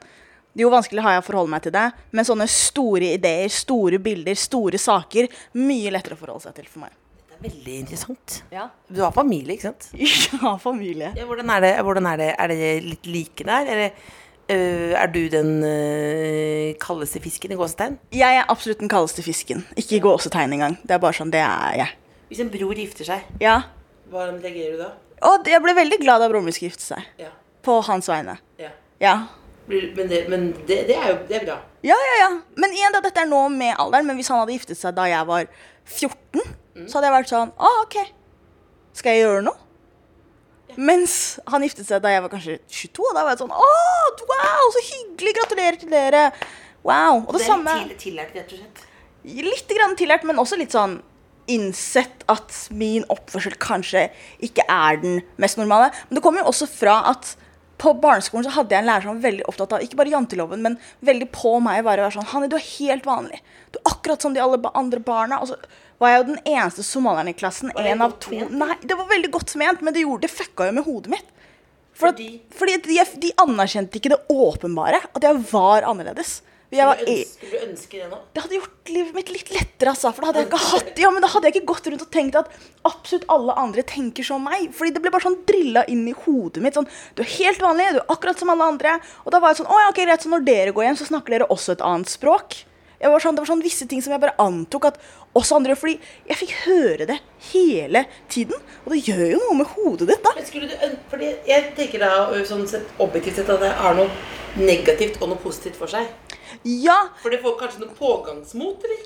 jo 0.58 0.72
vanskelig 0.74 1.04
har 1.06 1.14
jeg 1.14 1.22
å 1.22 1.26
forholde 1.28 1.54
meg 1.54 1.62
til 1.68 1.74
det. 1.76 1.84
Men 2.18 2.26
sånne 2.26 2.48
store 2.50 3.12
ideer, 3.14 3.52
store 3.54 4.00
bilder, 4.02 4.34
store 4.42 4.80
saker, 4.82 5.28
mye 5.62 5.92
lettere 5.94 6.18
å 6.18 6.22
forholde 6.24 6.48
seg 6.48 6.56
til 6.58 6.66
for 6.72 6.88
meg. 6.88 6.96
Det 7.28 7.38
er 7.38 7.44
veldig 7.52 7.76
interessant. 7.84 8.40
Ja, 8.50 8.64
Du 8.90 9.04
har 9.04 9.14
familie, 9.14 9.54
ikke 9.54 9.70
sant? 9.70 9.92
ja 10.42 10.56
familie. 10.58 11.12
Ja, 11.20 11.28
hvordan 11.30 11.54
er 11.54 11.62
det? 11.68 11.74
Hvordan 11.86 12.10
er, 12.10 12.18
det? 12.24 12.32
er 12.42 12.50
det 12.50 12.72
litt 12.88 13.06
like 13.14 13.46
der? 13.46 13.70
Eller 13.76 13.94
øh, 14.50 14.98
er 14.98 15.14
du 15.14 15.22
den 15.30 15.52
øh, 15.62 16.74
kaldeste 16.82 17.22
fisken 17.22 17.54
i 17.54 17.60
gåsetegn? 17.62 18.00
Jeg 18.18 18.42
er 18.42 18.50
absolutt 18.50 18.82
den 18.82 18.90
kaldeste 18.90 19.22
fisken. 19.22 19.62
Ikke 19.78 20.00
i 20.00 20.02
gåsetegn 20.02 20.58
engang. 20.58 20.80
Det 20.82 20.98
er 20.98 21.04
bare 21.06 21.14
sånn, 21.22 21.30
det 21.30 21.46
er 21.46 21.84
jeg. 21.84 21.94
Hvis 22.32 22.42
en 22.42 22.50
bror 22.58 22.74
gifter 22.82 23.14
seg, 23.14 23.30
Ja. 23.46 23.60
hvordan 24.10 24.42
reagerer 24.42 24.74
du 24.74 24.82
da? 24.88 24.96
Og 25.26 25.48
jeg 25.50 25.62
ble 25.64 25.74
veldig 25.78 25.98
glad 26.04 26.22
da 26.22 26.28
broren 26.30 26.46
min 26.46 26.54
skulle 26.54 26.70
gifte 26.72 26.86
seg. 26.86 27.06
Ja. 27.22 27.32
På 27.66 27.80
hans 27.88 28.10
vegne. 28.12 28.38
ja. 28.62 28.72
Ja. 29.02 29.16
Men, 29.68 30.08
det, 30.08 30.30
men 30.32 30.46
det, 30.68 30.78
det 30.88 30.96
er 30.96 31.10
jo 31.12 31.16
det 31.28 31.36
er 31.42 31.44
bra. 31.44 31.58
Ja, 31.84 31.96
ja, 32.00 32.14
ja. 32.22 32.30
Men 32.56 32.72
igjen, 32.72 32.94
da, 32.96 33.02
dette 33.04 33.20
er 33.20 33.28
nå 33.28 33.42
med 33.52 33.76
alderen. 33.76 34.08
Men 34.08 34.16
hvis 34.16 34.30
han 34.32 34.40
hadde 34.40 34.56
giftet 34.56 34.80
seg 34.80 34.96
da 34.96 35.10
jeg 35.12 35.28
var 35.28 35.50
14, 35.84 36.40
så 36.88 36.98
hadde 36.98 37.10
jeg 37.10 37.16
vært 37.18 37.32
sånn 37.34 37.52
Å, 37.52 37.72
OK. 37.84 37.98
Skal 38.96 39.18
jeg 39.18 39.26
gjøre 39.26 39.44
noe? 39.50 39.60
Mens 40.78 41.18
han 41.52 41.64
giftet 41.66 41.88
seg 41.90 42.00
da 42.04 42.12
jeg 42.14 42.24
var 42.24 42.32
kanskje 42.32 42.58
22, 42.70 43.06
og 43.10 43.16
da 43.18 43.26
var 43.26 43.34
jeg 43.34 43.42
sånn 43.44 43.54
Å, 43.56 43.68
wow, 44.32 44.66
så 44.76 44.84
hyggelig! 44.88 45.36
Gratulerer 45.42 45.80
til 45.82 45.92
dere! 45.94 46.24
wow. 46.88 47.22
Og 47.26 47.34
det, 47.34 47.42
Det 47.42 47.48
samme 47.50 47.74
er 47.74 47.88
til, 47.90 48.02
tillært, 48.06 48.36
rett 48.38 48.52
og 48.56 48.62
slett. 48.62 48.84
Litt 49.48 49.74
grann 49.76 49.96
tillært, 50.00 50.24
men 50.28 50.40
også 50.40 50.60
litt 50.60 50.76
sånn 50.76 51.00
innsett 51.48 52.24
at 52.32 52.54
min 52.76 53.06
oppførsel 53.14 53.56
kanskje 53.62 54.08
ikke 54.44 54.66
er 54.70 55.02
den 55.02 55.22
mest 55.42 55.60
normale. 55.60 55.92
Men 56.08 56.20
det 56.20 56.24
kommer 56.26 56.44
jo 56.44 56.52
også 56.52 56.68
fra 56.70 57.02
at 57.12 57.36
på 57.78 57.92
barneskolen 58.02 58.48
så 58.48 58.56
hadde 58.56 58.74
jeg 58.74 58.82
en 58.82 58.88
lærer 58.90 59.06
som 59.06 59.18
var 59.18 59.26
veldig 59.28 59.44
opptatt 59.52 59.76
av 59.78 59.84
ikke 59.86 60.00
bare 60.00 60.10
janteloven, 60.10 60.64
men 60.66 60.80
veldig 61.06 61.28
på 61.30 61.52
meg 61.62 61.84
bare 61.86 62.02
å 62.02 62.08
være 62.08 62.16
sånn 62.16 62.32
Hanni, 62.32 62.50
du 62.50 62.56
er 62.58 62.66
helt 62.66 63.06
vanlig. 63.06 63.42
Du 63.70 63.78
er 63.78 63.92
akkurat 63.92 64.26
som 64.26 64.34
de 64.34 64.42
alle 64.42 64.58
andre 64.74 65.02
barna. 65.06 65.38
Og 65.44 65.52
så 65.52 65.60
var 66.02 66.14
jeg 66.14 66.22
jo 66.22 66.28
den 66.32 66.42
eneste 66.56 66.86
somalieren 66.86 67.30
i 67.30 67.36
klassen. 67.38 67.72
Én 67.78 67.92
En 67.94 68.06
av 68.08 68.18
to. 68.22 68.34
ment? 68.34 68.54
Nei, 68.58 68.78
det 68.82 68.98
var 68.98 69.10
veldig 69.10 69.32
godt 69.34 69.54
ment, 69.62 69.86
men 69.86 69.94
det 69.94 70.06
gjorde 70.06 70.26
det 70.26 70.34
fucka 70.34 70.70
jo 70.70 70.78
med 70.78 70.88
hodet 70.90 71.14
mitt. 71.14 71.30
For 71.98 72.12
at, 72.12 72.20
Fordi? 72.20 72.42
fordi 72.54 72.76
de, 72.86 73.00
de 73.22 73.32
anerkjente 73.42 73.98
ikke 73.98 74.14
det 74.14 74.20
åpenbare, 74.30 75.00
at 75.14 75.24
jeg 75.26 75.46
var 75.52 75.86
annerledes. 75.90 76.42
Var, 76.68 76.98
Skulle 77.00 77.08
du 77.08 77.14
ønske, 77.16 77.34
skulle 77.38 77.60
du 77.62 77.70
ønske 77.70 78.00
det 78.02 78.08
nå? 78.12 78.18
det 78.36 78.42
hadde 78.44 78.58
gjort 78.58 78.90
livet 78.92 79.14
mitt 79.16 79.30
litt 79.32 79.52
lettere, 79.56 79.92
altså. 79.94 80.10
For 80.12 80.26
da 80.26 80.28
hadde 80.32 80.42
jeg 80.42 80.50
ikke 80.50 80.64
hatt 80.66 81.00
Ja, 81.00 81.12
men 81.16 81.24
da 81.24 81.30
hadde 81.32 81.48
jeg 81.48 81.56
ikke 81.56 81.70
gått 81.72 81.88
rundt 81.88 82.04
og 82.04 82.10
tenkt 82.12 82.36
at 82.36 82.50
absolutt 82.90 83.28
alle 83.32 83.56
andre 83.62 83.86
tenker 83.88 84.28
som 84.28 84.44
meg. 84.44 84.66
Fordi 84.76 84.92
det 84.92 85.02
ble 85.04 85.14
bare 85.14 85.24
sånn 85.30 85.40
drilla 85.48 85.86
inn 85.88 86.04
i 86.12 86.16
hodet 86.26 86.64
mitt. 86.64 86.76
Sånn, 86.76 86.90
du 87.16 87.22
er 87.24 87.30
helt 87.38 87.64
vanlig, 87.64 87.94
du 87.96 88.02
er 88.02 88.12
akkurat 88.12 88.44
som 88.44 88.52
alle 88.52 88.68
andre. 88.68 88.98
Og 89.24 89.32
da 89.32 89.40
var 89.40 89.54
jeg 89.54 89.62
sånn 89.62 89.72
Å 89.72 89.84
ja, 89.86 89.92
ok, 89.94 90.02
greit, 90.04 90.26
så 90.26 90.32
når 90.34 90.44
dere 90.48 90.74
går 90.76 90.90
hjem, 90.90 91.00
så 91.00 91.08
snakker 91.08 91.38
dere 91.38 91.48
også 91.56 91.78
et 91.78 91.86
annet 91.88 92.12
språk. 92.12 92.58
Var 92.98 93.22
sånn, 93.22 93.38
det 93.38 93.44
var 93.46 93.52
sånn 93.52 93.62
visse 93.64 93.86
ting 93.88 94.02
som 94.04 94.12
jeg 94.12 94.22
bare 94.24 94.36
antok 94.42 94.90
at 94.90 94.98
også 95.38 95.60
andre. 95.62 95.78
Fordi 95.80 95.96
jeg 96.28 96.40
fikk 96.42 96.56
høre 96.66 97.08
det 97.08 97.22
hele 97.54 98.04
tiden. 98.34 98.60
Og 98.84 98.92
det 98.92 99.06
gjør 99.06 99.38
jo 99.38 99.40
noe 99.46 99.60
med 99.62 99.72
hodet 99.78 100.10
ditt, 100.12 100.24
da. 100.26 100.34
Men 100.36 100.50
skulle 100.50 100.68
du 100.68 100.98
fordi 101.12 101.32
Jeg 101.48 101.72
tenker 101.78 102.04
da 102.04 102.44
sånn 102.50 102.68
sett, 102.68 102.92
objektivt 103.00 103.40
sett 103.40 103.54
at 103.56 103.64
det 103.64 103.72
er 103.72 103.98
noe 104.02 104.10
negativt 104.60 105.22
og 105.22 105.32
noe 105.32 105.42
positivt 105.42 105.78
for 105.80 105.92
seg. 105.92 106.10
Ja, 106.64 106.98
For 107.22 107.34
det 107.34 107.44
får 107.44 107.60
kanskje 107.60 107.86
noe 107.86 107.96
pågangsmot, 107.98 108.84
eller? 108.88 109.06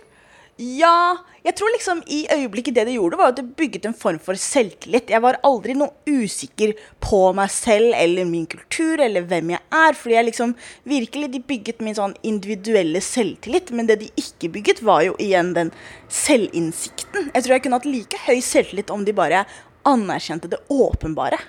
Ja, 0.62 1.18
jeg 1.42 1.56
tror 1.58 1.72
liksom 1.74 2.02
i 2.12 2.20
øyeblikket 2.30 2.76
det 2.76 2.84
det 2.86 2.94
gjorde, 2.94 3.18
var 3.18 3.32
at 3.32 3.40
det 3.40 3.56
bygget 3.58 3.88
en 3.90 3.96
form 3.98 4.20
for 4.22 4.38
selvtillit. 4.38 5.10
Jeg 5.10 5.24
var 5.24 5.40
aldri 5.48 5.74
noe 5.74 5.90
usikker 6.06 6.76
på 7.02 7.22
meg 7.34 7.50
selv 7.50 7.96
eller 7.98 8.28
min 8.30 8.46
kultur 8.52 9.02
eller 9.02 9.26
hvem 9.26 9.56
jeg 9.56 9.64
er. 9.80 9.98
Fordi 9.98 10.18
jeg 10.18 10.28
liksom 10.28 10.54
virkelig, 10.92 11.32
de 11.34 11.42
bygget 11.50 11.82
min 11.82 11.98
sånn 11.98 12.14
individuelle 12.28 13.02
selvtillit. 13.02 13.72
Men 13.74 13.90
det 13.90 14.02
de 14.04 14.12
ikke 14.22 14.52
bygget, 14.54 14.84
var 14.86 15.02
jo 15.08 15.16
igjen 15.24 15.56
den 15.58 15.74
selvinnsikten. 16.12 17.32
Jeg 17.32 17.42
tror 17.42 17.56
jeg 17.56 17.66
kunne 17.66 17.82
hatt 17.82 17.90
like 17.90 18.22
høy 18.28 18.38
selvtillit 18.46 18.94
om 18.94 19.08
de 19.08 19.18
bare 19.18 19.48
anerkjente 19.90 20.52
det 20.52 20.62
åpenbare. 20.70 21.42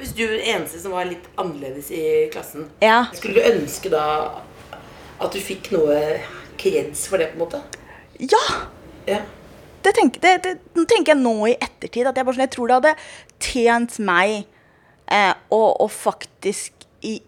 Hvis 0.00 0.14
du 0.16 0.24
den 0.26 0.42
eneste 0.42 0.80
som 0.82 0.94
var 0.96 1.08
litt 1.08 1.26
annerledes 1.40 1.90
i 1.94 2.02
klassen, 2.32 2.68
Ja. 2.82 3.06
skulle 3.14 3.40
du 3.40 3.50
ønske 3.54 3.90
da 3.92 4.42
at 5.20 5.32
du 5.32 5.40
fikk 5.40 5.70
noe 5.72 6.20
kreds 6.60 7.06
for 7.08 7.18
det, 7.18 7.32
på 7.32 7.40
en 7.40 7.44
måte? 7.46 7.62
Ja! 8.20 8.44
Ja. 9.06 9.20
det 9.84 9.94
tenker, 9.94 10.20
det, 10.20 10.42
det, 10.42 10.52
det, 10.74 10.88
tenker 10.90 11.14
jeg 11.14 11.22
nå 11.22 11.46
i 11.46 11.54
ettertid 11.54 12.08
at 12.08 12.16
jeg, 12.16 12.26
bare 12.26 12.34
sånn, 12.34 12.46
jeg 12.48 12.54
tror 12.56 12.66
det 12.68 12.76
hadde 12.80 12.94
tjent 13.38 13.98
meg 14.02 14.32
eh, 15.06 15.34
å, 15.54 15.60
å 15.84 15.86
faktisk 15.86 16.86
i 17.06 17.20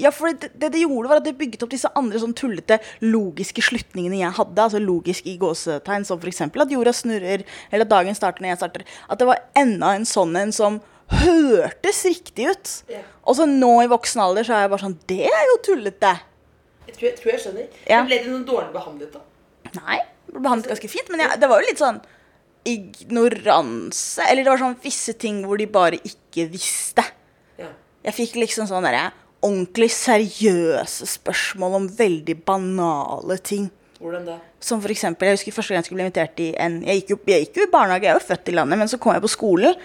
ja, 0.00 0.10
for 0.14 0.32
det, 0.32 0.52
det 0.56 0.70
det 0.72 0.82
gjorde, 0.82 1.10
var 1.10 1.20
at 1.20 1.26
det 1.26 1.36
bygget 1.36 1.64
opp 1.64 1.72
disse 1.74 1.90
andre 1.98 2.20
sånn 2.22 2.32
tullete 2.36 2.78
logiske 3.04 3.60
slutningene 3.64 4.22
jeg 4.22 4.36
hadde. 4.38 4.62
Altså 4.62 4.80
logisk 4.80 5.26
i 5.28 5.34
gåsetegn, 5.40 6.06
som 6.08 6.20
f.eks. 6.20 6.40
at 6.48 6.72
jorda 6.72 6.94
snurrer, 6.96 7.44
eller 7.68 7.84
at 7.84 7.90
dagen 7.90 8.16
starter 8.16 8.44
når 8.44 8.54
jeg 8.54 8.60
starter. 8.62 8.86
At 9.12 9.20
det 9.20 9.28
var 9.28 9.42
enda 9.60 9.92
en 9.98 10.08
sånn 10.08 10.32
en 10.40 10.54
som 10.56 10.78
hørtes 11.10 12.04
riktig 12.06 12.50
ut. 12.50 12.72
Ja. 12.92 13.02
Og 13.26 13.36
så 13.38 13.46
nå 13.48 13.72
i 13.84 13.90
voksen 13.90 14.22
alder 14.24 14.46
så 14.46 14.56
er 14.56 14.64
jeg 14.64 14.72
bare 14.72 14.84
sånn 14.84 14.98
Det 15.10 15.24
er 15.28 15.44
jo 15.50 15.58
tullete! 15.66 16.14
Jeg 16.86 16.96
tror 16.96 17.06
jeg, 17.06 17.16
tror 17.20 17.32
jeg 17.32 17.42
skjønner. 17.44 17.66
Ja. 17.86 18.00
Men 18.00 18.08
Ble 18.10 18.18
du 18.24 18.30
noe 18.32 18.46
dårlig 18.48 18.72
behandlet, 18.74 19.12
da? 19.14 19.20
Nei, 19.78 20.00
ble 20.30 20.42
behandlet 20.42 20.72
ganske 20.72 20.90
fint, 20.90 21.10
men 21.12 21.22
jeg, 21.22 21.38
det 21.38 21.50
var 21.50 21.62
jo 21.62 21.68
litt 21.68 21.82
sånn 21.82 22.00
ignoranse. 22.66 24.24
Eller 24.26 24.44
det 24.44 24.52
var 24.52 24.62
sånn 24.62 24.78
visse 24.82 25.14
ting 25.20 25.42
hvor 25.46 25.60
de 25.60 25.68
bare 25.70 26.00
ikke 26.02 26.48
visste. 26.50 27.04
Ja. 27.60 27.70
Jeg 28.08 28.16
fikk 28.16 28.38
liksom 28.40 28.68
sånn 28.70 28.86
derre 28.86 29.10
ordentlig 29.40 29.88
seriøse 29.94 31.06
spørsmål 31.08 31.78
om 31.78 31.86
veldig 31.96 32.36
banale 32.44 33.38
ting. 33.44 33.70
Hvordan 34.00 34.26
da? 34.28 34.36
Som 34.64 34.80
for 34.80 34.92
eksempel, 34.92 35.28
jeg 35.28 35.38
husker 35.38 35.56
første 35.56 35.72
gang 35.72 35.80
jeg 35.82 35.88
skulle 35.88 36.00
bli 36.00 36.06
invitert 36.08 36.40
i 36.40 36.50
en 36.60 36.78
Jeg 36.84 37.02
gikk 37.02 37.10
jo, 37.12 37.16
jeg 37.28 37.44
gikk 37.44 37.58
jo 37.60 37.66
i 37.66 37.72
barnehage, 37.72 38.06
jeg 38.08 38.14
er 38.14 38.20
jo 38.20 38.28
født 38.28 38.48
i 38.52 38.54
landet, 38.56 38.80
men 38.80 38.88
så 38.92 38.98
kom 39.00 39.12
jeg 39.12 39.24
på 39.24 39.32
skolen, 39.32 39.76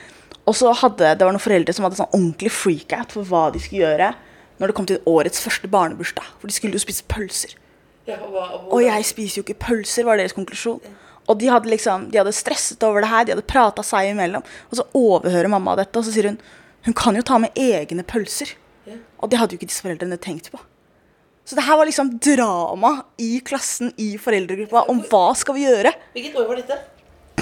og 0.45 0.55
så 0.57 0.71
hadde 0.81 1.15
det 1.17 1.25
var 1.25 1.33
noen 1.33 1.43
foreldre 1.43 1.73
som 1.75 1.87
hadde 1.87 1.97
sånn 1.99 2.11
ordentlig 2.13 2.51
freak-out 2.53 3.15
for 3.15 3.27
hva 3.29 3.47
de 3.53 3.61
skulle 3.63 3.85
gjøre 3.85 4.11
når 4.59 4.71
det 4.71 4.75
kom 4.77 4.87
til 4.87 5.01
årets 5.09 5.41
første 5.43 5.67
barnebursdag. 5.71 6.27
For 6.39 6.47
de 6.47 6.55
skulle 6.55 6.77
jo 6.77 6.83
spise 6.83 7.03
pølser. 7.11 7.55
Ja, 8.07 8.19
og, 8.21 8.35
og, 8.37 8.67
Og 8.77 8.83
jeg 8.85 9.07
spiser 9.09 9.41
jo 9.41 9.45
ikke 9.47 9.57
pølser, 9.65 10.05
var 10.07 10.21
deres 10.21 10.35
konklusjon. 10.37 10.79
Og 11.25 11.39
de 11.41 11.49
hadde 11.49 11.71
liksom, 11.71 12.05
de 12.13 12.21
hadde 12.21 12.35
stresset 12.37 12.83
over 12.85 13.01
det 13.01 13.09
her, 13.09 13.25
de 13.25 13.33
hadde 13.33 13.47
prata 13.49 13.83
seg 13.83 14.11
imellom. 14.11 14.45
Og 14.69 14.77
så 14.79 14.85
overhører 14.95 15.49
mamma 15.51 15.73
dette, 15.79 15.97
og 15.97 16.05
så 16.05 16.13
sier 16.13 16.29
hun 16.29 16.39
hun 16.85 16.93
kan 16.93 17.15
jo 17.17 17.23
ta 17.25 17.39
med 17.41 17.55
egne 17.57 18.03
pølser. 18.05 18.51
Ja. 18.85 18.99
Og 19.17 19.31
det 19.31 19.39
hadde 19.41 19.55
jo 19.55 19.57
ikke 19.57 19.71
disse 19.71 19.81
foreldrene 19.81 20.19
tenkt 20.21 20.51
på. 20.53 20.59
Så 21.45 21.57
det 21.57 21.65
her 21.65 21.77
var 21.79 21.89
liksom 21.89 22.11
drama 22.21 22.91
i 23.21 23.39
klassen, 23.45 23.89
i 24.01 24.15
foreldregruppa, 24.21 24.83
om 24.93 25.01
hva 25.09 25.31
skal 25.37 25.57
vi 25.57 25.65
gjøre? 25.65 25.91
Hvilket 26.13 26.37
år 26.41 26.47
var 26.49 26.61
dette? 26.61 26.77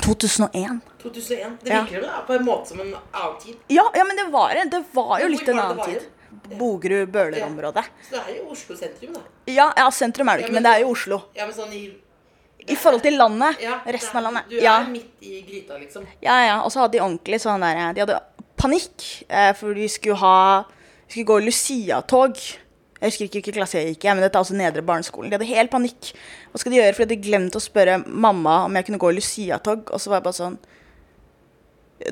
2001. 0.06 0.80
2001. 1.02 1.58
Det 1.64 1.70
Ja. 1.74 1.84
virker 1.84 2.02
jo 2.02 2.10
på 2.28 2.34
en 2.36 2.46
måte 2.46 2.68
som 2.70 2.80
en 2.80 2.96
annen 3.12 3.40
tid. 3.42 3.56
Ja, 3.68 3.86
ja 3.96 4.04
men 4.04 4.16
det 4.18 4.26
var, 4.32 4.54
det 4.72 4.84
var 4.94 5.20
jo 5.20 5.28
litt 5.28 5.48
en 5.50 5.60
annen 5.60 5.86
tid. 5.86 6.02
Bogerud-Bøhler-området. 6.60 7.84
Så 8.10 8.16
det 8.16 8.22
er 8.28 8.38
jo 8.40 8.50
Oslo 8.52 8.76
sentrum, 8.76 9.14
da. 9.14 9.22
Ja, 9.46 9.68
ja, 9.78 9.90
sentrum 9.92 10.30
er 10.30 10.38
det 10.38 10.42
Ja, 10.42 10.48
ikke, 10.48 10.54
men 10.54 10.64
men 10.64 10.72
det 10.72 10.74
er 10.78 10.82
jo 10.86 10.92
Oslo. 10.92 11.22
Ja, 11.36 11.46
men 11.46 11.56
sånn 11.56 11.74
i 11.74 11.84
I 12.66 12.76
forhold 12.80 13.02
til 13.04 13.18
landet, 13.20 13.58
ja, 13.62 13.80
resten 13.86 14.18
av 14.18 14.24
landet. 14.24 14.44
Du 14.50 14.56
er 14.58 14.64
Ja. 14.64 14.84
midt 14.88 15.12
i 15.22 15.42
gryta, 15.42 15.78
liksom. 15.78 16.06
Ja, 16.22 16.46
ja. 16.46 16.62
Og 16.64 16.72
så 16.72 16.80
hadde 16.80 16.94
de 16.94 17.00
ordentlig 17.02 17.42
sånn 17.42 17.60
der 17.60 17.94
De 17.94 18.00
hadde 18.02 18.20
panikk, 18.58 19.24
eh, 19.30 19.52
for 19.54 19.74
vi 19.74 19.88
skulle 19.88 20.16
ha 20.18 20.64
Vi 21.08 21.22
skulle 21.22 21.26
gå 21.26 21.46
Lucia-tog. 21.46 22.38
Jeg 23.04 23.12
husker 23.12 23.28
ikke 23.28 23.40
hvilken 23.42 23.56
klasse 23.58 23.82
jeg 23.82 23.94
gikk 23.94 24.06
i, 24.06 24.12
men 24.14 24.24
dette 24.24 24.38
er 24.40 24.46
altså 24.46 24.56
nedre 24.56 24.82
barneskolen. 24.88 25.28
De 25.28 25.36
hadde 25.36 25.50
helt 25.50 25.72
panikk. 25.74 26.14
Hva 26.54 26.62
skal 26.62 26.72
de 26.72 26.78
gjøre? 26.80 26.94
For 26.96 27.04
de 27.04 27.10
hadde 27.10 27.26
glemt 27.26 27.58
å 27.60 27.62
spørre 27.64 27.98
mamma 28.08 28.62
om 28.70 28.78
jeg 28.80 28.88
kunne 28.88 29.02
gå 29.04 29.10
i 29.12 29.18
Lucia-tog. 29.18 29.92
Og 29.92 30.00
så 30.00 30.14
var 30.14 30.22
jeg 30.22 30.28
bare 30.30 30.40
sånn 30.40 30.56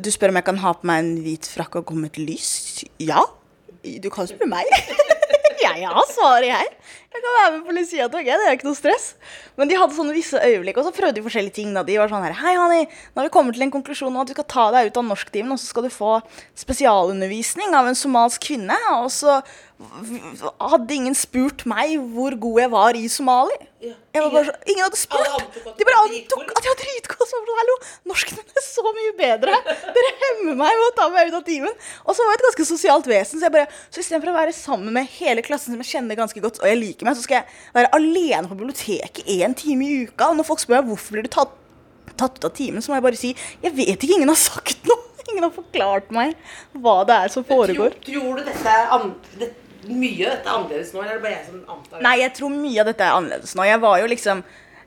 Du 0.04 0.12
spør 0.12 0.34
om 0.34 0.42
jeg 0.42 0.48
kan 0.50 0.60
ha 0.66 0.76
på 0.76 0.90
meg 0.92 1.06
en 1.06 1.14
hvit 1.24 1.48
frakk 1.48 1.80
og 1.80 1.88
gå 1.94 1.96
med 2.02 2.12
et 2.12 2.20
lys? 2.28 2.52
Ja. 3.00 3.24
Du 4.04 4.12
kan 4.12 4.28
spørre 4.28 4.52
meg. 4.52 4.68
jeg 5.62 5.88
har 5.88 6.08
svaret, 6.10 6.48
jeg. 6.50 6.74
Jeg 7.12 7.24
kan 7.26 7.34
være 7.36 7.52
med 7.54 7.64
på 7.68 7.74
Lucia-tog, 7.76 8.28
jeg. 8.28 8.40
Det 8.40 8.48
er 8.48 8.56
ikke 8.56 8.68
noe 8.70 8.78
stress. 8.78 9.08
Men 9.60 9.68
de 9.68 9.76
hadde 9.76 9.96
sånne 9.98 10.14
visse 10.16 10.40
øyeblikk, 10.40 10.78
og 10.80 10.88
så 10.88 10.94
prøvde 10.96 11.18
de 11.20 11.24
forskjellige 11.26 11.58
ting. 11.58 11.74
Da. 11.76 11.84
De 11.84 11.98
var 12.00 12.12
sånn 12.12 12.24
her 12.24 12.38
Hei, 12.40 12.54
Hani, 12.56 12.86
nå 12.88 13.20
har 13.20 13.28
vi 13.28 13.34
kommet 13.34 13.58
til 13.58 13.66
en 13.66 13.74
konklusjon 13.74 14.14
om 14.14 14.22
at 14.24 14.32
du 14.32 14.36
skal 14.38 14.48
ta 14.54 14.68
deg 14.78 14.92
ut 14.92 15.00
av 15.02 15.10
norsktimen, 15.10 15.52
og 15.52 15.60
så 15.60 15.74
skal 15.74 15.88
du 15.88 15.92
få 15.92 16.14
spesialundervisning 16.64 17.76
av 17.76 17.90
en 17.92 18.00
somalsk 18.00 18.48
kvinne. 18.48 18.78
Og 19.02 19.12
så 19.12 19.42
hadde 20.62 20.96
ingen 20.96 21.18
spurt 21.18 21.66
meg 21.70 21.98
hvor 22.14 22.36
god 22.40 22.64
jeg 22.64 22.72
var 22.78 22.98
i 22.98 23.04
somali. 23.12 23.58
Ja. 23.82 23.96
Jeg 24.14 24.32
var 24.32 24.46
så, 24.46 24.54
ingen 24.70 24.84
hadde 24.86 25.00
spurt. 25.00 25.60
De 25.78 25.88
bare 25.88 26.02
antok 26.06 26.52
at 26.54 26.64
jeg 26.64 26.74
var 26.74 26.80
dritgod. 26.84 27.28
Så 27.28 27.40
var 27.40 27.50
det, 27.50 27.60
Hallo, 27.62 27.78
norsken 28.12 28.40
er 28.42 28.66
så 28.66 28.86
mye 28.88 29.14
bedre. 29.20 29.58
Hemmer 30.42 30.58
meg 30.58 30.74
med 30.80 30.88
å 30.88 30.94
ta 30.98 31.08
meg 31.14 31.30
ut 31.30 31.38
av 31.38 31.44
timen. 31.46 31.74
Og 32.02 32.16
så 32.18 32.26
var 32.26 32.34
jeg 32.34 32.40
et 32.40 32.46
ganske 32.48 32.66
sosialt 32.66 33.10
vesen, 33.10 33.38
så 33.38 33.46
jeg 33.46 33.54
bare 33.54 33.68
Så 33.94 34.02
istedenfor 34.02 34.32
å 34.32 34.38
være 34.40 34.56
sammen 34.58 34.94
med 34.96 35.10
hele 35.20 35.44
klassen 35.46 35.76
som 35.76 35.84
jeg 35.84 35.92
kjenner 35.92 36.18
ganske 36.18 36.42
godt, 36.42 36.62
og 36.64 36.70
jeg 36.70 36.80
liker 36.80 37.08
meg, 37.08 37.18
så 37.18 37.26
skal 37.26 37.42
jeg 37.42 37.60
være 37.78 37.92
alene 37.98 38.50
på 38.50 38.58
biblioteket 38.58 39.30
én 39.30 39.54
time 39.58 39.86
i 39.86 40.02
uka. 40.08 40.32
Og 40.32 40.40
når 40.40 40.50
folk 40.50 40.64
spør 40.64 40.82
meg 40.82 40.90
hvorfor 40.90 41.18
blir 41.18 41.28
du 41.28 41.32
tatt, 41.38 41.54
tatt 42.18 42.40
ut 42.40 42.50
av 42.50 42.56
timen, 42.58 42.82
så 42.82 42.92
må 42.92 42.98
jeg 42.98 43.06
bare 43.06 43.22
si 43.22 43.36
jeg 43.62 43.76
vet 43.78 43.96
ikke, 43.96 44.18
ingen 44.18 44.34
har 44.34 44.42
sagt 44.42 44.90
noe. 44.90 45.08
Ingen 45.32 45.46
har 45.46 45.52
forklart 45.54 46.08
meg 46.12 46.32
hva 46.82 47.04
det 47.08 47.14
er 47.14 47.32
som 47.32 47.44
foregår. 47.46 47.94
Tror, 48.02 48.08
tror 48.08 48.40
du 48.40 48.48
dette 48.48 48.72
er 48.74 48.90
an, 48.96 49.12
det, 49.38 49.52
mye 49.86 50.26
av 50.26 50.34
dette 50.34 50.50
er 50.50 50.56
annerledes 50.56 50.90
nå, 50.96 51.04
eller 51.04 51.14
er 51.14 51.20
det 51.20 51.24
bare 51.24 51.36
jeg 51.36 51.46
som 51.46 51.60
antar 51.62 51.94
det? 51.94 52.02
Nei, 52.08 52.14
jeg 52.24 52.34
tror 52.40 52.52
mye 52.56 52.82
av 52.82 52.90
dette 52.90 53.06
er 53.06 53.20
annerledes 53.20 53.54
nå. 53.56 53.68
Jeg 53.70 53.82
var 53.86 54.02
jo 54.02 54.10
liksom 54.12 54.42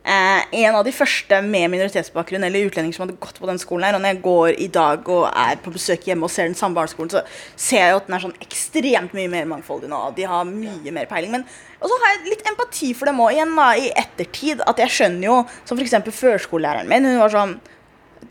eh, 0.05 0.45
en 0.65 0.79
av 0.79 0.85
de 0.87 0.93
første 0.95 1.41
med 1.45 1.73
minoritetsbakgrunn 1.73 2.47
eller 2.47 2.69
utlendinger 2.69 2.97
som 2.97 3.07
hadde 3.07 3.19
gått 3.21 3.41
på 3.41 3.49
den 3.51 3.61
skolen 3.63 3.89
her. 3.89 3.99
Og 3.99 4.05
når 4.05 4.15
jeg 4.15 4.23
går 4.25 4.61
i 4.65 4.71
dag 4.79 5.11
og 5.17 5.27
er 5.31 5.61
på 5.65 5.75
besøk 5.75 6.09
hjemme 6.09 6.29
og 6.29 6.33
ser 6.33 6.49
den 6.51 6.59
samme 6.59 6.79
barneskolen, 6.79 7.13
så 7.13 7.25
ser 7.57 7.83
jeg 7.83 7.95
jo 7.95 8.01
at 8.03 8.09
den 8.09 8.19
er 8.19 8.27
sånn 8.27 8.39
ekstremt 8.45 9.17
mye 9.17 9.33
mer 9.33 9.51
mangfoldig 9.51 9.91
nå. 9.93 10.01
De 10.17 10.27
har 10.31 10.49
mye 10.49 10.95
mer 10.95 11.11
peiling. 11.11 11.35
Men 11.39 11.47
og 11.85 11.91
så 11.91 12.01
har 12.01 12.15
jeg 12.15 12.33
litt 12.33 12.49
empati 12.49 12.95
for 12.97 13.11
dem 13.11 13.21
òg 13.21 13.35
igjen 13.35 13.57
da, 13.59 13.69
i 13.77 13.93
ettertid. 13.93 14.65
At 14.65 14.81
jeg 14.81 14.95
skjønner 14.95 15.29
jo, 15.29 15.39
som 15.69 15.81
f.eks. 15.81 15.99
førskolelæreren 16.17 16.89
min. 16.89 17.09
Hun 17.13 17.21
var 17.21 17.35
sånn 17.35 17.59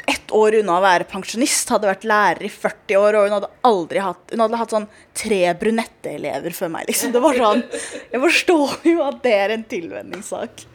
ett 0.10 0.32
år 0.34 0.58
unna 0.60 0.80
å 0.80 0.84
være 0.84 1.06
pensjonist, 1.10 1.70
hadde 1.70 1.90
vært 1.90 2.08
lærer 2.10 2.48
i 2.48 2.52
40 2.52 2.98
år, 2.98 3.18
og 3.18 3.28
hun 3.28 3.36
hadde 3.38 3.52
aldri 3.70 4.02
hatt 4.04 4.34
Hun 4.34 4.42
hadde 4.42 4.60
hatt 4.60 4.74
sånn 4.74 4.88
tre 5.14 5.42
brunette 5.60 6.16
elever 6.18 6.56
før 6.58 6.74
meg, 6.74 6.90
liksom. 6.90 7.14
Det 7.14 7.22
var 7.24 7.38
sånn 7.38 7.64
Jeg 8.10 8.22
forstår 8.24 8.78
jo 8.90 9.04
at 9.06 9.22
det 9.26 9.36
er 9.38 9.54
en 9.56 9.66
tilvenningssak. 9.70 10.66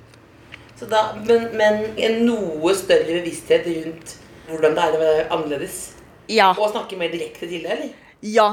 Så 0.79 0.87
da, 0.87 1.09
men, 1.27 1.49
men 1.59 1.85
en 1.99 2.21
noe 2.27 2.75
større 2.79 3.19
bevissthet 3.19 3.67
rundt 3.67 4.17
hvordan 4.49 4.77
det 4.77 4.85
er 4.85 4.95
å 4.95 5.01
være 5.03 5.29
annerledes? 5.35 5.79
Ja. 6.31 6.53
Og 6.55 6.71
snakke 6.73 6.99
mer 7.01 7.11
direkte 7.13 7.49
til 7.49 7.65
det, 7.65 7.73
eller? 7.75 7.95
Ja. 8.25 8.53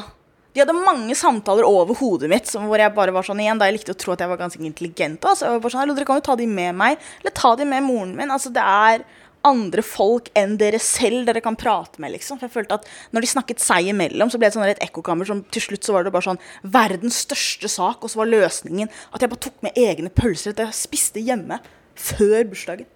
De 0.56 0.62
hadde 0.64 0.76
mange 0.78 1.16
samtaler 1.20 1.68
over 1.68 1.98
hodet 2.00 2.30
mitt 2.32 2.48
som, 2.48 2.66
hvor 2.70 2.80
jeg 2.80 2.94
bare 2.96 3.14
var 3.16 3.28
sånn 3.28 3.42
igjen, 3.44 3.60
da 3.60 3.68
jeg 3.68 3.78
likte 3.78 3.92
å 3.92 4.00
tro 4.00 4.14
at 4.14 4.24
jeg 4.24 4.32
var 4.32 4.40
ganske 4.40 4.64
intelligent. 4.64 5.20
Altså, 5.28 5.50
jeg 5.50 5.58
var 5.58 5.64
bare 5.66 5.76
sånn, 5.76 5.94
dere 5.98 6.08
kan 6.08 6.20
jo 6.22 6.26
ta 6.30 6.38
de 6.40 6.48
med 6.48 6.78
meg, 6.80 7.06
eller 7.22 7.36
ta 7.36 7.52
de 7.60 7.68
med 7.68 7.84
moren 7.84 8.16
min. 8.16 8.32
Altså, 8.32 8.52
det 8.56 8.64
er 8.64 9.06
andre 9.46 9.84
folk 9.86 10.32
enn 10.40 10.56
dere 10.58 10.80
selv 10.82 11.28
dere 11.28 11.44
kan 11.44 11.58
prate 11.60 12.02
med, 12.02 12.16
liksom. 12.16 12.40
For 12.40 12.48
jeg 12.48 12.56
følte 12.56 12.80
at 12.80 12.88
når 13.14 13.26
de 13.26 13.32
snakket 13.36 13.62
seg 13.62 13.92
imellom, 13.92 14.32
så 14.32 14.40
ble 14.42 14.50
det 14.50 14.56
sånn 14.56 14.66
et 14.66 14.82
ekkokammer 14.88 15.28
som 15.30 15.44
til 15.54 15.68
slutt 15.68 15.86
så 15.86 15.94
var 15.94 16.08
det 16.08 16.16
bare 16.16 16.32
sånn 16.32 16.42
verdens 16.64 17.20
største 17.28 17.70
sak, 17.70 18.02
og 18.02 18.12
så 18.12 18.24
var 18.24 18.32
løsningen 18.32 18.90
at 19.12 19.22
jeg 19.22 19.32
bare 19.32 19.46
tok 19.46 19.60
med 19.68 19.78
egne 19.78 20.10
pølser, 20.10 20.56
at 20.56 20.64
jeg 20.66 20.80
spiste 20.80 21.22
hjemme 21.22 21.60
før 21.96 22.44
bursdagen. 22.52 22.88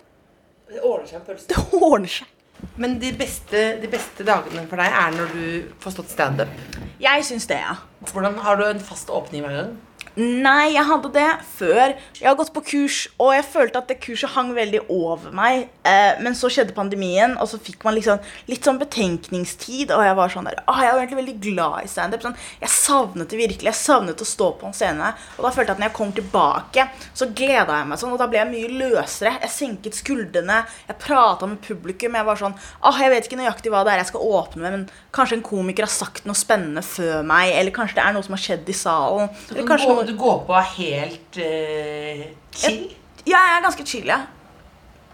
Det 0.70 0.82
ordner 0.86 1.08
seg 1.10 1.20
en 1.20 1.26
pølse. 1.28 1.48
Det 1.50 1.82
ordner 1.82 2.12
seg. 2.20 2.36
Men 2.80 2.98
de 3.00 3.14
beste, 3.16 3.60
de 3.80 3.88
beste 3.92 4.26
dagene 4.28 4.66
for 4.68 4.82
deg 4.82 4.96
er 5.02 5.14
når 5.16 5.30
du 5.34 5.44
får 5.80 5.96
stått 5.96 6.12
standup. 6.12 6.52
Jeg 7.00 7.24
syns 7.28 7.48
det, 7.48 7.62
ja. 7.62 7.78
Hvordan 8.12 8.36
Har 8.44 8.60
du 8.60 8.66
en 8.68 8.82
fast 8.84 9.10
åpning 9.10 9.46
hver 9.46 9.56
gang? 9.62 9.78
Nei, 10.20 10.74
jeg 10.74 10.84
hadde 10.84 11.10
det 11.16 11.28
før. 11.48 11.94
Jeg 12.18 12.28
har 12.28 12.36
gått 12.36 12.52
på 12.52 12.64
kurs, 12.66 12.98
og 13.22 13.30
jeg 13.32 13.46
følte 13.48 13.80
at 13.80 13.88
det 13.88 14.00
kurset 14.04 14.34
hang 14.34 14.50
veldig 14.56 14.82
over 14.92 15.32
meg. 15.36 15.70
Eh, 15.88 16.20
men 16.20 16.36
så 16.36 16.50
skjedde 16.52 16.76
pandemien, 16.76 17.38
og 17.40 17.48
så 17.48 17.60
fikk 17.62 17.86
man 17.88 17.96
liksom 17.96 18.20
litt 18.50 18.68
sånn 18.68 18.82
betenkningstid. 18.82 19.94
Og 19.96 20.04
jeg 20.04 20.18
var 20.18 20.34
sånn 20.34 20.50
der 20.50 20.60
Åh, 20.66 20.82
jeg 20.84 20.92
var 20.92 21.04
egentlig 21.04 21.20
veldig 21.22 21.36
glad 21.46 21.86
i 21.86 21.92
standup. 21.92 22.26
Sånn, 22.26 22.36
jeg 22.60 22.74
savnet 22.74 23.32
det 23.32 23.40
virkelig. 23.40 23.70
Jeg 23.70 23.80
savnet 23.80 24.24
å 24.26 24.28
stå 24.28 24.50
på 24.60 24.68
en 24.68 24.76
scene. 24.76 25.14
Og 25.38 25.48
da 25.48 25.54
følte 25.56 25.72
jeg 25.72 25.78
at 25.78 25.84
når 25.84 25.90
jeg 25.90 25.98
kom 26.02 26.12
tilbake, 26.18 26.88
så 27.22 27.30
gleda 27.32 27.80
jeg 27.80 27.90
meg 27.94 28.04
sånn, 28.04 28.18
og 28.18 28.20
da 28.20 28.28
ble 28.34 28.42
jeg 28.42 28.52
mye 28.52 28.74
løsere. 28.82 29.36
Jeg 29.46 29.56
senket 29.56 30.02
skuldrene. 30.02 30.60
Jeg 30.90 31.00
prata 31.06 31.48
med 31.48 31.64
publikum. 31.64 32.20
Jeg 32.20 32.28
var 32.28 32.44
sånn 32.44 32.58
Åh, 32.60 33.02
jeg 33.06 33.14
vet 33.16 33.30
ikke 33.30 33.40
nøyaktig 33.40 33.72
hva 33.72 33.86
det 33.88 33.96
er 33.96 34.04
jeg 34.04 34.12
skal 34.12 34.28
åpne 34.36 34.66
med, 34.66 34.76
men 34.76 34.86
kanskje 35.16 35.40
en 35.40 35.48
komiker 35.48 35.88
har 35.88 35.94
sagt 35.94 36.28
noe 36.28 36.38
spennende 36.38 36.84
før 36.86 37.24
meg, 37.28 37.54
eller 37.56 37.76
kanskje 37.76 38.02
det 38.02 38.04
er 38.04 38.16
noe 38.16 38.26
som 38.26 38.36
har 38.36 38.44
skjedd 38.44 38.68
i 38.68 38.76
salen. 38.76 39.32
Eller 39.54 39.68
kanskje 39.68 39.90
noe 39.94 40.09
du 40.10 40.18
går 40.18 40.44
på 40.48 40.66
helt 40.80 41.40
uh, 41.40 42.28
chill? 42.56 42.84
Ja, 43.28 43.38
jeg 43.38 43.56
er 43.60 43.66
ganske 43.68 43.86
chill, 43.88 44.10
ja. 44.10 44.26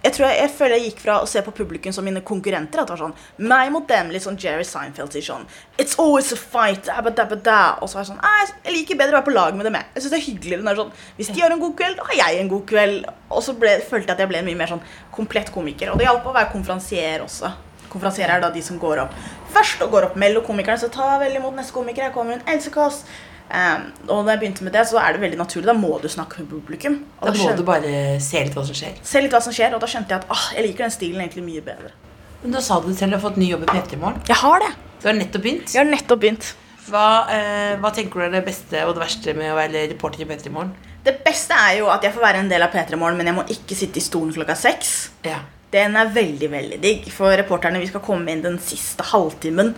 Jeg 0.06 0.14
tror 0.14 0.28
jeg, 0.28 0.38
jeg 0.38 0.52
føler 0.54 0.78
jeg 0.78 0.92
gikk 0.92 1.00
fra 1.02 1.14
å 1.18 1.26
se 1.26 1.42
på 1.42 1.52
publikum 1.58 1.94
som 1.96 2.06
mine 2.06 2.22
konkurrenter. 2.22 2.84
At 2.84 2.92
det 2.92 2.94
var 2.94 3.00
sånn 3.08 3.48
meg 3.50 3.72
mot 3.74 3.88
dem. 3.90 4.12
Litt 4.14 4.22
sånn 4.22 4.38
Jerry 4.38 4.62
Seinfeld 4.68 5.16
sier 5.16 5.26
sånn 5.26 5.48
It's 5.82 5.98
always 5.98 6.30
a 6.36 6.38
fight. 6.38 6.92
Abba, 6.94 7.10
dabba, 7.10 7.40
da. 7.42 7.62
Og 7.82 7.90
så 7.90 7.98
er 7.98 8.04
jeg 8.04 8.12
sånn 8.12 8.22
«Ah, 8.22 8.44
Jeg 8.68 8.76
liker 8.76 9.00
bedre 9.00 9.16
å 9.16 9.18
være 9.18 9.28
på 9.32 9.34
lag 9.34 9.58
med 9.58 9.66
dem. 9.66 9.80
Jeg, 9.80 9.90
jeg 9.96 10.04
synes 10.04 10.14
det 10.14 10.20
er 10.20 10.26
hyggeligere 10.28 10.68
når 10.68 10.82
sånn 10.84 10.92
Hvis 11.18 11.32
de 11.34 11.42
har 11.42 11.56
en 11.56 11.64
god 11.64 11.74
kveld, 11.82 11.98
da 11.98 12.06
har 12.12 12.20
jeg 12.22 12.44
en 12.44 12.52
god 12.54 12.68
kveld. 12.70 13.10
Og 13.32 13.46
så 13.48 13.58
ble, 13.58 13.74
følte 13.90 14.12
jeg 14.12 14.20
at 14.20 14.22
jeg 14.22 14.34
ble 14.36 14.44
en 14.44 14.50
mye 14.52 14.62
mer 14.62 14.74
sånn 14.76 14.86
komplett 15.18 15.50
komiker. 15.56 15.90
Og 15.90 15.98
det 15.98 16.06
hjalp 16.06 16.30
å 16.30 16.36
være 16.38 16.54
konferansier 16.54 17.26
også. 17.26 17.50
Konferansier 17.90 18.30
er 18.30 18.46
da 18.46 18.54
de 18.54 18.62
som 18.62 18.78
går 18.78 19.08
opp 19.08 19.18
først 19.56 19.86
går 19.92 20.10
opp 20.10 20.20
mellom 20.20 20.44
komikerne. 20.46 20.80
Så 20.82 20.92
ta 20.94 21.16
vel 21.22 21.38
imot 21.40 21.56
neste 21.56 21.76
komiker. 21.76 22.08
Jeg 22.08 22.16
kommer 22.16 22.38
en 22.38 22.54
Else 22.54 22.74
Kåss. 22.74 23.04
Um, 23.46 23.84
og 24.08 24.26
da 24.26 24.34
jeg 24.34 24.42
begynte 24.42 24.66
med 24.66 24.74
det, 24.74 24.88
så 24.90 24.98
er 24.98 25.14
det 25.14 25.22
veldig 25.22 25.38
naturlig. 25.38 25.68
Da 25.70 25.76
må 25.78 26.00
du 26.02 26.08
snakke 26.10 26.42
med 26.42 26.50
publikum. 26.50 26.98
Og 27.20 27.28
Da 27.28 27.34
må 27.34 27.38
skjønte, 27.44 27.62
du 27.62 27.68
bare 27.68 27.92
se 28.24 28.42
litt 28.42 28.58
hva 28.58 28.66
som 28.66 28.78
skjer. 28.78 28.98
se 29.06 29.22
litt 29.22 29.36
hva 29.36 29.42
som 29.46 29.54
skjer, 29.54 29.76
og 29.78 29.84
da 29.84 29.90
skjønte 29.92 30.16
jeg 30.16 30.24
at 30.24 30.34
ah, 30.34 30.48
jeg 30.58 30.66
liker 30.68 30.88
den 30.88 30.96
stilen 30.96 31.22
egentlig 31.22 31.46
mye 31.46 31.62
bedre. 31.66 31.94
Men 32.42 32.58
da 32.58 32.62
sa 32.62 32.80
du 32.82 32.92
selv 32.94 33.14
du 33.14 33.18
har 33.18 33.24
fått 33.24 33.38
ny 33.42 33.52
jobb 33.52 33.66
i 33.66 33.72
P3 33.72 33.98
Morgen. 34.02 34.22
Jeg 34.28 34.38
har 34.42 34.60
det. 34.66 34.72
Du 35.02 35.08
har 35.10 35.18
nettopp 35.18 35.46
begynt. 35.46 35.74
Jeg 35.74 35.82
har 35.82 35.90
nettopp 35.90 36.22
begynt. 36.22 36.52
Hva, 36.86 37.06
eh, 37.34 37.78
hva 37.82 37.90
tenker 37.94 38.22
du 38.22 38.26
er 38.28 38.36
det 38.36 38.46
beste 38.46 38.84
og 38.86 38.94
det 38.94 39.02
verste 39.02 39.34
med 39.38 39.50
å 39.54 39.58
være 39.58 39.88
reporter 39.90 40.22
i 40.22 40.28
P3 40.30 40.52
Morgen? 40.54 40.74
Det 41.06 41.20
beste 41.26 41.54
er 41.54 41.80
jo 41.80 41.90
at 41.94 42.06
jeg 42.06 42.14
får 42.14 42.22
være 42.22 42.42
en 42.44 42.50
del 42.50 42.66
av 42.66 42.74
P3 42.74 42.98
Morgen, 42.98 43.18
men 43.18 43.30
jeg 43.30 43.38
må 43.38 43.46
ikke 43.50 43.78
sitte 43.78 44.02
i 44.02 44.06
stolen 44.06 44.34
klokka 44.34 44.58
seks. 44.58 44.96
Ja. 45.26 45.40
Den 45.74 45.98
er 45.98 46.10
veldig, 46.14 46.50
veldig 46.50 46.82
digg. 46.82 47.10
For 47.14 47.34
reporterne 47.38 47.82
vi 47.82 47.90
skal 47.90 48.02
komme 48.06 48.32
inn 48.32 48.42
den 48.46 48.58
siste 48.64 49.06
halvtimen 49.10 49.74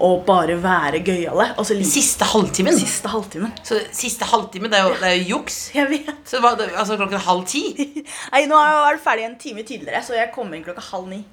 og 0.00 0.24
bare 0.26 0.56
være 0.62 1.00
gøyale. 1.04 1.46
Og 1.58 1.66
Siste 1.66 2.24
halvtimen? 2.24 2.76
Siste 2.78 3.08
halvtimen. 3.08 3.52
Så 3.64 3.80
siste 3.92 4.24
halvtime, 4.24 4.68
det 4.70 4.78
er 4.78 4.84
jo, 4.88 4.94
det 5.00 5.08
er 5.10 5.16
jo 5.18 5.24
juks. 5.36 5.58
Jeg 5.74 5.88
vet. 5.90 6.14
Så 6.24 6.40
det- 6.58 6.70
altså 6.76 6.96
klokken 6.96 7.18
halv 7.18 7.44
ti? 7.46 7.62
Nei, 8.32 8.44
nå 8.46 8.56
er 8.60 8.92
jeg 8.92 9.00
ferdig 9.04 9.24
en 9.24 9.36
time 9.38 9.62
tidligere, 9.62 10.02
så 10.04 10.14
jeg 10.14 10.30
kommer 10.34 10.56
inn 10.56 10.64
klokka 10.64 10.84
halv 10.92 11.08
ni. 11.08 11.24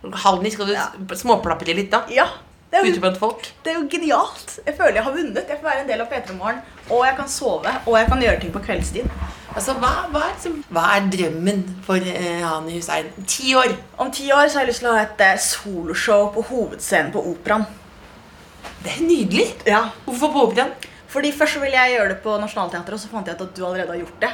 Klokka 0.00 0.18
halv 0.28 0.42
ni 0.42 0.50
skal 0.50 0.66
du 0.66 0.72
Ja. 0.72 0.88
småplappe 1.14 1.64
litt, 1.74 1.90
da? 1.92 2.02
Ja, 2.10 2.26
det 2.70 2.80
er, 2.80 2.86
jo, 2.90 3.40
det 3.62 3.70
er 3.70 3.76
jo 3.78 3.86
genialt. 3.90 4.58
Jeg 4.66 4.74
føler 4.76 4.94
jeg 4.98 5.04
har 5.04 5.12
vunnet. 5.12 5.44
Jeg 5.48 5.58
får 5.60 5.68
være 5.70 5.80
en 5.84 5.88
del 5.88 6.00
av 6.00 6.08
P3 6.10 6.34
Morgen, 6.36 6.58
og 6.90 7.04
jeg 7.06 7.16
kan 7.16 7.28
sove, 7.28 7.70
og 7.86 7.98
jeg 7.98 8.08
kan 8.08 8.20
gjøre 8.22 8.40
ting 8.40 8.52
på 8.52 8.58
kveldstid. 8.64 9.06
Altså, 9.54 9.76
hva, 9.78 9.92
hva, 10.10 10.24
er, 10.26 10.32
liksom, 10.34 10.56
hva 10.74 10.82
er 10.96 11.04
drømmen 11.12 11.60
for 11.86 11.94
eh, 11.94 12.40
Hani 12.42 12.74
Hussein? 12.74 13.06
Ti 13.26 13.54
år! 13.54 13.76
Om 14.02 14.10
ti 14.10 14.26
år 14.34 14.48
så 14.50 14.58
har 14.58 14.64
jeg 14.64 14.72
lyst 14.72 14.82
til 14.82 14.88
å 14.90 14.96
ha 14.96 15.04
et 15.04 15.20
eh, 15.22 15.36
soloshow 15.38 16.32
på 16.34 16.42
hovedscenen 16.48 17.12
på 17.14 17.22
Operaen. 17.30 17.62
Det 18.84 18.92
er 18.92 19.06
nydelig! 19.06 19.46
Ja. 19.66 19.86
Hvorfor 20.04 20.32
på 20.34 20.42
operaen? 20.50 20.74
Fordi 21.14 21.30
Først 21.32 21.60
ville 21.62 21.78
jeg 21.78 21.94
gjøre 21.94 22.10
det 22.10 22.18
på 22.24 22.34
Nationaltheatret, 22.42 22.96
og 22.96 23.00
så 23.00 23.08
fant 23.12 23.28
jeg 23.30 23.38
ut 23.38 23.42
at 23.44 23.56
du 23.56 23.62
allerede 23.64 23.92
har 23.94 24.00
gjort 24.00 24.24
det. 24.24 24.30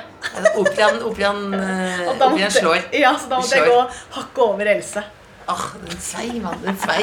Operaen, 0.62 1.02
operaen, 1.04 1.42
eh, 1.58 2.06
operaen 2.08 2.54
slår. 2.54 2.86
Ja, 2.96 3.12
så 3.20 3.28
da 3.28 3.40
måtte 3.42 3.58
jeg 3.58 3.68
gå 3.68 3.74
gå 3.74 3.82
hakket 4.16 4.40
over 4.46 4.70
Else. 4.74 5.02
Ah, 5.50 5.66
den 5.84 6.00
svei, 6.00 6.30
mann. 6.40 6.58
Den 6.64 6.78
svei. 6.80 7.02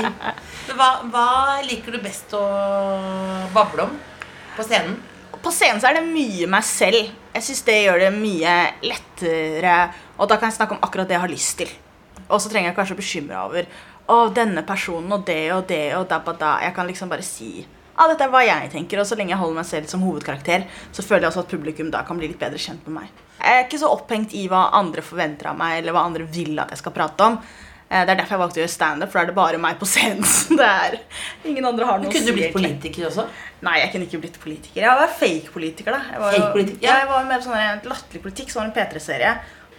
Hva, 0.71 0.89
hva 1.12 1.27
liker 1.67 1.95
du 1.95 2.01
best 2.03 2.33
å 2.38 2.41
bable 3.53 3.86
om 3.86 3.95
på 4.57 4.65
scenen? 4.65 4.97
På 5.43 5.51
scenen 5.53 5.81
så 5.83 5.91
er 5.91 5.99
det 5.99 6.07
mye 6.07 6.47
meg 6.49 6.65
selv. 6.65 7.12
Jeg 7.36 7.45
syns 7.45 7.65
det 7.67 7.77
gjør 7.83 8.07
det 8.07 8.13
mye 8.15 8.55
lettere. 8.81 9.75
Og 10.17 10.31
da 10.31 10.39
kan 10.39 10.49
jeg 10.49 10.57
snakke 10.57 10.77
om 10.77 10.81
akkurat 10.88 11.10
det 11.10 11.19
jeg 11.19 11.25
har 11.27 11.33
lyst 11.33 11.60
til. 11.62 11.75
Og 12.27 12.41
så 12.41 12.49
trenger 12.49 12.71
jeg 12.71 12.79
kanskje 12.79 12.97
å 12.97 13.01
bekymre 13.03 13.43
over 13.45 13.69
Å, 14.07 14.17
denne 14.31 14.63
personen 14.67 15.11
og 15.11 15.25
det 15.27 15.51
og 15.51 15.65
det 15.67 15.81
og 15.97 16.07
da, 16.07 16.21
ba, 16.23 16.33
da. 16.39 16.53
Jeg 16.63 16.75
kan 16.77 16.87
liksom 16.87 17.09
bare 17.11 17.25
si 17.27 17.51
Ja, 17.97 18.05
dette 18.07 18.23
er 18.27 18.31
hva 18.31 18.43
jeg 18.45 18.71
tenker. 18.71 19.01
Og 19.01 19.07
så 19.09 19.17
lenge 19.17 19.33
jeg 19.33 19.41
holder 19.41 19.59
meg 19.59 19.67
selv 19.67 19.87
som 19.91 20.03
hovedkarakter, 20.05 20.67
så 20.93 21.03
føler 21.03 21.25
jeg 21.25 21.33
også 21.33 21.45
at 21.45 21.53
publikum 21.53 21.89
da 21.91 22.03
kan 22.07 22.19
bli 22.19 22.29
litt 22.31 22.39
bedre 22.39 22.61
kjent 22.61 22.85
med 22.87 23.01
meg. 23.01 23.23
Jeg 23.41 23.53
er 23.55 23.65
ikke 23.65 23.79
så 23.81 23.89
opphengt 23.93 24.33
i 24.37 24.47
hva 24.49 24.67
andre 24.77 25.01
forventer 25.05 25.49
av 25.51 25.57
meg, 25.57 25.79
eller 25.81 25.95
hva 25.95 26.05
andre 26.07 26.27
vil 26.29 26.57
at 26.61 26.71
jeg 26.73 26.81
skal 26.83 26.93
prate 26.95 27.25
om. 27.25 27.39
Eh, 27.89 28.05
Det 28.05 28.11
er 28.13 28.19
derfor 28.19 28.35
jeg 28.35 28.41
valgte 28.43 28.59
å 28.59 28.63
gjøre 28.63 28.73
standup, 28.75 29.11
for 29.11 29.17
da 29.19 29.23
er 29.23 29.31
det 29.31 29.35
bare 29.37 29.59
meg 29.65 29.77
på 29.79 29.87
scenen. 29.89 30.23
Det 30.59 30.69
er, 30.69 30.97
ingen 31.47 31.65
andre 31.65 31.85
har 31.89 31.99
noe 32.01 32.11
Kunne 32.11 32.27
du 32.27 32.33
blitt 32.37 32.55
politiker 32.55 33.09
også? 33.09 33.27
Nei, 33.65 33.77
jeg 33.81 33.91
kunne 33.93 34.07
ikke 34.09 34.21
blitt 34.25 34.39
politiker. 34.43 34.81
Jeg 34.83 35.01
var 35.01 35.13
fake-politiker, 35.21 35.95
da. 35.95 36.01
Jeg 36.13 36.21
var, 36.21 36.33
Fake 36.35 36.51
politiker, 36.53 36.81
ja. 36.83 36.89
ja. 36.91 36.97
jeg 37.03 37.11
var 37.13 37.29
med 37.29 37.41
på 37.41 37.47
sånn 37.49 37.61
en 37.61 37.87
latterlig 37.93 38.21
politikk, 38.25 38.51
som 38.53 38.61
var 38.61 38.69
en 38.69 38.75
P3-serie. 38.77 39.31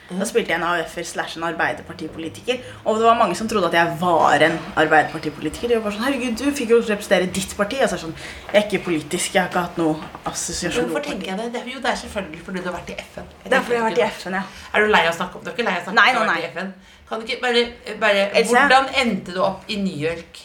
Da 0.09 0.25
spilte 0.25 0.49
jeg 0.55 0.57
en 0.57 0.65
AUF-er 0.65 1.05
slash 1.05 1.37
en 1.37 1.43
arbeiderpartipolitiker. 1.45 2.63
Og 2.85 2.97
det 2.97 3.05
var 3.05 3.17
mange 3.19 3.35
som 3.37 3.49
trodde 3.49 3.67
at 3.69 3.75
jeg 3.77 3.97
var 4.01 4.41
en 4.47 4.55
arbeiderpartipolitiker. 4.81 5.69
De 5.69 5.75
var 5.77 5.83
bare 5.85 5.93
sånn, 5.99 6.05
herregud, 6.07 6.37
du 6.41 6.51
fikk 6.57 6.71
jo 6.73 6.79
representere 6.81 7.27
ditt 7.37 7.53
parti. 7.59 7.77
Jeg 7.83 7.91
sa 7.93 7.99
sånn, 8.01 8.15
jeg 8.53 8.57
er 8.63 8.65
ikke 8.71 8.81
politisk, 8.87 9.35
jeg 9.37 9.43
har 9.43 9.51
ikke 9.51 9.65
hatt 9.67 9.77
noe 9.81 9.97
assosiasjon. 10.31 10.89
Hvorfor 10.89 11.05
tenker 11.11 11.27
jeg 11.29 11.37
det? 11.43 11.49
det? 11.53 11.61
er- 11.61 11.69
Jo, 11.75 11.81
det 11.85 11.91
er 11.93 11.99
selvfølgelig 12.05 12.41
fordi 12.45 12.59
du 12.65 12.71
har 12.71 12.79
vært 12.79 12.91
i 12.91 12.97
FN. 13.05 13.27
Det 13.45 13.53
er 13.53 13.61
fordi 13.61 13.75
jeg 13.75 13.83
har 13.83 13.91
vært 13.91 13.99
i 13.99 14.09
FN, 14.21 14.33
ja. 14.39 14.43
Er 14.73 14.81
du 14.81 14.87
lei 14.95 15.03
av 15.07 15.13
å 15.13 15.17
snakke 15.17 15.37
om 15.37 15.45
det? 15.45 15.45
Du 15.45 15.51
er 15.51 15.57
ikke 15.59 15.69
lei 15.69 15.75
av 15.77 15.81
å 15.81 15.85
snakke 15.85 16.01
Nei, 16.01 16.11
om 16.11 16.17
har 16.17 16.27
nei, 16.27 16.41
vært 16.41 16.45
i 16.45 16.53
FN? 16.57 16.73
Kan 17.09 17.21
du 17.21 17.27
ikke 17.27 17.41
bare, 17.43 17.67
bare 18.01 18.45
Hvordan 18.49 18.89
endte 19.05 19.35
du 19.35 19.43
opp 19.43 19.65
i 19.69 19.77
New 19.77 19.99
York? 20.09 20.41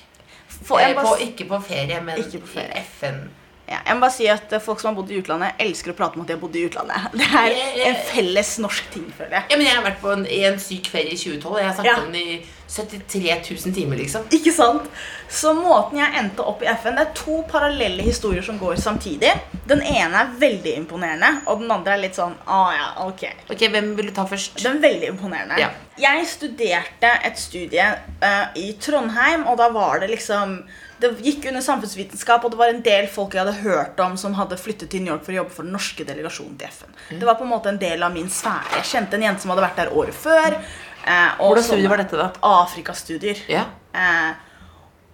Eh, 0.63 0.93
på, 0.95 1.15
ikke 1.19 1.47
på 1.47 1.61
ferie, 1.63 2.01
men 2.01 2.17
Ikke 2.19 2.39
på 2.39 2.47
ferie. 2.47 2.77
i 2.79 2.83
FN. 2.99 3.29
Ja, 3.63 3.77
jeg 3.87 3.95
må 3.95 4.03
bare 4.03 4.11
si 4.11 4.25
at 4.27 4.51
eh, 4.51 4.61
folk 4.63 4.81
som 4.81 4.91
har 4.91 4.97
bodd 4.97 5.11
i 5.13 5.21
utlandet, 5.21 5.55
elsker 5.63 5.93
å 5.93 5.95
prate 5.95 6.19
om 6.19 6.25
at 6.25 6.27
de 6.31 6.35
har 6.35 6.41
bodd 6.41 6.57
i 6.59 6.65
utlandet. 6.67 7.05
Det 7.19 7.29
er 7.29 7.85
en 7.87 8.01
felles 8.09 8.57
norsk 8.59 8.89
ting, 8.91 9.05
føler 9.15 9.37
jeg. 9.37 9.45
Ja, 9.53 9.59
men 9.59 9.69
Jeg 9.69 9.77
har 9.77 9.85
vært 9.87 10.01
på 10.03 10.11
en, 10.11 10.25
i 10.27 10.41
en 10.49 10.59
syk 10.59 10.89
ferie 10.91 11.15
i 11.15 11.19
2012. 11.19 11.55
Jeg 11.61 11.69
har 11.69 11.77
snakket 11.79 11.93
Ja. 11.93 12.01
om 12.03 12.11
den 12.11 12.35
i 12.35 12.41
73 12.73 13.37
000 13.65 13.73
timer, 13.75 13.99
liksom. 14.01 14.25
Ikke 14.33 14.51
sant? 14.51 14.87
Så 15.29 15.53
måten 15.55 15.99
jeg 16.01 16.15
endte 16.19 16.43
opp 16.45 16.61
i 16.63 16.67
FN 16.73 16.95
Det 16.97 17.03
er 17.05 17.11
to 17.17 17.39
parallelle 17.49 18.05
historier 18.05 18.45
som 18.45 18.57
går 18.61 18.79
samtidig. 18.81 19.31
Den 19.69 19.81
ene 19.85 20.23
er 20.25 20.35
veldig 20.41 20.75
imponerende, 20.81 21.29
og 21.47 21.61
den 21.63 21.71
andre 21.73 21.95
er 21.95 22.03
litt 22.03 22.17
sånn 22.17 22.33
ah, 22.45 22.71
ja, 22.75 22.87
ok. 23.05 23.27
Ok, 23.53 23.67
Hvem 23.73 23.93
vil 23.97 24.09
du 24.09 24.15
ta 24.15 24.25
først? 24.29 24.57
Den 24.63 24.81
veldig 24.83 25.13
imponerende. 25.13 25.59
Ja. 25.61 25.71
Jeg 26.01 26.25
studerte 26.27 27.11
et 27.29 27.37
studie 27.39 27.85
uh, 28.23 28.47
i 28.57 28.73
Trondheim, 28.81 29.45
og 29.47 29.59
da 29.61 29.69
var 29.71 30.01
det 30.01 30.09
liksom 30.15 30.63
Det 31.03 31.09
gikk 31.25 31.49
under 31.51 31.63
samfunnsvitenskap, 31.65 32.45
og 32.47 32.53
det 32.53 32.59
var 32.61 32.71
en 32.71 32.79
del 32.85 33.09
folk 33.11 33.33
jeg 33.35 33.43
hadde 33.43 33.59
hørt 33.65 33.99
om 33.99 34.13
som 34.19 34.37
hadde 34.37 34.55
flyttet 34.61 34.87
til 34.93 35.03
New 35.03 35.11
York 35.11 35.25
for 35.25 35.35
å 35.35 35.41
jobbe 35.41 35.51
for 35.57 35.67
den 35.67 35.75
norske 35.75 36.05
delegasjonen 36.07 36.55
til 36.61 36.69
FN. 36.71 36.93
Mm. 37.09 37.19
Det 37.19 37.27
var 37.27 37.35
på 37.39 37.43
en 37.43 37.51
måte 37.51 37.73
en 37.73 37.79
del 37.81 38.05
av 38.07 38.13
min 38.15 38.29
sfære. 38.31 38.77
Jeg 38.77 38.89
kjente 38.93 39.19
en 39.19 39.25
jente 39.27 39.43
som 39.43 39.51
hadde 39.51 39.65
vært 39.65 39.81
der 39.81 39.91
året 39.99 40.15
før. 40.15 40.55
eh, 40.55 41.33
Hvordan 41.41 41.63
studier 41.63 41.67
studie 41.67 41.89
var 41.91 42.03
dette, 42.05 42.17
da? 42.21 42.29
Afrikastudier. 42.63 43.41
Yeah. 43.51 43.65
Eh, 43.93 44.33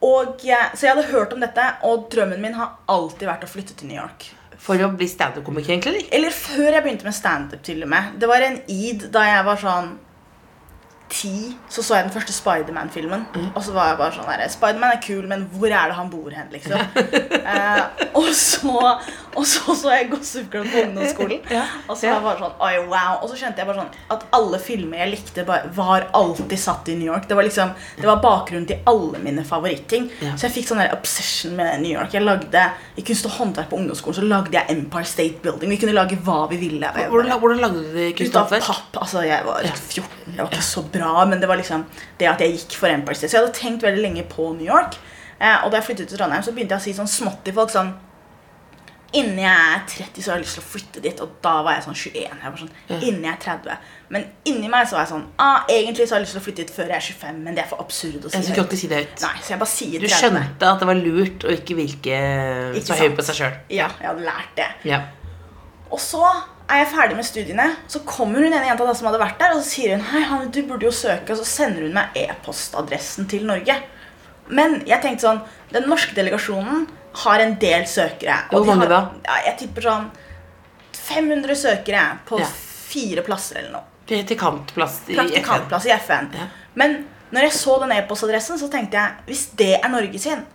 og, 0.01 0.45
eh, 0.45 0.67
så 0.75 0.85
jeg 0.85 0.95
hadde 0.95 1.07
hørt 1.09 1.33
om 1.33 1.39
dette, 1.39 1.65
og 1.83 2.05
drømmen 2.13 2.41
min 2.41 2.53
har 2.53 2.77
alltid 2.87 3.25
vært 3.27 3.47
å 3.47 3.49
flytte 3.49 3.73
til 3.75 3.89
New 3.89 3.97
York. 3.97 4.29
For 4.59 4.75
å 4.75 4.91
bli 4.95 5.07
standup-komiker, 5.07 5.73
egentlig? 5.73 6.05
eller? 6.11 6.17
Eller 6.19 6.35
før 6.35 6.69
jeg 6.75 6.83
begynte 6.83 7.07
med 7.07 7.15
standup, 7.15 7.63
til 7.63 7.81
og 7.83 7.89
med. 7.89 8.13
Det 8.19 8.29
var 8.29 8.45
en 8.45 8.61
id 8.67 9.09
da 9.11 9.25
jeg 9.25 9.45
var 9.47 9.57
sånn 9.57 9.97
ti 11.09 11.55
så 11.69 11.83
så 11.83 11.97
jeg 11.97 12.07
den 12.07 12.13
første 12.13 12.33
Spiderman-filmen. 12.33 13.25
Og 13.55 13.63
så 13.65 13.73
var 13.75 13.91
jeg 13.91 13.99
bare 13.99 14.15
sånn 14.15 14.29
der, 14.29 14.45
Spiderman 14.51 14.95
er 14.95 15.01
kul, 15.03 15.25
men 15.29 15.45
hvor 15.53 15.69
er 15.69 15.91
det 15.91 15.97
han 15.97 16.11
bor 16.11 16.29
hen, 16.33 16.49
liksom? 16.53 16.79
eh, 17.53 18.05
og, 18.13 18.29
så, 18.35 18.93
og 19.33 19.47
så 19.47 19.75
så 19.77 19.93
jeg 19.95 20.09
Gossip 20.11 20.49
Girl 20.53 20.67
på 20.69 20.83
ungdomsskolen. 20.85 21.41
Og 21.87 21.97
så 21.97 22.09
var 22.09 22.15
jeg 22.15 22.25
bare 22.27 22.41
sånn, 22.43 22.55
oi, 22.67 22.73
wow. 22.91 23.19
Og 23.23 23.31
så 23.31 23.39
skjønte 23.41 23.63
jeg 23.63 23.69
bare 23.69 23.83
sånn 23.83 24.15
at 24.15 24.25
alle 24.37 24.61
filmer 24.63 25.03
jeg 25.03 25.13
likte, 25.15 25.45
bare, 25.47 25.71
var 25.75 26.09
alltid 26.17 26.57
satt 26.61 26.91
i 26.93 26.97
New 26.99 27.09
York. 27.09 27.27
Det 27.29 27.37
var 27.37 27.47
liksom, 27.47 27.73
det 27.97 28.07
var 28.09 28.21
bakgrunnen 28.23 28.67
til 28.69 28.83
alle 28.89 29.21
mine 29.23 29.45
favoritting. 29.47 30.09
Ja. 30.23 30.35
Så 30.35 30.47
jeg 30.47 30.59
fikk 30.59 30.69
sånn 30.71 30.83
der 30.83 30.95
obsession 30.95 31.57
med 31.59 31.83
New 31.83 31.93
York. 31.93 32.13
Jeg 32.15 32.25
lagde, 32.25 32.65
I 32.99 33.05
kunst 33.05 33.27
og 33.29 33.37
håndverk 33.39 33.71
på 33.71 33.79
ungdomsskolen 33.79 34.19
så 34.19 34.27
lagde 34.27 34.57
jeg 34.57 34.77
Empire 34.77 35.07
State 35.07 35.41
Building. 35.43 35.73
Vi 35.73 35.81
kunne 35.81 35.97
lage 35.97 36.19
hva 36.25 36.43
vi 36.51 36.59
ville. 36.61 36.93
Hvordan, 36.99 37.33
hvordan 37.41 37.63
lagde 37.63 37.83
du 37.85 37.93
det 37.95 38.11
ut 38.19 38.39
av 38.39 38.51
papp. 38.53 38.99
Altså, 39.01 39.23
jeg 39.27 39.45
var 39.45 39.65
14. 39.65 40.05
Jeg 40.35 40.43
var 40.43 40.51
ikke 40.51 40.65
så 40.65 40.83
bra, 40.93 40.98
men 41.29 41.41
det 41.41 41.49
var 41.49 41.59
liksom 41.59 41.85
det 42.19 42.27
at 42.31 42.43
jeg 42.43 42.57
gikk 42.57 42.77
for 42.81 42.91
Empire 42.91 43.17
State. 43.17 43.31
Så 43.31 43.39
jeg 43.39 43.45
hadde 43.45 43.57
tenkt 43.57 43.87
veldig 43.87 44.03
lenge 44.03 44.27
på 44.29 44.51
New 44.57 44.67
York. 44.67 44.99
Eh, 45.39 45.57
og 45.63 45.71
da 45.71 45.79
jeg 45.79 45.89
flyttet 45.89 46.11
til 46.11 46.19
Trondheim, 46.19 46.43
så 46.43 46.53
begynte 46.55 46.75
jeg 46.75 46.83
å 46.83 46.87
si 46.89 46.95
sånn 46.97 47.11
smått 47.11 47.43
til 47.47 47.55
folk 47.55 47.73
sånn 47.73 47.95
Innen 49.17 49.39
jeg 49.41 49.49
er 49.49 49.79
30, 49.89 50.21
så 50.21 50.29
har 50.29 50.37
jeg 50.37 50.43
lyst 50.43 50.57
til 50.59 50.61
å 50.61 50.69
flytte 50.69 51.01
dit. 51.01 51.21
Og 51.23 51.31
da 51.41 51.53
var 51.65 51.79
jeg 51.79 51.85
sånn 51.87 51.95
21. 51.97 52.25
Jeg 52.29 52.51
var 52.53 52.59
sånn, 52.61 52.73
Innen 52.99 53.23
jeg 53.25 53.31
er 53.31 53.39
30. 53.41 53.87
Men 54.13 54.27
inni 54.51 54.69
meg 54.69 54.85
så 54.85 54.97
var 54.97 55.07
jeg 55.07 55.11
sånn 55.11 55.25
ah, 55.41 55.63
Egentlig 55.69 56.05
så 56.05 56.15
har 56.15 56.21
jeg 56.21 56.27
lyst 56.27 56.35
til 56.35 56.41
å 56.41 56.45
flytte 56.45 56.61
dit 56.61 56.73
før 56.75 56.91
jeg 56.93 56.97
er 56.97 57.07
25, 57.07 57.39
men 57.45 57.57
det 57.57 57.63
er 57.63 57.71
for 57.71 57.81
absurd 57.81 58.25
å 58.25 58.29
si 58.29 58.37
Jeg 58.37 58.53
ikke 58.53 58.77
si 58.77 58.91
det 58.91 59.01
ut. 59.07 59.23
Nei, 59.25 59.33
så 59.41 59.53
jeg 59.55 59.61
bare 59.63 59.73
sier 59.73 60.03
Du 60.03 60.05
30. 60.05 60.15
skjønte 60.19 60.69
at 60.69 60.83
det 60.83 60.89
var 60.91 61.01
lurt 61.01 61.45
å 61.45 61.55
ikke 61.55 61.77
virke 61.79 62.21
Ikke 62.77 62.85
så 62.91 62.99
høy 63.01 63.09
på 63.17 63.25
seg 63.25 63.39
sjøl. 63.41 63.57
Ja, 63.79 63.89
jeg 63.97 64.11
hadde 64.11 64.25
lært 64.29 64.53
det. 64.61 64.69
Ja. 64.91 65.01
Og 65.89 66.01
så 66.03 66.21
er 66.69 66.83
jeg 66.83 66.89
ferdig 66.93 67.15
med 67.17 67.25
studiene. 67.27 67.65
Så 67.89 67.99
kommer 68.05 68.39
hun 68.43 68.53
ene 68.53 68.67
jenta 68.67 68.85
da 68.85 68.93
som 68.95 69.07
hadde 69.09 69.19
vært 69.21 69.39
der, 69.41 69.55
og 69.55 69.61
så 69.63 69.69
sier 69.73 69.95
hun 69.97 70.05
Hei, 70.11 70.21
han, 70.29 70.49
du 70.53 70.61
burde 70.69 70.85
jo 70.87 70.91
søke. 70.93 71.33
Og 71.33 71.39
så 71.41 71.45
sender 71.45 71.85
hun 71.87 71.93
meg 71.97 72.15
e-postadressen 72.15 73.27
til 73.31 73.45
Norge. 73.49 73.75
Men 74.49 74.79
jeg 74.89 75.01
tenkte 75.03 75.27
sånn 75.27 75.41
Den 75.73 75.85
norske 75.89 76.15
delegasjonen 76.17 76.87
har 77.23 77.41
en 77.43 77.55
del 77.61 77.85
søkere. 77.89 78.35
Hvor 78.51 78.65
mange 78.65 78.87
da? 78.89 78.99
Ja, 79.25 79.37
jeg 79.49 79.57
tipper 79.63 79.85
sånn 79.89 80.09
500 80.93 81.55
søkere 81.57 82.03
på 82.29 82.39
Ja. 82.39 82.45
fire 82.89 83.21
plasser 83.25 83.59
eller 83.59 83.71
noe. 83.71 83.85
Praktikantplass 84.09 85.01
i 85.09 85.15
FN. 85.17 85.89
I 85.89 85.93
FN. 85.99 86.29
Ja. 86.37 86.47
Men 86.75 87.05
når 87.31 87.41
jeg 87.47 87.51
så 87.53 87.79
den 87.81 87.91
e-postadressen, 87.91 88.57
så 88.57 88.69
tenkte 88.71 88.97
jeg 88.97 89.11
hvis 89.27 89.43
det 89.57 89.75
er 89.83 89.89
Norge 89.89 90.19
sin, 90.19 90.45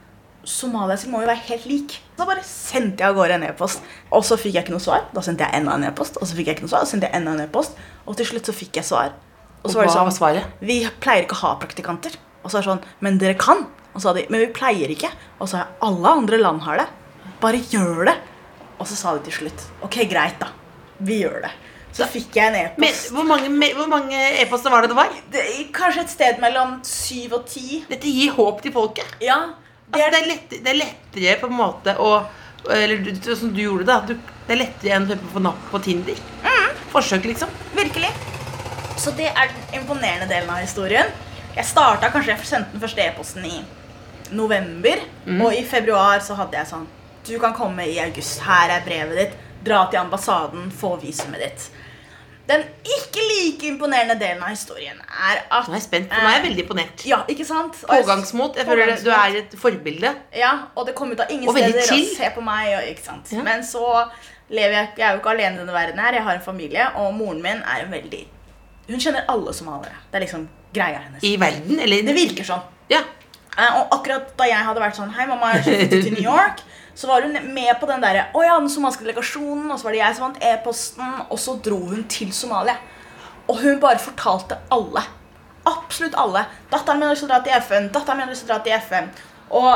Somalia 0.47 0.97
sin 1.01 1.11
må 1.13 1.21
jo 1.23 1.27
være 1.29 1.43
helt 1.49 1.67
lik. 1.67 1.99
Så 2.19 2.27
bare 2.29 2.43
sendte 2.47 3.03
jeg 3.05 3.09
av 3.11 3.17
gårde 3.17 3.35
en 3.39 3.43
e-post. 3.49 3.81
Og 4.13 4.25
så 4.25 4.37
fikk 4.39 4.55
jeg 4.55 4.65
ikke 4.67 4.75
noe 4.77 4.85
svar. 4.85 5.05
Da 5.15 5.21
sendte 5.25 5.45
jeg 5.47 5.61
enda 5.61 5.75
en 5.75 5.85
e-post. 5.89 6.19
Og 6.21 6.29
så 6.29 6.37
fikk 6.37 6.47
jeg 6.51 6.57
ikke 6.59 6.67
noe 6.67 6.73
svar. 6.75 6.83
Og 6.85 6.87
så 6.89 6.95
sendte 6.97 7.09
jeg 7.11 7.17
enda 7.21 7.33
en 7.33 7.41
e-post. 7.47 7.79
Og 8.07 8.17
til 8.17 8.27
slutt 8.27 8.47
så 8.51 8.55
fikk 8.55 8.77
jeg 8.81 8.85
svar. 8.85 9.15
Og 9.65 9.71
så 9.73 9.79
var 9.81 9.89
det 9.89 9.95
sånn 9.97 10.13
svaret? 10.13 10.45
Vi 10.61 10.77
pleier 11.01 11.25
ikke 11.25 11.37
å 11.39 11.43
ha 11.47 11.55
praktikanter. 11.63 12.17
Og 12.45 12.51
så 12.53 12.59
er 12.59 12.63
det 12.63 12.69
sånn 12.69 12.85
Men 13.01 13.19
dere 13.19 13.35
kan. 13.41 13.65
Og 13.95 14.01
så 14.03 14.09
sa 14.11 14.13
de 14.19 14.27
Men 14.29 14.41
vi 14.45 14.53
pleier 14.53 14.91
ikke. 14.93 15.11
Og 15.41 15.47
så 15.49 15.55
sa 15.57 15.59
jeg 15.65 15.79
alle 15.89 16.09
andre 16.21 16.39
land 16.39 16.61
har 16.69 16.83
det. 16.83 16.89
Bare 17.41 17.59
gjør 17.73 18.05
det. 18.11 18.17
Og 18.79 18.87
så 18.91 18.95
sa 18.99 19.15
de 19.17 19.25
til 19.25 19.33
slutt 19.41 19.65
Ok, 19.83 20.03
greit, 20.11 20.37
da. 20.41 20.49
Vi 21.01 21.23
gjør 21.23 21.41
det. 21.47 21.51
Så 21.95 22.05
fikk 22.11 22.35
jeg 22.35 22.51
en 22.51 22.57
e-post. 22.67 23.13
hvor 23.15 23.23
mange 23.25 23.49
me- 23.49 23.73
hvor 23.73 23.87
mange 23.87 24.19
e-poster 24.43 24.69
var 24.71 24.83
det 24.83 24.91
det 24.91 24.97
var? 24.97 25.09
Det- 25.31 25.73
Kanskje 25.73 26.01
et 26.03 26.11
sted 26.11 26.41
mellom 26.41 26.81
syv 26.83 27.33
og 27.35 27.47
ti. 27.47 27.85
Dette 27.89 28.03
gir 28.11 28.33
håp 28.35 28.61
til 28.63 28.73
folket. 28.73 29.07
Ja. 29.23 29.55
Det 29.95 30.03
Altså, 30.03 30.07
er 30.07 30.11
det, 30.11 30.21
er 30.21 30.31
lett, 30.31 30.55
det 30.65 30.71
er 30.73 30.81
lettere 30.81 31.37
på 31.41 31.51
en 31.51 31.59
måte 31.59 31.97
å 32.03 32.11
Eller 32.73 33.37
som 33.37 33.51
du 33.53 33.61
gjorde, 33.61 33.85
da. 33.85 33.99
Du, 34.09 34.15
det 34.47 34.55
er 34.55 34.61
lettere 34.63 34.97
enn 34.97 35.11
å 35.13 35.19
få 35.35 35.43
napp 35.45 35.67
på 35.71 35.81
Tinder. 35.85 36.17
Forsøk, 36.95 37.25
liksom. 37.29 37.51
Virkelig. 37.77 38.09
Så 38.97 39.11
det 39.19 39.27
er 39.33 39.51
den 39.51 39.81
imponerende 39.83 40.29
delen 40.31 40.51
av 40.51 40.63
historien. 40.63 41.11
Jeg 41.57 41.67
starta 41.67 42.09
kanskje 42.15 42.33
jeg 42.33 42.47
sendte 42.49 42.73
den 42.73 42.83
første 42.83 43.03
e-posten 43.05 43.45
i 43.45 43.59
november. 44.35 45.03
Og 45.45 45.55
i 45.55 45.65
februar 45.67 46.23
så 46.25 46.37
hadde 46.39 46.57
jeg 46.61 46.71
sånn 46.71 46.87
Du 47.27 47.35
kan 47.41 47.55
komme 47.57 47.85
i 47.89 47.99
august. 48.03 48.41
Her 48.47 48.73
er 48.79 48.85
brevet 48.87 49.21
ditt. 49.21 49.37
Dra 49.65 49.85
til 49.91 50.01
ambassaden. 50.01 50.71
Få 50.73 50.95
visumet 51.03 51.41
ditt. 51.45 51.69
Den 52.49 52.61
ikke 52.85 53.23
like 53.25 53.67
imponerende 53.71 54.19
delen 54.21 54.43
av 54.45 54.51
historien 54.53 54.99
er 55.01 55.39
at 55.49 55.69
Nå 55.69 55.73
er 55.73 55.79
jeg 55.79 55.83
spent. 55.87 56.11
for 56.13 56.21
Nå 56.21 56.29
er 56.29 56.35
jeg 56.37 56.43
veldig 56.45 56.63
imponert. 56.67 57.05
Ja, 57.09 57.19
ikke 57.29 57.45
sant? 57.49 57.79
Pågangsmot. 57.89 58.57
Jeg 58.61 58.67
føler 58.69 58.97
Du 59.01 59.09
er 59.11 59.39
et 59.41 59.55
forbilde. 59.59 60.11
Ja, 60.37 60.51
og 60.77 60.87
det 60.87 60.95
kom 60.99 61.11
ut 61.15 61.21
av 61.25 61.33
ingen 61.33 61.49
Og 61.49 61.57
steder. 61.57 61.81
Og 61.81 62.11
se 62.17 62.31
på 62.35 62.45
meg, 62.45 62.75
og, 62.77 62.83
ikke 62.93 63.05
sant? 63.07 63.33
Ja. 63.33 63.43
Men 63.47 63.65
så 63.65 64.05
lever 64.51 64.77
jeg 64.77 64.89
Jeg 64.99 65.07
er 65.09 65.13
jo 65.17 65.23
ikke 65.23 65.31
alene 65.33 65.57
i 65.57 65.59
denne 65.63 65.73
verden 65.73 65.99
her. 66.05 66.13
Jeg 66.13 66.23
har 66.23 66.35
en 66.35 66.45
familie, 66.45 66.87
og 67.01 67.15
moren 67.15 67.41
min 67.43 67.65
er 67.65 67.87
en 67.87 67.93
veldig 67.93 68.27
Hun 68.91 69.01
kjenner 69.01 69.25
alle 69.29 69.55
somaliere. 69.57 69.97
Det 70.13 70.21
er 70.21 70.27
liksom 70.27 70.49
greia 70.75 71.01
hennes. 71.07 71.23
I 71.25 71.37
verden, 71.41 71.81
eller 71.81 72.03
Det 72.03 72.15
virker 72.15 72.45
sånn. 72.45 72.61
Ja. 72.91 73.01
Eh, 73.57 73.81
Og 73.81 73.89
akkurat 73.99 74.37
da 74.37 74.45
jeg 74.45 74.65
hadde 74.69 74.81
vært 74.83 74.97
sånn 75.01 75.11
Hei, 75.17 75.27
mamma, 75.27 75.55
jeg 75.55 75.63
har 75.63 75.71
flyttet 75.71 76.03
til 76.05 76.13
New 76.19 76.23
York. 76.29 76.61
Så 76.95 77.09
var 77.11 77.23
hun 77.27 77.35
med 77.55 77.73
på 77.81 77.89
den 77.91 78.03
derre 78.05 78.29
Å 78.35 78.45
ja, 78.45 78.55
den 78.61 78.71
somaliske 78.71 79.05
delegasjonen. 79.07 79.67
Og 79.71 79.81
så 79.81 79.89
var 79.89 79.97
det 79.97 80.03
jeg 80.03 80.17
som 80.17 80.29
vant 80.29 80.47
e-posten. 80.53 81.19
Og 81.29 81.41
så 81.43 81.57
dro 81.65 81.81
hun 81.91 82.07
til 82.11 82.33
Somalia. 82.35 82.79
Og 83.51 83.61
hun 83.61 83.81
bare 83.83 84.03
fortalte 84.03 84.59
alle. 84.75 85.03
Absolutt 85.69 86.17
alle. 86.21 86.47
Datteren 86.71 87.01
min 87.01 87.09
har 87.09 87.17
lyst 87.17 87.25
til 87.25 87.31
å 87.31 87.35
dra 87.35 87.43
til 87.45 87.59
FN. 87.67 87.91
Datteren 87.95 88.21
min 88.21 88.29
har 88.29 88.33
lyst 88.33 88.47
til 88.47 88.53
å 88.53 88.55
dra 88.55 88.63
til 88.65 88.79
FN. 88.87 89.11
Og 89.55 89.71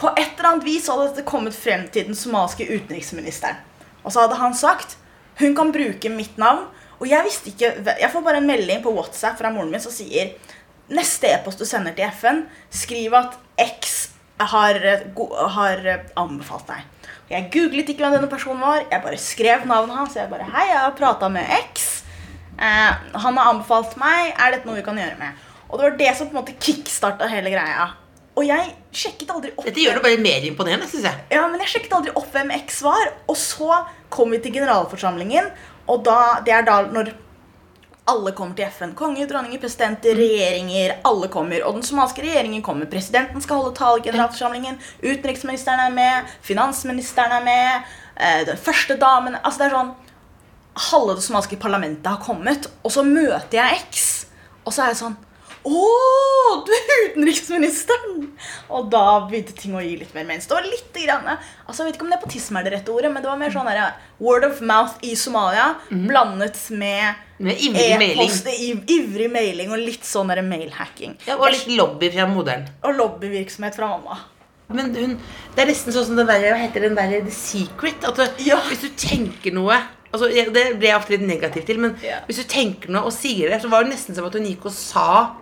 på 0.00 0.12
et 0.16 0.36
eller 0.38 0.50
annet 0.52 0.68
vis 0.68 0.88
hadde 0.88 1.10
dette 1.10 1.28
kommet 1.28 1.56
frem 1.56 1.86
til 1.92 2.08
den 2.08 2.16
somaliske 2.16 2.68
utenriksministeren. 2.68 3.58
Og 4.04 4.12
så 4.12 4.24
hadde 4.24 4.38
han 4.40 4.56
sagt 4.56 4.96
hun 5.40 5.56
kan 5.56 5.72
bruke 5.72 6.12
mitt 6.12 6.38
navn. 6.40 6.66
Og 7.00 7.08
jeg 7.08 7.24
visste 7.24 7.48
ikke 7.48 7.96
Jeg 7.96 8.10
får 8.12 8.24
bare 8.24 8.40
en 8.42 8.48
melding 8.48 8.82
på 8.84 8.92
WhatsApp 8.92 9.38
fra 9.38 9.52
moren 9.52 9.70
min 9.72 9.80
som 9.80 9.92
sier 9.92 10.34
neste 10.90 11.30
e-post 11.30 11.60
du 11.60 11.64
sender 11.68 11.94
til 11.94 12.10
FN, 12.10 12.42
skriv 12.70 13.14
at 13.14 13.36
X 13.60 13.99
har, 14.46 14.74
eh, 14.74 15.04
har 15.56 15.86
eh, 15.86 16.06
anbefalt 16.16 16.66
deg. 16.70 16.84
Jeg 17.30 17.50
googlet 17.54 17.90
ikke 17.92 18.02
hvem 18.02 18.16
denne 18.16 18.30
personen 18.30 18.60
var. 18.60 18.82
Jeg 18.90 19.02
bare 19.04 19.18
skrev 19.20 19.66
navnet 19.68 19.96
hans. 19.96 20.16
Jeg 20.18 20.30
bare, 20.30 20.48
hei, 20.50 20.66
jeg 20.72 20.80
har 20.80 20.96
prata 20.98 21.28
med 21.30 21.46
X. 21.70 22.02
Eh, 22.58 22.92
han 23.24 23.38
har 23.38 23.52
anbefalt 23.52 23.96
meg. 24.00 24.34
Er 24.34 24.56
dette 24.56 24.68
noe 24.68 24.80
vi 24.80 24.86
kan 24.86 24.98
gjøre 24.98 25.18
med? 25.20 25.46
Og 25.70 25.78
det 25.78 25.86
var 25.86 25.98
det 26.00 26.14
som 26.18 26.28
på 26.28 26.34
en 26.34 26.42
måte 26.42 26.56
kickstarta 26.58 27.28
hele 27.30 27.52
greia. 27.52 27.92
Og 28.38 28.46
jeg 28.46 28.72
sjekket 28.94 29.30
aldri 29.30 29.50
opp 29.52 29.66
Dette 29.66 29.82
gjør 29.82 29.98
det 29.98 30.04
bare 30.04 30.20
mer 30.22 30.44
imponerende, 30.46 30.86
syns 30.88 31.06
jeg. 31.08 31.24
ja, 31.34 31.42
men 31.50 31.60
jeg 31.62 31.74
sjekket 31.74 31.96
aldri 31.98 32.12
opp 32.16 32.30
hvem 32.34 32.52
X 32.56 32.80
var. 32.86 33.10
Og 33.30 33.38
så 33.38 33.82
kom 34.10 34.32
vi 34.34 34.40
til 34.42 34.54
generalforsamlingen, 34.58 35.50
og 35.90 36.04
da, 36.06 36.40
det 36.46 36.54
er 36.54 36.66
da 36.66 36.80
når 36.90 37.12
alle 38.10 38.32
kommer 38.36 38.58
til 38.58 38.66
FN. 38.74 38.92
Konger, 38.98 39.28
dronninger, 39.30 39.60
presidenter, 39.62 40.18
regjeringer. 40.18 40.96
Alle 41.08 41.30
kommer. 41.32 41.62
Og 41.66 41.78
den 41.78 41.86
somaliske 41.86 42.24
regjeringen 42.24 42.62
kommer. 42.66 42.90
Presidenten 42.90 43.42
skal 43.44 43.62
holde 43.62 43.76
tale 43.78 44.02
i 44.02 44.06
generalforsamlingen. 44.08 44.78
Utenriksministeren 45.02 45.86
er 45.86 45.94
med. 45.94 46.30
Finansministeren 46.46 47.32
er 47.38 47.44
med. 47.44 47.90
eh, 48.16 48.46
Den 48.46 48.56
første 48.56 48.96
damen 49.00 49.36
Altså, 49.42 49.58
det 49.58 49.66
er 49.70 49.76
sånn 49.78 49.94
Halve 50.90 51.16
det 51.18 51.24
somaliske 51.24 51.56
parlamentet 51.60 52.06
har 52.06 52.20
kommet, 52.22 52.66
og 52.84 52.92
så 52.94 53.02
møter 53.02 53.58
jeg 53.58 53.80
X, 53.90 54.26
og 54.64 54.72
så 54.72 54.82
er 54.84 54.92
jeg 54.92 55.00
sånn 55.00 55.16
å, 55.64 56.62
du 56.66 56.70
er 56.72 56.90
utenriksministeren! 57.10 58.28
Og 58.72 58.88
da 58.92 59.02
begynte 59.28 59.54
ting 59.58 59.74
å 59.76 59.82
gi 59.84 59.96
litt 60.00 60.14
mer 60.16 60.24
mens. 60.28 60.46
Det 60.48 60.54
var 60.56 60.66
litt 60.68 60.94
grann, 60.96 61.26
altså 61.66 61.82
Jeg 61.84 61.90
vet 61.90 61.98
ikke 61.98 62.06
om 62.06 62.12
nepotisme 62.14 62.60
er 62.60 62.66
det 62.68 62.72
rette 62.78 62.92
ordet, 62.94 63.10
men 63.12 63.22
det 63.24 63.28
var 63.30 63.38
mer 63.40 63.52
sånn 63.54 63.68
der, 63.68 63.92
word 64.22 64.46
of 64.48 64.60
mouth 64.64 64.96
i 65.06 65.12
Somalia 65.18 65.74
blandet 65.90 66.58
med 66.70 67.14
Med 67.40 67.60
ivrig 67.60 67.86
e 67.92 67.98
mailing. 68.00 68.34
iv- 68.56 68.84
ivrig 68.96 69.30
mailing 69.32 69.72
og 69.72 69.78
litt 69.84 70.04
sånn 70.04 70.32
mailhacking. 70.48 71.16
Ja, 71.26 71.36
og 71.36 71.50
litt 71.52 71.68
lobby 71.76 72.10
fra 72.14 72.26
moderen. 72.30 72.66
Og 72.84 72.96
lobbyvirksomhet 72.98 73.76
fra 73.76 73.88
mamma. 73.94 74.18
Men 74.70 74.92
hun, 74.94 75.16
det 75.56 75.64
er 75.64 75.66
nesten 75.72 75.92
sånn 75.92 76.04
som 76.06 76.16
den 76.20 76.28
der, 76.28 76.44
hva 76.52 76.60
heter 76.60 76.84
den 76.86 76.94
der 76.94 77.16
The 77.24 77.32
Secret. 77.34 78.04
At 78.06 78.14
du, 78.16 78.22
Ja. 78.46 78.60
Hvis 78.68 78.84
du 78.84 78.88
tenker 78.94 79.52
noe 79.52 79.74
altså, 80.12 80.28
Det 80.30 80.78
ble 80.78 80.86
jeg 80.88 80.96
ofte 80.96 81.10
litt 81.16 81.26
negativ 81.26 81.64
til, 81.66 81.78
men 81.82 81.96
Ja. 82.02 82.20
hvis 82.28 82.36
du 82.38 82.44
tenker 82.44 82.88
noe 82.90 83.02
og 83.10 83.12
sier 83.12 83.50
det, 83.50 83.60
så 83.62 83.68
var 83.70 83.82
det 83.84 83.92
nesten 83.96 84.14
som 84.14 84.24
at 84.26 84.32
hun 84.38 84.46
gikk 84.46 84.66
og 84.66 84.72
sa 84.72 85.34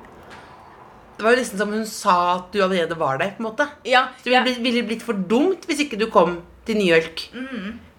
Det 1.19 1.25
var 1.27 1.35
jo 1.35 1.41
nesten 1.43 1.59
som 1.59 1.73
hun 1.75 1.85
sa 1.91 2.15
at 2.37 2.53
du 2.55 2.61
allerede 2.63 2.95
var 2.99 3.19
der. 3.19 3.33
på 3.37 3.43
en 3.43 3.49
måte 3.51 3.67
Ja, 3.85 4.05
Så 4.23 4.25
det 4.25 4.31
ville 4.33 4.45
blitt, 4.47 4.63
ville 4.63 4.83
blitt 4.87 5.03
for 5.03 5.13
dumt 5.19 5.67
hvis 5.67 5.81
ikke 5.85 5.99
du 5.99 6.07
kom 6.15 6.39
til 6.69 6.79
New 6.79 6.87
York. 6.95 7.25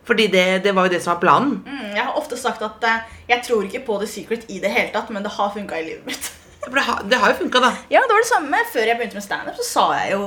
Fordi 0.10 0.26
det, 0.32 0.64
det 0.64 0.72
var 0.74 0.88
jo 0.88 0.94
det 0.96 1.02
som 1.04 1.14
var 1.14 1.20
planen. 1.22 1.58
Mm, 1.68 1.96
jeg 1.96 2.04
har 2.06 2.16
ofte 2.18 2.38
sagt 2.40 2.62
at 2.66 2.86
uh, 2.88 3.18
jeg 3.30 3.44
tror 3.46 3.66
ikke 3.68 3.84
på 3.86 3.98
The 4.02 4.08
Secret 4.10 4.46
i 4.50 4.58
det 4.64 4.72
hele 4.74 4.90
tatt, 4.96 5.10
men 5.14 5.22
det 5.26 5.32
har 5.36 5.52
funka 5.54 5.78
i 5.78 5.84
livet 5.86 6.06
mitt. 6.08 6.32
Det, 6.64 6.82
har- 6.88 7.04
det 7.08 7.20
har 7.22 7.32
jo 7.34 7.38
funka, 7.44 7.60
da. 7.62 7.70
Ja, 7.94 8.02
det 8.08 8.16
var 8.16 8.24
det 8.24 8.30
samme. 8.32 8.58
Før 8.74 8.88
jeg 8.90 8.98
begynte 8.98 9.20
med 9.20 9.24
standup, 9.28 9.60
så 9.62 9.68
sa 9.68 9.86
jeg 10.00 10.16
jo 10.16 10.24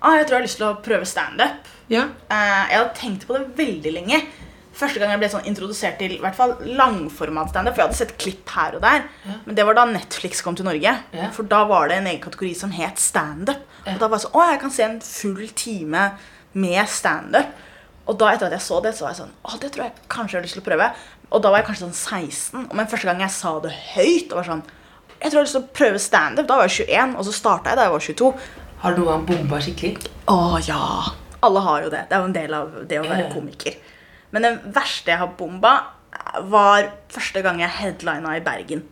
ah, 0.00 0.14
jeg 0.18 0.26
tror 0.28 0.36
jeg 0.36 0.40
har 0.42 0.46
lyst 0.46 0.60
til 0.60 0.66
å 0.68 0.74
prøve 0.84 1.08
standup. 1.10 1.72
Ja. 1.90 2.04
Uh, 2.30 2.62
jeg 2.70 2.78
hadde 2.78 2.94
tenkt 3.00 3.26
på 3.26 3.34
det 3.38 3.48
veldig 3.58 3.92
lenge. 3.96 4.20
Første 4.76 5.00
gang 5.00 5.10
jeg 5.14 5.20
ble 5.22 5.28
sånn 5.32 5.46
introdusert 5.48 5.96
til 6.00 6.12
i 6.16 6.20
hvert 6.20 6.36
fall 6.36 6.50
langformat 6.76 7.48
standup. 7.52 7.74
For 7.74 7.80
jeg 7.82 7.88
hadde 7.88 7.98
sett 8.02 8.16
klipp 8.20 8.50
her 8.52 8.74
og 8.76 8.82
der. 8.84 9.06
Men 9.46 9.56
det 9.56 9.64
var 9.64 9.78
da 9.78 9.86
Netflix 9.88 10.42
kom 10.44 10.56
til 10.58 10.66
Norge. 10.68 10.92
Ja. 11.16 11.28
For 11.32 11.48
da 11.48 11.62
var 11.70 11.88
det 11.88 11.96
en 12.02 12.10
egen 12.10 12.20
kategori 12.20 12.52
som 12.58 12.74
het 12.76 13.00
standup. 13.00 13.62
Og 13.86 13.96
da 14.02 14.08
var 14.10 14.18
jeg 14.18 14.26
sånn 14.26 14.36
Å, 14.36 14.48
jeg 14.52 14.60
kan 14.60 14.74
se 14.76 14.84
en 14.84 14.98
full 15.00 15.48
time 15.56 16.10
med 16.52 16.88
standup. 16.92 17.54
Og 18.06 18.18
da 18.20 18.28
etter 18.34 18.46
at 18.50 18.54
jeg 18.58 18.62
så 18.68 18.80
det, 18.84 18.92
så 18.94 19.06
var 19.06 19.14
jeg 19.14 19.22
sånn 19.24 19.32
Å, 19.42 19.56
det 19.62 19.72
tror 19.74 19.84
jeg 19.88 19.96
kanskje 20.12 20.36
jeg 20.36 20.40
har 20.42 20.46
lyst 20.46 20.58
til 20.60 20.62
å 20.64 20.68
prøve. 20.68 20.90
Og 21.32 21.42
da 21.42 21.50
var 21.50 21.58
jeg 21.62 21.68
kanskje 21.70 21.86
sånn 21.88 21.96
16. 21.96 22.68
Men 22.76 22.86
første 22.92 23.08
gang 23.08 23.24
jeg 23.24 23.34
sa 23.34 23.56
det 23.64 23.72
høyt, 23.96 24.28
og 24.30 24.42
var 24.42 24.50
sånn 24.52 24.66
jeg 25.16 25.30
tror 25.32 25.38
jeg 25.38 25.40
har 25.40 25.46
lyst 25.48 25.54
til 25.56 25.64
å 25.64 25.74
prøve 25.80 26.00
standup. 26.04 26.46
Da 26.46 26.58
var 26.60 26.68
jeg 26.68 26.84
21, 26.90 27.14
og 27.16 27.24
så 27.24 27.32
starta 27.32 27.72
jeg 27.72 27.78
da 27.80 27.86
jeg 27.88 27.92
var 27.94 28.02
22. 28.04 28.26
Har 28.82 28.92
du 28.92 28.98
noen 29.00 29.08
gang 29.14 29.22
bomba 29.30 29.60
skikkelig? 29.64 30.10
Å 30.28 30.36
ja. 30.66 30.80
Alle 31.46 31.62
har 31.64 31.86
jo 31.86 31.92
det. 31.94 32.02
Det 32.10 32.16
er 32.18 32.20
jo 32.20 32.28
en 32.28 32.34
del 32.36 32.56
av 32.58 32.74
det 32.90 32.98
å 33.00 33.06
være 33.08 33.24
Ja. 33.24 33.30
komiker. 33.32 33.78
Men 34.34 34.46
det 34.46 34.52
verste 34.76 35.12
jeg 35.12 35.20
har 35.22 35.32
bomba, 35.38 35.74
var 36.50 36.90
første 37.12 37.42
gang 37.44 37.60
jeg 37.60 37.74
headlina 37.80 38.36
i 38.36 38.44
Bergen. 38.44 38.84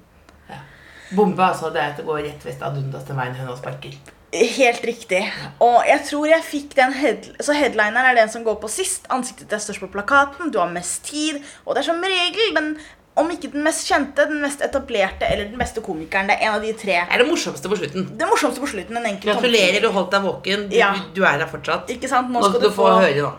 Bomba, 1.14 1.50
altså, 1.52 1.70
det 1.72 1.80
er 1.82 1.92
at 1.92 2.00
det 2.00 2.06
går 2.08 2.22
rett 2.26 2.44
vest 2.46 2.62
ad 2.64 2.76
undas 2.80 3.04
til 3.06 3.16
veien 3.18 3.36
høna 3.38 3.54
sparker. 3.58 3.94
Helt 4.34 4.82
riktig. 4.82 5.20
Og 5.62 5.84
jeg 5.86 6.02
tror 6.08 6.26
jeg 6.26 6.42
fikk 6.42 6.72
den 6.74 6.90
head 6.98 7.28
Så 7.38 7.54
headlineren 7.54 8.08
er 8.08 8.16
den 8.18 8.32
som 8.32 8.42
går 8.42 8.56
på 8.58 8.70
sist. 8.72 9.06
Ansiktet 9.14 9.46
ditt 9.46 9.54
er 9.54 9.62
størst 9.62 9.84
på 9.84 9.90
plakaten, 9.92 10.50
du 10.50 10.58
har 10.58 10.72
mest 10.72 11.04
tid. 11.06 11.38
Og 11.62 11.76
det 11.76 11.84
er 11.84 11.90
som 11.92 12.02
regel 12.02 12.56
den 12.56 12.72
om 13.14 13.28
ikke 13.30 13.52
den 13.52 13.62
mest 13.62 13.86
kjente, 13.86 14.24
den 14.26 14.40
mest 14.42 14.62
etablerte 14.66 15.28
eller 15.30 15.46
den 15.46 15.60
beste 15.60 15.78
komikeren. 15.86 16.26
Det 16.26 16.34
er 16.34 16.48
en 16.48 16.56
av 16.56 16.64
de 16.66 16.72
tre. 16.74 16.96
Det 16.98 17.14
er 17.14 17.22
det 17.22 17.28
morsomste 17.28 17.70
på 17.70 17.78
slutten. 17.78 18.08
Det 18.18 18.26
morsomste 18.26 18.64
på 18.64 18.70
slutten. 18.72 18.98
En 18.98 19.06
enkel 19.06 19.30
Gratulerer, 19.30 19.78
du 19.84 19.86
holdt 19.94 20.10
deg 20.16 20.26
våken. 20.26 20.64
Du, 20.72 20.74
Ja. 20.76 20.90
du 21.14 21.22
er 21.22 21.38
her 21.38 21.46
fortsatt. 21.46 21.94
Ikke 21.94 22.10
sant? 22.10 22.32
Nå 22.34 22.42
skal 22.42 22.60
du 22.64 22.70
få 22.74 22.90
høre, 22.98 23.14
da. 23.14 23.30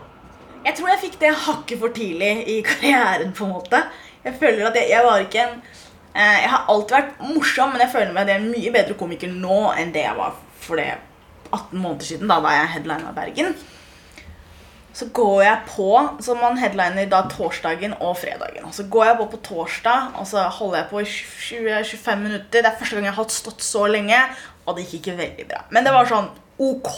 Jeg 0.66 0.74
tror 0.74 0.90
jeg 0.90 1.02
fikk 1.04 1.20
det 1.20 1.32
hakket 1.46 1.78
for 1.78 1.94
tidlig 1.94 2.32
i 2.50 2.58
karrieren. 2.66 3.32
på 3.32 3.46
en 3.46 3.54
måte 3.54 3.82
Jeg 4.24 4.34
føler 4.40 4.66
at 4.66 4.74
jeg, 4.74 4.90
jeg 4.90 5.04
var 5.04 5.22
ikke 5.22 5.44
en 5.44 5.54
eh, 6.14 6.38
Jeg 6.42 6.50
har 6.50 6.66
alltid 6.68 6.96
vært 6.96 7.20
morsom, 7.22 7.72
men 7.72 7.84
jeg 7.84 7.92
føler 7.92 8.12
meg 8.12 8.24
at 8.24 8.32
jeg 8.32 8.40
er 8.40 8.44
en 8.44 8.54
mye 8.56 8.72
bedre 8.74 8.98
komiker 8.98 9.30
nå 9.30 9.60
enn 9.78 9.94
det 9.94 10.02
jeg 10.08 10.18
var 10.18 10.34
for 10.66 10.80
det 10.80 10.90
18 11.54 11.78
måneder 11.78 12.08
siden, 12.08 12.26
da, 12.26 12.40
da 12.42 12.54
jeg 12.56 12.70
headlina 12.74 13.12
Bergen. 13.14 13.52
Så 14.96 15.06
går 15.14 15.42
jeg 15.44 15.60
på 15.68 15.90
Så 16.24 16.34
man 16.40 16.58
headliner 16.58 17.06
da 17.12 17.20
torsdagen 17.30 17.94
og 18.00 18.16
fredagen. 18.18 18.64
Og 18.66 18.74
så 18.74 18.88
går 18.90 19.04
jeg 19.04 19.18
på 19.20 19.26
på 19.36 19.40
torsdag, 19.46 20.16
og 20.18 20.26
så 20.26 20.48
holder 20.56 20.80
jeg 20.80 20.88
på 20.90 21.04
i 21.04 21.04
20-25 21.04 22.24
minutter. 22.24 22.64
Det 22.64 22.66
er 22.72 22.78
første 22.80 22.96
gang 22.96 23.06
jeg 23.06 23.18
har 23.20 23.28
stått 23.30 23.62
så 23.62 23.86
lenge, 23.86 24.18
og 24.66 24.76
det 24.76 24.88
gikk 24.88 25.06
ikke 25.06 25.18
veldig 25.20 25.46
bra. 25.52 25.62
Men 25.70 25.86
det 25.86 25.94
var 25.94 26.10
sånn 26.10 26.32
ok. 26.58 26.96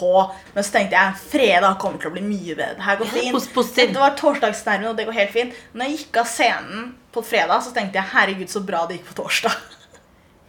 Men 0.55 0.64
så 0.64 0.75
tenkte 0.77 0.99
jeg 0.99 1.18
fredag 1.33 1.79
kommer 1.83 1.99
til 2.03 2.11
å 2.11 2.14
bli 2.14 2.23
mye 2.27 2.55
bedre. 2.59 2.77
Det 2.79 2.87
her 2.87 3.01
går 3.01 3.11
fint. 3.14 3.88
Det 3.94 4.03
var 4.03 4.14
torsdagsnerven, 4.18 4.90
og 4.92 4.97
det 4.99 5.07
går 5.09 5.18
helt 5.18 5.35
fint. 5.35 5.57
Når 5.75 5.88
jeg 5.88 5.99
gikk 5.99 6.21
av 6.23 6.31
scenen 6.31 6.92
på 7.14 7.25
fredag, 7.27 7.64
så 7.66 7.73
tenkte 7.75 7.99
jeg 8.01 8.12
herregud, 8.14 8.53
så 8.53 8.62
bra 8.64 8.85
det 8.87 8.99
gikk 9.01 9.11
på 9.12 9.18
torsdag. 9.23 9.57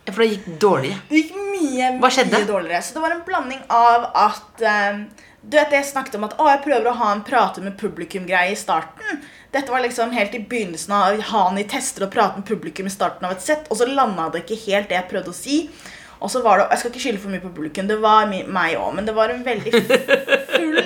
Ja, 0.05 0.13
For 0.13 0.23
det 0.23 0.29
gikk 0.35 0.45
dårlig? 0.61 0.93
Det 1.09 1.23
gikk 1.23 1.33
mye, 1.37 1.89
Hva 2.01 2.09
skjedde? 2.13 2.37
mye 2.37 2.47
dårligere. 2.49 2.81
Så 2.85 2.95
det 2.95 3.01
var 3.03 3.11
en 3.17 3.25
blanding 3.27 3.59
av 3.69 4.07
at 4.17 4.63
eh, 4.65 5.01
Du 5.41 5.55
vet, 5.55 5.71
jeg 5.71 5.85
snakket 5.87 6.15
om 6.17 6.25
at 6.27 6.33
å, 6.35 6.47
jeg 6.49 6.63
prøver 6.65 6.89
å 6.91 6.95
ha 6.99 7.11
en 7.15 7.21
prate 7.23 7.61
med 7.63 7.77
publikum-greie 7.79 8.51
i 8.51 8.57
starten. 8.59 9.21
Dette 9.53 9.71
var 9.71 9.79
liksom 9.81 10.11
helt 10.11 10.33
i 10.35 10.41
begynnelsen 10.43 10.91
av 10.93 11.21
ha 11.29 11.43
han 11.47 11.57
i 11.57 11.63
tester 11.63 12.03
og 12.05 12.11
prate 12.11 12.41
med 12.41 12.45
publikum 12.49 12.89
i 12.89 12.91
starten 12.91 13.23
av 13.25 13.31
et 13.37 13.41
sett, 13.45 13.69
og 13.71 13.79
så 13.79 13.87
landa 13.87 14.27
det 14.33 14.43
ikke 14.43 14.57
helt 14.65 14.89
det 14.91 14.97
jeg 14.97 15.07
prøvde 15.13 15.31
å 15.31 15.37
si. 15.37 15.61
Og 16.21 16.29
så 16.31 16.41
var 16.43 16.57
det, 16.59 16.67
Jeg 16.71 16.79
skal 16.79 16.91
ikke 16.91 16.99
skylde 17.05 17.19
for 17.23 17.29
mye 17.29 17.39
på 17.43 17.53
publikum, 17.55 17.87
det 17.87 18.01
var 18.01 18.25
meg 18.27 18.75
òg, 18.75 18.93
men 18.95 19.05
det 19.07 19.15
var 19.15 19.29
en 19.31 19.43
veldig 19.45 19.71
full 20.53 20.81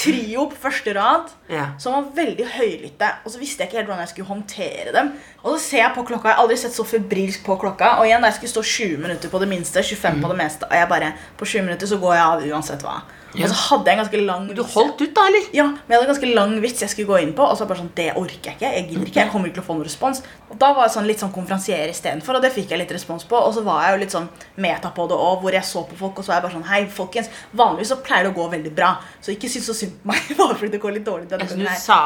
trio 0.00 0.46
på 0.48 0.56
første 0.62 0.92
rad 0.96 1.28
Ja. 1.50 1.66
som 1.78 1.92
var 1.92 2.06
veldig 2.16 2.46
høylytte. 2.54 3.08
Og 3.24 3.32
så 3.32 3.38
visste 3.38 3.60
jeg 3.62 3.68
ikke 3.68 3.76
helt 3.80 3.88
hvordan 3.90 4.00
jeg 4.06 4.08
skulle 4.14 4.28
håndtere 4.28 4.92
dem. 4.94 5.10
Og 5.42 5.52
så 5.52 5.58
ser 5.64 5.82
jeg 5.82 5.92
på 5.94 6.04
klokka, 6.08 6.28
Jeg 6.28 6.36
har 6.36 6.42
aldri 6.42 6.56
sett 6.56 6.72
så 6.72 6.84
febrilsk 6.86 7.44
på 7.44 7.56
klokka. 7.60 7.98
Og 7.98 8.06
igjen, 8.06 8.20
da 8.22 8.30
jeg 8.30 8.34
skulle 8.38 8.54
stå 8.54 8.62
20 8.62 8.96
minutter 9.02 9.28
på 9.28 9.40
det 9.42 9.48
minste, 9.48 9.82
25 9.82 10.22
på 10.22 10.28
det 10.28 10.36
meste, 10.38 10.64
og 10.70 10.72
jeg 10.72 10.88
bare 10.88 11.12
På 11.36 11.44
20 11.44 11.62
minutter 11.66 11.86
så 11.86 11.98
går 12.00 12.14
jeg 12.14 12.22
av 12.24 12.46
uansett 12.54 12.82
hva. 12.86 13.00
Ja. 13.34 13.44
Og 13.46 13.52
så 13.52 13.56
hadde 13.68 13.86
jeg 13.86 13.94
en 13.98 14.00
ganske 14.04 14.20
lang 14.26 14.46
Du 14.58 14.62
holdt 14.64 15.00
ut, 15.04 15.12
da, 15.14 15.26
eller? 15.30 15.44
Ja, 15.54 15.64
men 15.70 15.92
jeg 15.92 16.00
hadde 16.00 16.06
en 16.08 16.12
ganske 16.14 16.30
lang 16.34 16.54
vits 16.64 16.80
jeg 16.82 16.90
skulle 16.90 17.06
gå 17.12 17.18
inn 17.22 17.32
på. 17.38 17.44
Og 17.46 17.56
så 17.58 17.66
bare 17.70 17.78
sånn, 17.78 17.92
det 17.94 18.08
orker 18.18 18.50
jeg 18.50 18.56
ikke. 18.58 18.70
Jeg 18.74 18.86
gidder 18.88 19.06
ikke, 19.06 19.20
jeg 19.20 19.30
kommer 19.30 19.46
ikke 19.50 19.58
til 19.60 19.62
å 19.62 19.68
få 19.68 19.76
noen 19.78 19.86
respons. 19.86 20.22
Og 20.50 20.56
da 20.58 20.72
var 20.74 20.88
jeg 20.88 20.94
sånn 20.96 21.06
litt 21.06 21.22
sånn 21.22 21.30
konferansier 21.34 21.92
istedenfor, 21.92 22.34
og 22.40 22.42
det 22.42 22.50
fikk 22.56 22.72
jeg 22.74 22.80
litt 22.82 22.90
respons 22.96 23.22
på. 23.30 23.38
Og 23.38 23.54
så 23.54 23.62
var 23.62 23.84
jeg 23.86 23.94
jo 23.94 24.00
litt 24.02 24.14
sånn 24.16 24.26
meta 24.58 24.90
på 24.96 25.06
det 25.12 25.14
òg, 25.14 25.36
hvor 25.44 25.54
jeg 25.54 25.62
så 25.64 25.84
på 25.86 25.94
folk, 26.00 26.18
og 26.18 26.26
så 26.26 26.32
var 26.32 26.40
jeg 26.40 26.46
bare 26.48 26.56
sånn 26.58 26.66
Hei, 26.72 26.80
folkens, 26.90 27.30
vanligvis 27.54 27.92
så 27.94 28.00
pleier 28.02 28.26
det 28.26 28.32
å 28.32 28.38
gå 28.40 28.48
veldig 28.56 28.74
bra, 28.74 28.90
så 29.22 29.30
ikke 29.30 29.48
syns 29.52 29.70
så 29.70 29.74
synd 29.78 29.94
på 30.02 30.10
meg 30.10 30.26
bare 30.40 30.58
fordi 30.58 30.72
det 30.74 30.82
går 30.82 30.96
litt 30.98 31.06
dårlig 31.06 31.30
denne 31.30 31.46
Altså, 31.46 31.56
du 31.60 31.64
her. 31.68 31.78
sa 31.78 32.00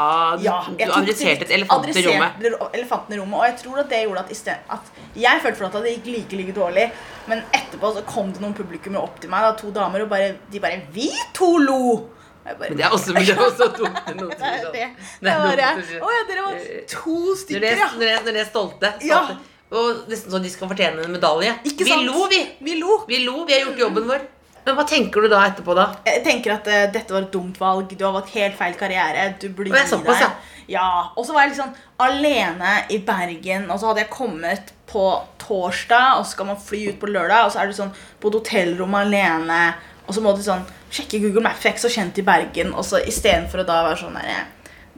Ja, 0.44 0.60
du 0.68 0.84
adresserte 1.00 1.48
et 1.48 1.56
elefant 1.56 1.88
i 1.88 2.04
rommet. 2.04 2.44
elefanten 2.76 3.16
i 3.16 3.22
rommet. 3.22 3.40
Og 3.40 3.48
jeg 3.48 3.56
tror 3.64 3.80
at 3.80 3.88
det 3.96 4.04
gjorde 4.04 4.26
at, 4.26 4.30
i 4.30 4.38
sted, 4.38 4.70
at 4.76 4.94
jeg 5.16 5.40
følte 5.40 5.56
for 5.62 5.70
at 5.72 5.80
det 5.88 5.96
gikk 5.96 6.12
like 6.12 6.36
like 6.42 6.56
dårlig. 6.60 6.86
Men 7.26 7.40
etterpå 7.56 7.88
så 7.96 8.02
kom 8.04 8.32
det 8.36 8.42
noen 8.44 8.52
publikummere 8.52 9.00
opp 9.00 9.16
til 9.22 9.30
meg, 9.32 9.40
da, 9.46 9.54
to 9.56 9.70
damer, 9.72 10.02
og 10.04 10.10
bare, 10.10 10.34
de 10.52 10.60
bare 10.60 10.82
'Vi 10.92 11.08
to 11.36 11.50
lo!' 11.58 12.10
Men 12.44 12.76
det 12.76 12.84
er 12.84 12.92
også, 12.92 13.14
men 13.16 13.24
det 13.24 13.32
er 13.32 13.40
også 13.40 13.70
dumt. 13.72 14.00
Det 14.04 14.14
noe 14.18 14.34
det 14.40 14.72
det. 14.74 14.88
Det 15.00 15.24
Det 15.24 15.36
var 15.40 15.56
det. 15.56 15.70
Å 15.96 16.12
ja, 16.12 16.22
dere 16.28 16.44
var 16.44 16.58
to 16.92 17.18
stykker, 17.40 17.80
ja. 17.80 17.88
når 17.94 18.04
de, 18.04 18.16
når 18.26 18.40
er 18.42 18.48
stolte. 18.50 18.92
stolte. 19.00 19.08
Ja. 19.08 19.52
Og 19.74 20.04
nesten 20.10 20.30
så 20.30 20.38
de 20.42 20.50
skal 20.52 20.68
fortjene 20.70 21.06
en 21.06 21.14
medalje. 21.16 21.54
Ikke 21.66 21.86
vi 21.88 21.96
lo, 22.04 22.26
vi. 22.30 22.42
Vi 22.60 22.76
lo. 22.78 23.00
Vi 23.08 23.24
lo, 23.24 23.46
vi 23.48 23.56
har 23.56 23.64
gjort 23.64 23.80
jobben 23.86 24.10
vår. 24.12 24.26
Men 24.64 24.76
hva 24.78 24.84
tenker 24.88 25.24
du 25.24 25.28
da 25.28 25.42
etterpå, 25.44 25.74
da? 25.76 25.90
Jeg 26.08 26.22
tenker 26.24 26.54
at 26.54 26.68
uh, 26.68 26.84
dette 26.92 27.12
var 27.12 27.26
et 27.26 27.32
dumt 27.32 27.58
valg. 27.60 27.90
Du 27.90 28.04
har 28.06 28.14
valgt 28.14 28.32
helt 28.36 28.56
feil 28.56 28.76
karriere. 28.80 29.26
Du 29.40 29.50
blir 29.52 29.72
og 29.72 29.80
jeg 29.80 29.90
såpass, 29.90 30.22
ja. 30.24 30.30
Ja, 30.64 30.86
Og 31.16 31.26
så 31.26 31.34
var 31.34 31.44
jeg 31.44 31.52
liksom 31.52 31.74
alene 32.00 32.70
i 32.88 32.96
Bergen, 33.04 33.66
og 33.68 33.80
så 33.80 33.90
hadde 33.90 34.04
jeg 34.04 34.12
kommet 34.14 34.72
på 34.88 35.02
torsdag, 35.42 36.18
og 36.18 36.24
så 36.24 36.36
skal 36.36 36.48
man 36.48 36.60
fly 36.60 36.80
ut 36.88 37.00
på 37.02 37.10
lørdag, 37.12 37.44
og 37.44 37.52
så 37.52 37.60
er 37.60 37.68
du 37.68 37.76
sånn 37.76 37.92
på 37.92 38.30
et 38.30 38.38
hotellrom 38.38 38.96
alene, 38.96 39.60
og 40.06 40.16
så 40.16 40.24
må 40.24 40.32
du 40.32 40.40
sånn 40.44 40.64
sjekke 40.94 41.20
Google 41.22 41.44
Maps, 41.44 41.60
for 41.60 41.68
jeg 41.68 41.74
er 41.74 41.78
ikke 41.78 41.86
så 41.88 41.94
kjent 41.96 42.20
i 42.20 42.26
Bergen, 42.26 42.74
og 42.74 42.86
så 42.86 43.02
istedenfor 43.02 43.62
å 43.62 43.68
da 43.68 43.80
være 43.88 44.02
sånn 44.04 44.20
der 44.20 44.44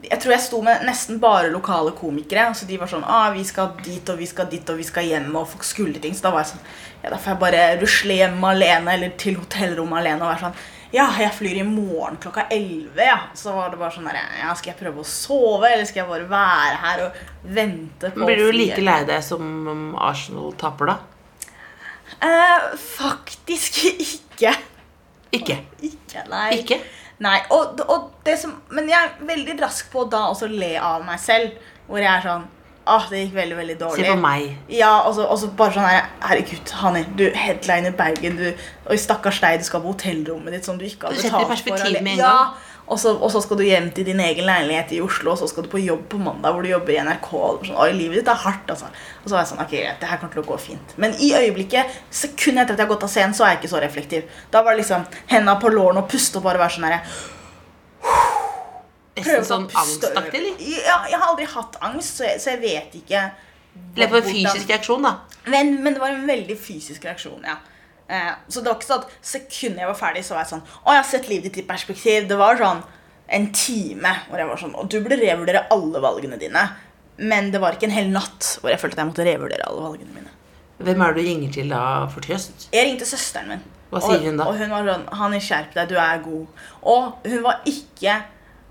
jeg 0.05 0.21
tror 0.21 0.33
jeg 0.35 0.43
sto 0.45 0.59
med 0.61 0.83
nesten 0.85 1.17
bare 1.21 1.49
lokale 1.49 1.91
komikere. 1.97 2.51
Så 2.55 2.67
de 2.69 2.77
var 2.77 2.89
sånn 2.91 3.05
ah, 3.05 3.31
'Vi 3.33 3.43
skal 3.43 3.73
dit, 3.83 4.09
og 4.09 4.19
vi 4.19 4.27
skal 4.29 4.49
dit, 4.49 4.69
og 4.69 4.77
vi 4.77 4.85
skal 4.85 5.07
hjem.' 5.09 5.35
Og 5.35 5.47
folk 5.49 5.63
skulle 5.63 5.99
ting. 5.99 6.13
Så 6.13 6.27
da 6.27 6.31
var 6.31 6.45
jeg 6.45 6.53
sånn 6.53 6.65
Ja, 7.03 7.09
da 7.09 7.17
får 7.17 7.33
jeg 7.33 7.39
bare 7.41 7.63
rusle 7.81 8.17
hjem 8.17 8.43
alene, 8.43 8.93
eller 8.93 9.09
til 9.17 9.37
hotellrommet 9.37 9.99
alene 10.01 10.21
og 10.21 10.31
være 10.31 10.43
sånn 10.45 10.59
Ja, 10.93 11.09
jeg 11.19 11.33
flyr 11.35 11.59
i 11.59 11.65
morgen 11.67 12.17
klokka 12.21 12.47
11, 12.49 13.01
ja. 13.03 13.17
Så 13.33 13.53
var 13.53 13.69
det 13.73 13.81
bare 13.81 13.91
sånn 13.97 14.07
der 14.09 14.21
Ja, 14.39 14.53
skal 14.53 14.73
jeg 14.73 14.79
prøve 14.83 15.01
å 15.01 15.09
sove, 15.09 15.73
eller 15.73 15.85
skal 15.85 16.03
jeg 16.03 16.09
bare 16.13 16.29
være 16.29 16.79
her 16.85 17.03
og 17.07 17.19
vente 17.43 18.13
på 18.13 18.25
Blir 18.25 18.37
du 18.37 18.51
like 18.51 18.81
lei 18.81 19.03
deg 19.09 19.23
som 19.25 19.67
om 19.67 19.83
Arsenal 19.97 20.53
taper, 20.53 20.93
da? 20.93 20.97
Eh, 22.21 22.73
faktisk 22.77 23.83
ikke. 24.07 24.53
Ikke. 25.37 25.61
Ikke, 25.81 26.25
nei. 26.31 26.49
Ikke? 26.59 26.81
Nei, 27.23 27.39
og, 27.53 27.79
og 27.89 28.11
det 28.25 28.35
som, 28.37 28.51
Men 28.69 28.91
jeg 28.91 28.97
er 28.97 29.25
veldig 29.25 29.55
rask 29.63 29.89
på 29.89 30.03
da 30.11 30.27
også 30.33 30.49
le 30.51 30.75
av 30.77 31.05
meg 31.07 31.19
selv. 31.21 31.57
Hvor 31.87 32.03
jeg 32.03 32.11
er 32.11 32.23
sånn 32.25 32.45
Ah, 32.87 33.03
det 33.09 33.25
gikk 33.25 33.33
veldig, 33.35 33.55
veldig 33.57 33.75
dårlig. 33.81 34.03
Se 34.05 34.11
på 34.13 34.19
meg. 34.21 34.51
Ja, 34.71 34.91
og 35.03 35.15
så, 35.17 35.49
bare 35.59 35.75
sånn 35.75 35.87
her 35.89 36.05
Herregud, 36.23 36.71
Hanni, 36.79 37.01
du 37.19 37.25
headliner 37.35 37.95
Bergen, 37.97 38.37
du 38.39 38.45
Og 38.87 39.01
stakkars 39.01 39.41
deg, 39.43 39.59
du 39.59 39.67
skal 39.67 39.83
på 39.83 39.91
hotellrommet 39.91 40.55
ditt 40.55 40.69
som 40.69 40.79
du 40.79 40.85
ikke 40.87 41.09
har 41.09 41.17
Du 41.17 41.19
setter 41.19 41.35
betalt 41.35 41.51
perspektiv 41.51 41.97
med 41.99 42.13
en 42.13 42.21
ja, 42.21 42.31
gang. 42.31 42.53
Og 42.87 42.99
så, 42.99 43.11
og 43.15 43.31
så 43.33 43.41
skal 43.43 43.59
du 43.59 43.65
hjem 43.67 43.89
til 43.91 44.05
din 44.07 44.19
egen 44.23 44.45
leilighet 44.47 44.93
i 44.95 45.01
Oslo, 45.03 45.33
og 45.33 45.41
så 45.41 45.47
skal 45.51 45.65
du 45.65 45.69
på 45.73 45.81
jobb 45.83 46.05
på 46.07 46.19
mandag, 46.23 46.53
hvor 46.55 46.63
du 46.63 46.69
jobber 46.69 46.93
i 46.95 46.99
NRK. 47.03 47.29
Og 47.35 47.65
sånn, 47.67 47.79
Oi, 47.83 47.89
livet 47.97 48.21
ditt 48.21 48.29
er 48.31 48.39
hardt, 48.45 48.69
altså. 48.71 48.87
Og 49.23 49.25
så 49.27 49.35
var 49.35 49.41
jeg 49.41 49.49
sånn, 49.49 49.63
ok, 49.65 49.73
greit, 49.73 49.97
det 49.99 50.07
her 50.07 50.21
kommer 50.21 50.37
til 50.37 50.43
å 50.45 50.47
gå 50.47 50.59
fint. 50.63 50.93
Men 51.03 51.17
i 51.19 51.33
øyeblikket, 51.35 51.97
sekundet 52.15 52.63
etter 52.63 52.77
at 52.77 52.79
jeg 52.79 52.87
har 52.87 52.93
gått 52.93 53.03
av 53.03 53.11
scenen, 53.11 53.35
så 53.35 53.43
er 53.43 53.53
jeg 53.53 53.61
ikke 53.61 53.73
så 53.73 53.83
reflektiv. 53.83 54.37
Da 54.53 54.63
var 54.63 54.77
det 54.77 54.85
liksom 54.85 55.03
henda 55.33 55.57
på 55.59 55.73
lårene 55.73 56.05
og 56.05 56.07
puste 56.13 56.39
og 56.39 56.47
bare 56.47 56.63
være 56.63 56.77
sånn 56.77 56.87
herre 56.87 57.01
Nesten 59.17 59.45
sånn 59.47 59.65
angstaktig, 59.73 60.39
eller? 60.39 60.59
Ja, 60.61 60.99
jeg 61.09 61.17
har 61.17 61.31
aldri 61.31 61.47
hatt 61.49 61.79
angst, 61.83 62.19
så 62.19 62.27
jeg, 62.27 62.41
så 62.43 62.53
jeg 62.53 62.61
vet 62.61 62.97
ikke 62.99 63.23
Eller 63.95 64.11
på 64.11 64.19
en 64.19 64.27
fysisk 64.27 64.69
reaksjon, 64.69 65.07
da. 65.07 65.15
men, 65.49 65.73
men 65.83 65.95
det 65.97 66.03
var 66.03 66.13
en 66.13 66.27
veldig 66.29 66.57
fysisk 66.61 67.07
reaksjon, 67.07 67.41
ja. 67.45 67.57
Eh, 68.07 68.33
så 68.47 68.61
det 68.61 68.71
var 68.71 68.77
ikke 68.79 68.87
sånn 68.87 69.03
at 69.03 69.15
sekundet 69.31 69.83
jeg 69.83 69.89
var 69.89 69.99
ferdig, 69.99 70.23
så 70.23 70.37
var 70.37 70.45
jeg 70.45 70.53
sånn 70.53 70.61
Å, 70.63 70.93
jeg 70.93 71.01
har 71.01 71.07
sett 71.09 71.25
livet 71.27 71.49
ditt 71.49 71.65
i 71.65 71.67
perspektiv. 71.67 72.27
Det 72.29 72.37
var 72.39 72.59
sånn 72.59 72.83
en 73.37 73.47
time 73.51 74.13
hvor 74.29 74.39
jeg 74.39 74.47
var 74.47 74.61
sånn 74.61 74.75
Og 74.79 74.87
du 74.87 75.01
burde 75.01 75.17
revurdere 75.19 75.65
alle 75.75 75.99
valgene 76.03 76.39
dine. 76.39 76.63
Men 77.17 77.51
det 77.51 77.59
var 77.59 77.75
ikke 77.75 77.89
en 77.89 77.97
hel 77.97 78.11
natt 78.13 78.53
hvor 78.61 78.71
jeg 78.71 78.79
følte 78.79 78.95
at 78.95 79.03
jeg 79.03 79.11
måtte 79.11 79.25
revurdere 79.27 79.67
alle 79.67 79.83
valgene 79.83 80.15
mine. 80.15 80.31
Hvem 80.77 81.01
er 81.01 81.13
det 81.15 81.23
du 81.23 81.29
ringer 81.31 81.53
til 81.55 81.73
da 81.73 81.81
for 82.13 82.23
trøst? 82.23 82.67
Jeg 82.71 82.85
ringte 82.85 83.07
søsteren 83.09 83.51
min. 83.51 83.65
Hva 83.89 84.01
sier 84.03 84.23
hun 84.27 84.37
da? 84.37 84.45
Og, 84.45 84.53
og 84.53 84.61
hun 84.61 84.73
var 84.75 84.89
sånn 84.91 85.05
Hanni, 85.19 85.39
skjerp 85.43 85.75
deg, 85.75 85.89
du 85.89 85.97
er 85.99 86.21
god. 86.23 86.65
Og 86.93 87.27
hun 87.27 87.41
var 87.45 87.63
ikke 87.67 88.19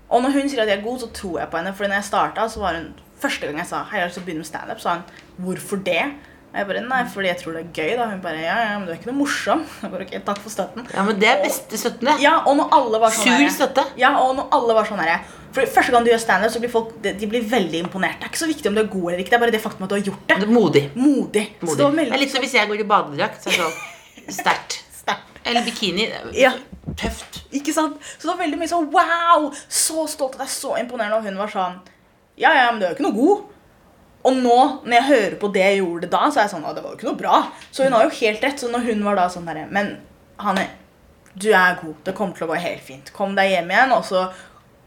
Og 0.07 0.21
når 0.23 0.37
hun 0.37 0.45
sier 0.47 0.61
at 0.63 0.69
jeg 0.71 0.79
er 0.79 0.85
god, 0.85 1.01
så 1.03 1.09
tror 1.11 1.41
jeg 1.41 1.51
på 1.51 1.59
henne. 1.59 1.73
For 1.75 1.89
når 1.89 1.99
jeg 1.99 2.09
starta, 2.09 2.47
så 2.49 2.63
var 2.63 2.79
hun 2.79 2.93
Første 3.17 3.49
gang 3.49 3.57
jeg 3.57 3.69
sa 3.69 3.81
hei, 3.89 4.03
jeg 4.03 4.13
å 4.13 4.21
begynne 4.23 4.43
med 4.43 4.47
standup, 4.47 4.81
sa 4.81 4.99
hun 4.99 5.05
hvorfor 5.41 5.79
det? 5.81 6.03
Og 6.47 6.55
jeg 6.61 6.67
bare 6.69 6.81
nei, 6.87 6.99
fordi 7.11 7.27
jeg 7.27 7.37
tror 7.41 7.53
det 7.57 7.61
er 7.61 7.71
gøy. 7.75 7.89
da 7.99 8.05
Hun 8.09 8.21
bare 8.23 8.39
ja, 8.41 8.53
ja, 8.63 8.77
men 8.79 8.85
du 8.87 8.91
er 8.93 8.97
ikke 8.97 9.09
noe 9.11 9.17
morsom. 9.19 9.65
Jeg 9.83 9.91
bare, 9.93 10.05
ok, 10.07 10.13
takk 10.25 10.39
for 10.41 10.49
støtten. 10.53 10.85
Ja, 10.95 11.03
men 11.05 11.19
det 11.21 11.27
er 11.29 11.41
beste 11.43 11.77
støtten, 11.77 12.07
det. 12.07 12.15
Ja, 12.23 12.37
og 12.47 12.55
når 12.57 12.71
alle 12.77 13.01
var 13.03 13.11
sånn 13.13 13.27
Sur 13.27 13.41
her- 13.43 13.51
støtte. 13.53 13.83
Ja, 13.99 14.13
og 14.23 14.31
når 14.39 14.47
alle 14.57 14.77
var 14.79 14.87
sånn 14.89 15.01
her 15.03 15.19
For 15.53 15.67
Første 15.75 15.91
gang 15.93 16.05
du 16.07 16.09
gjør 16.13 16.21
standup, 16.23 16.51
så 16.55 16.61
blir 16.63 16.71
folk 16.71 16.95
de, 17.03 17.11
de 17.19 17.27
blir 17.29 17.43
veldig 17.51 17.81
imponert. 17.83 18.17
Det 18.21 18.29
er 18.29 18.31
ikke 18.31 18.41
så 18.45 18.49
viktig 18.49 18.71
om 18.71 18.77
du 18.77 18.81
er 18.83 18.89
god 18.93 19.05
eller 19.11 19.21
ikke, 19.25 19.33
det 19.35 19.37
er 19.39 19.43
bare 19.43 19.55
det 19.57 19.61
faktum 19.63 19.85
at 19.85 19.91
du 19.91 19.95
har 19.97 20.05
gjort 20.07 20.27
det. 20.31 20.47
Modig. 20.55 20.83
Modig. 20.95 21.43
Så 21.59 21.65
Modig. 21.65 21.77
det 21.77 21.83
var 21.85 21.91
Det 21.91 21.99
er 22.07 22.11
veldig 22.11 22.21
litt 22.23 22.33
som 22.33 22.45
hvis 22.47 22.55
jeg 22.57 22.71
går 22.71 22.81
i 22.83 22.87
badedrakt. 22.93 23.43
Så 23.43 23.51
er 23.51 23.57
det 23.57 23.67
sånn 23.67 24.37
sterkt. 24.39 24.79
sterkt. 25.01 25.41
Eller 25.47 25.67
bikini. 25.67 26.07
Ja. 26.37 26.53
Tøft. 26.97 27.41
Ikke 27.59 27.73
sant? 27.75 27.99
Så 28.15 28.23
det 28.23 28.31
var 28.33 28.41
veldig 28.45 28.59
mye 28.63 28.71
sånn 28.71 28.87
wow! 28.95 29.49
Så 29.67 30.07
stolt 30.11 30.39
av 30.39 30.45
deg, 30.45 30.51
så 30.55 30.73
imponerende. 30.79 31.19
Og 31.19 31.27
hun 31.27 31.37
var 31.43 31.51
sånn 31.53 31.77
Ja, 32.39 32.51
ja, 32.55 32.71
men 32.71 32.79
du 32.81 32.85
er 32.87 32.93
jo 32.93 32.97
ikke 32.99 33.07
noe 33.09 33.17
god. 33.17 33.45
Og 34.27 34.35
nå, 34.43 34.57
når 34.83 34.95
jeg 34.97 35.07
hører 35.07 35.35
på 35.39 35.49
det 35.55 35.63
jeg 35.63 35.79
gjorde 35.79 36.09
da, 36.11 36.25
så 36.27 36.41
er 36.41 36.47
jeg 36.47 36.53
sånn, 36.57 36.65
«Å, 36.67 36.73
det 36.75 36.83
var 36.83 36.91
jo 36.93 36.99
ikke 36.99 37.07
noe 37.07 37.19
bra. 37.21 37.37
Så 37.71 37.85
hun 37.87 37.95
har 37.95 38.03
jo 38.07 38.15
helt 38.19 38.43
rett. 38.43 38.59
Så 38.59 38.67
når 38.73 38.83
hun 38.89 39.05
var 39.07 39.15
da 39.21 39.27
sånn 39.31 39.47
der, 39.47 39.63
men 39.71 39.93
Hanne, 40.43 40.65
du 41.37 41.47
er 41.55 41.77
god. 41.81 41.95
Det 42.05 42.13
kommer 42.17 42.35
til 42.37 42.45
å 42.47 42.51
gå 42.51 42.57
helt 42.59 42.83
fint. 42.83 43.13
Kom 43.15 43.37
deg 43.37 43.53
hjem 43.53 43.71
igjen. 43.71 43.93
Og, 43.95 44.03
så, 44.05 44.25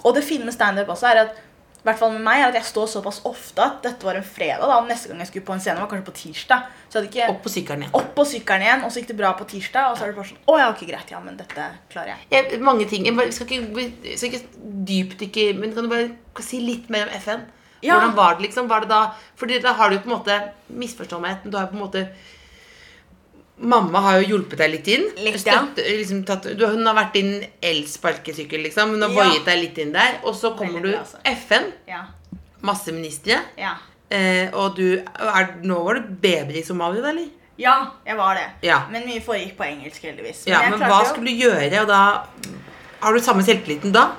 og 0.05 0.17
det 0.19 0.27
fine 0.27 0.45
med 0.45 0.55
standup 0.55 0.93
også 0.93 1.09
er 1.13 1.23
at 1.25 1.39
i 1.81 1.87
hvert 1.87 1.97
fall 1.97 2.11
med 2.13 2.21
meg, 2.21 2.43
er 2.43 2.51
at 2.51 2.57
jeg 2.59 2.67
står 2.69 2.89
såpass 2.93 3.23
ofte 3.25 3.65
at 3.65 3.79
dette 3.87 4.05
var 4.05 4.19
en 4.19 4.27
fredag. 4.27 4.67
da, 4.69 4.75
Neste 4.85 5.09
gang 5.09 5.23
jeg 5.23 5.31
skulle 5.31 5.47
på 5.47 5.55
en 5.57 5.63
scene, 5.65 5.81
var 5.81 5.89
kanskje 5.89 6.11
på 6.11 6.13
tirsdag. 6.19 6.67
Så 6.93 7.01
ikke 7.07 7.31
Opp 7.33 7.39
på 7.47 7.53
sykkelen 7.55 7.87
igjen. 7.87 7.95
opp 7.97 8.11
på 8.19 8.27
sykkelen 8.29 8.65
igjen, 8.67 8.83
og 8.85 8.93
så 8.93 9.01
gikk 9.01 9.09
det 9.15 9.17
bra 9.23 9.31
på 9.39 9.47
tirsdag. 9.49 9.87
Og 9.89 9.97
så 9.97 10.05
er 10.05 10.13
det 10.13 10.19
bare 10.19 10.29
sånn 10.29 10.43
Å 10.45 10.59
ja, 10.61 10.67
ok, 10.75 10.83
greit. 10.91 11.15
Ja, 11.15 11.23
men 11.25 11.39
dette 11.41 11.71
klarer 11.95 12.13
jeg. 12.13 12.27
Ja, 12.35 12.59
mange 12.61 12.85
ting. 12.91 13.09
Jeg 13.09 13.33
skal 13.33 13.49
ikke, 13.49 13.87
skal 14.13 14.35
ikke 14.35 14.43
dypdykke 14.91 15.47
Men 15.57 15.73
kan 15.73 15.89
du 15.89 15.95
bare 15.95 16.45
si 16.45 16.61
litt 16.67 16.93
mer 16.93 17.09
om 17.09 17.17
FN? 17.17 17.47
Ja. 17.83 17.95
Hvordan 17.99 18.15
var 18.17 18.35
det 18.37 18.43
liksom? 18.49 18.69
Var 18.69 18.81
det 18.81 18.89
da 18.91 19.15
Fordi 19.37 19.59
da 19.65 19.73
har 19.73 19.91
du 19.91 19.99
på 19.99 20.11
en 20.11 20.17
måte 20.19 20.35
Misforstå 20.69 21.21
meg, 21.21 21.39
du 21.45 21.57
har 21.57 21.67
på 21.67 21.77
en 21.79 21.85
måte 21.87 22.09
Mamma 23.61 24.01
har 24.01 24.21
jo 24.23 24.29
hjulpet 24.39 24.57
deg 24.57 24.71
litt 24.73 24.87
inn. 24.89 25.03
Litt, 25.21 25.35
ja. 25.45 25.59
Støtte- 25.61 25.85
liksom 25.99 26.23
tatt, 26.25 26.47
du, 26.57 26.63
hun 26.67 26.87
har 26.87 26.95
vært 26.97 27.13
din 27.13 27.45
elsparkesykkel, 27.61 28.63
liksom. 28.65 28.95
Hun 28.95 29.03
har 29.03 29.11
Ja. 29.11 29.17
voiet 29.25 29.45
deg 29.45 29.59
litt 29.61 29.79
inn 29.79 29.93
der. 29.93 30.15
Og 30.25 30.35
så 30.35 30.55
kommer 30.57 30.81
du 30.81 30.89
altså. 30.97 31.19
FN. 31.25 31.67
Ja. 31.87 32.07
Masse 32.63 32.89
ministre. 32.93 33.37
Ja. 33.59 33.75
Eh, 34.11 34.49
og 34.55 34.77
du 34.77 34.97
er, 34.99 35.55
Nå 35.63 35.85
var 35.85 35.95
du 35.95 36.01
baby 36.09 36.57
i 36.59 36.63
Somalia, 36.63 37.05
eller? 37.11 37.29
ja, 37.59 37.91
jeg 38.07 38.17
var 38.17 38.35
det. 38.35 38.47
Ja. 38.63 38.79
Men 38.91 39.05
mye 39.07 39.21
foregikk 39.21 39.57
på 39.59 39.65
engelsk, 39.69 40.03
heldigvis. 40.03 40.47
Ja, 40.47 40.63
men 40.71 40.79
hva 40.81 41.03
jo- 41.05 41.09
skulle 41.13 41.27
du 41.27 41.45
gjøre? 41.45 41.81
Og 41.83 41.87
da 41.89 42.25
Har 43.03 43.13
du 43.15 43.21
samme 43.21 43.43
selvtilliten 43.43 43.93
da? 43.93 44.13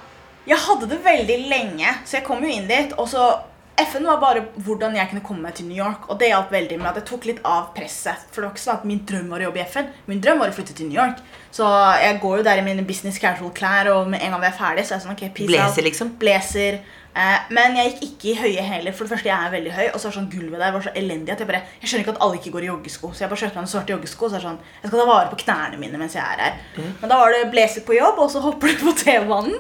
Jeg 0.47 0.57
hadde 0.57 0.87
det 0.89 1.03
veldig 1.03 1.49
lenge, 1.49 1.87
så 2.05 2.13
jeg 2.17 2.23
kom 2.23 2.43
jo 2.43 2.49
inn 2.49 2.67
dit. 2.67 2.93
Og 2.97 3.07
så 3.07 3.41
FN 3.89 4.07
var 4.07 4.21
bare 4.21 4.43
hvordan 4.65 4.95
jeg 4.97 5.09
kunne 5.11 5.23
komme 5.25 5.45
meg 5.45 5.57
til 5.57 5.67
New 5.69 5.77
York. 5.77 6.07
Og 6.09 6.19
det 6.21 6.31
hjalp 6.31 6.53
veldig 6.53 6.79
med 6.81 6.91
at 6.91 7.01
jeg 7.01 7.07
tok 7.09 7.27
litt 7.29 7.43
av 7.47 7.71
presset. 7.75 8.25
For 8.31 8.41
det 8.41 8.47
var 8.49 8.55
ikke 8.55 8.63
sånn 8.65 8.79
at 8.79 8.87
min 8.89 9.03
drøm 9.07 9.29
var 9.33 9.43
å 9.43 9.49
jobbe 9.49 9.61
i 9.61 9.67
FN. 9.67 9.91
Min 10.09 10.23
drøm 10.23 10.41
var 10.43 10.53
å 10.53 10.57
flytte 10.57 10.77
til 10.77 10.89
New 10.89 10.99
York. 10.99 11.21
Så 11.51 11.67
jeg 11.99 12.19
går 12.23 12.39
jo 12.39 12.47
der 12.47 12.61
i 12.61 12.65
mine 12.65 12.85
business 12.87 13.19
casual-klær, 13.19 13.91
og 13.91 14.09
med 14.11 14.23
en 14.23 14.31
gang 14.31 14.41
vi 14.43 14.47
er 14.47 14.55
ferdig, 14.55 14.87
så 14.87 14.95
er 14.95 14.99
jeg 15.01 15.05
sånn 15.05 15.15
ok, 15.17 15.23
peace 15.35 15.51
Blazer, 15.51 15.81
out. 15.81 15.87
liksom? 15.89 16.11
Blazer. 16.21 16.77
Eh, 17.11 17.47
men 17.51 17.75
jeg 17.75 17.89
gikk 17.91 18.03
ikke 18.07 18.29
i 18.31 18.35
høye 18.39 18.63
hæler. 18.63 18.95
For 18.95 19.03
det 19.03 19.11
første, 19.17 19.27
jeg 19.27 19.35
er 19.35 19.51
veldig 19.51 19.73
høy, 19.75 19.85
og 19.89 19.99
så 19.99 20.07
er 20.07 20.15
sånn 20.15 20.29
gulvet 20.31 20.63
der 20.63 20.75
var 20.75 20.85
så 20.85 20.93
elendig 20.95 21.33
at 21.33 21.41
jeg 21.43 21.49
bare 21.49 21.63
Jeg 21.81 21.89
skjønner 21.91 22.05
ikke 22.05 22.13
at 22.15 22.21
alle 22.23 22.39
ikke 22.39 22.53
går 22.55 22.65
i 22.65 22.69
joggesko. 22.71 23.11
Så 23.11 23.25
jeg 23.25 23.31
bare 23.33 23.41
kjøpte 23.43 23.59
meg 23.59 23.65
en 23.67 23.71
svarte 23.73 23.95
joggesko. 23.95 24.29
Så 24.31 24.39
er 24.39 24.45
sånn 24.45 24.59
Jeg 24.79 24.91
skal 24.91 25.01
ta 25.01 25.07
vare 25.09 25.31
på 25.33 25.41
knærne 25.43 25.79
mine 25.81 25.99
mens 25.99 26.15
jeg 26.15 26.23
er 26.23 26.45
her. 26.45 26.61
Men 27.01 27.11
da 27.11 27.17
var 27.19 27.35
det 27.35 27.49
blazer 27.51 27.83
på 27.87 27.97
jobb, 27.97 28.21
og 28.23 28.31
så 28.31 28.43
hopper 28.45 28.71
du 28.71 28.85
på 28.85 28.95
T-banen. 29.03 29.57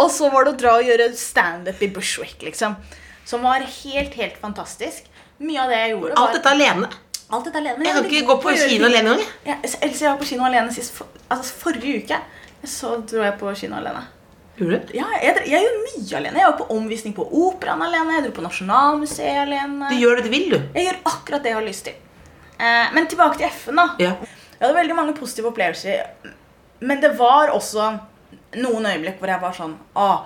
Og 0.00 0.12
så 0.12 0.30
var 0.32 0.46
det 0.46 0.54
å 0.54 0.60
dra 0.62 0.78
og 0.80 0.88
gjøre 0.88 1.10
standup 1.20 1.84
i 1.84 1.90
Bushwick, 1.92 2.40
liksom. 2.48 2.80
Som 3.26 3.42
var 3.42 3.64
helt, 3.66 4.14
helt 4.14 4.38
fantastisk. 4.40 5.08
Mye 5.42 5.60
av 5.60 5.72
det 5.72 5.80
jeg 5.82 5.94
gjorde, 5.96 6.14
var 6.14 6.22
Alt 6.22 6.36
dette 6.38 6.52
alene. 6.54 6.90
Alt 7.26 7.48
dette 7.48 7.58
alene. 7.58 7.84
Jeg 7.84 7.96
kan 7.96 8.04
ikke 8.06 8.26
gå 8.28 8.36
på 8.44 8.52
kino 8.60 8.86
alene 8.86 9.14
engang. 9.16 9.32
Ja, 9.48 9.56
ellers 9.58 10.02
jeg 10.02 10.10
var 10.12 10.20
på 10.20 10.28
kino 10.28 10.46
alene 10.46 10.74
sist 10.74 10.94
for, 10.94 11.10
altså 11.26 11.56
forrige 11.64 12.04
uke. 12.04 12.20
Så 12.66 12.92
dro 13.10 13.24
jeg 13.24 13.34
på 13.40 13.50
kino 13.58 13.80
alene. 13.80 14.04
Gjorde 14.56 14.78
du? 14.78 14.94
Ja, 14.96 15.08
jeg, 15.20 15.42
jeg 15.50 15.66
gjør 15.66 15.76
mye 15.82 16.20
alene. 16.20 16.40
Jeg 16.40 16.48
var 16.52 16.56
på 16.60 16.68
omvisning 16.76 17.16
på 17.16 17.26
Operaen 17.42 17.82
alene. 17.84 18.14
Jeg 18.16 18.28
dro 18.28 18.36
på 18.38 18.46
Nasjonalmuseet 18.46 19.42
alene. 19.42 19.90
Du 19.90 20.00
gjør 20.00 20.20
det 20.20 20.28
du 20.28 20.32
vil, 20.32 20.46
du. 20.54 20.58
Jeg 20.78 20.86
gjør 20.86 21.00
akkurat 21.12 21.44
det 21.44 21.52
jeg 21.52 21.58
har 21.58 21.66
lyst 21.66 21.88
til. 21.90 21.98
Eh, 22.56 22.94
men 22.94 23.10
tilbake 23.10 23.42
til 23.42 23.50
FN, 23.50 23.82
da. 23.82 23.88
Ja. 24.00 24.14
Jeg 24.56 24.62
hadde 24.62 24.78
veldig 24.78 24.96
mange 24.96 25.16
positive 25.18 25.50
opplevelser. 25.50 26.06
Men 26.86 27.02
det 27.02 27.10
var 27.18 27.52
også 27.52 27.90
noen 28.62 28.88
øyeblikk 28.88 29.18
hvor 29.20 29.34
jeg 29.34 29.42
var 29.42 29.54
sånn 29.56 29.74
ah, 29.96 30.24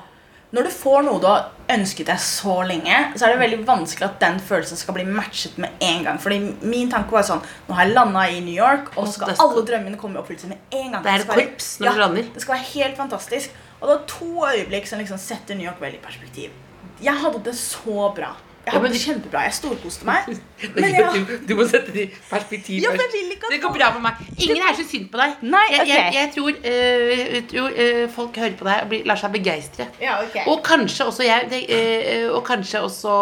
Når 0.54 0.66
du 0.66 0.70
får 0.74 1.04
noe 1.06 1.22
du 1.22 1.26
har 1.30 1.48
ønsket 1.74 2.10
deg 2.10 2.20
så 2.22 2.56
lenge, 2.66 2.98
så 3.14 3.26
er 3.26 3.34
det 3.34 3.40
veldig 3.42 3.60
vanskelig 3.68 4.06
at 4.08 4.18
den 4.22 4.38
følelsen 4.42 4.80
skal 4.80 4.96
bli 4.96 5.06
matchet 5.08 5.58
med 5.62 5.82
en 5.86 6.04
gang. 6.06 6.20
Fordi 6.22 6.40
min 6.66 6.90
tanke 6.92 7.14
var 7.14 7.26
sånn 7.26 7.42
Nå 7.68 7.76
har 7.78 7.86
jeg 7.88 7.96
landa 7.96 8.26
i 8.28 8.40
New 8.44 8.56
York, 8.56 8.92
og 8.96 9.08
så 9.08 9.16
skal 9.18 9.34
alle 9.46 9.64
drømmene 9.68 10.00
komme 10.00 10.18
i 10.18 10.22
oppfyllelse 10.22 10.50
med 10.50 10.76
en 10.80 10.96
gang. 10.96 11.04
Det 11.06 11.14
er 11.14 11.24
et 11.24 11.32
korps 11.32 11.72
når 11.80 11.96
du 11.96 12.04
lander. 12.04 12.30
Det 12.34 12.44
skal 12.44 12.56
være 12.56 12.68
helt 12.74 13.00
fantastisk. 13.00 13.56
Og 13.80 13.88
det 13.88 13.94
var 13.94 14.04
to 14.10 14.32
øyeblikk 14.50 14.88
som 14.90 15.00
liksom 15.00 15.20
setter 15.20 15.56
New 15.56 15.68
York 15.68 15.80
veldig 15.80 16.00
i 16.00 16.04
perspektiv. 16.04 16.56
Jeg 17.00 17.16
hadde 17.22 17.40
det 17.46 17.56
så 17.56 18.10
bra. 18.16 18.34
Jeg 18.60 18.66
Ja, 18.66 18.72
hadde 18.78 18.82
men- 18.82 18.92
det 18.92 19.00
kjempebra. 19.00 19.40
Jeg 19.46 19.52
storkoste 19.56 20.04
meg. 20.04 20.26
Men 20.74 20.84
jeg, 20.84 21.06
du, 21.28 21.30
du 21.48 21.54
må 21.56 21.64
sette 21.66 21.92
det 21.94 22.02
i 22.02 22.08
perspektiv 22.30 22.82
Ja, 22.82 22.90
først. 22.92 23.14
Det 23.50 23.60
går 23.62 23.72
bra 23.72 23.86
med 23.94 24.02
meg. 24.04 24.12
Ingen 24.36 24.60
er 24.68 24.74
så 24.76 24.84
synd 24.90 25.06
på 25.10 25.16
deg. 25.22 25.32
Nei, 25.42 25.62
jeg, 25.72 25.86
jeg, 25.88 26.10
jeg 26.18 26.32
tror, 26.34 26.50
eh, 26.72 27.22
jeg 27.38 27.44
tror 27.54 27.78
eh, 27.84 28.02
folk 28.12 28.36
hører 28.36 28.58
på 28.60 28.68
deg 28.68 28.82
og 28.84 28.88
blir, 28.92 29.06
lar 29.08 29.16
seg 29.22 29.32
begeistre. 29.32 29.86
ja, 30.02 30.18
okay. 30.26 30.44
Og 30.46 30.60
kanskje 30.68 31.06
også 31.08 31.24
jeg 31.24 31.48
det, 31.50 31.62
eh, 31.72 32.28
Og 32.30 32.44
kanskje 32.46 32.82
også 32.84 33.14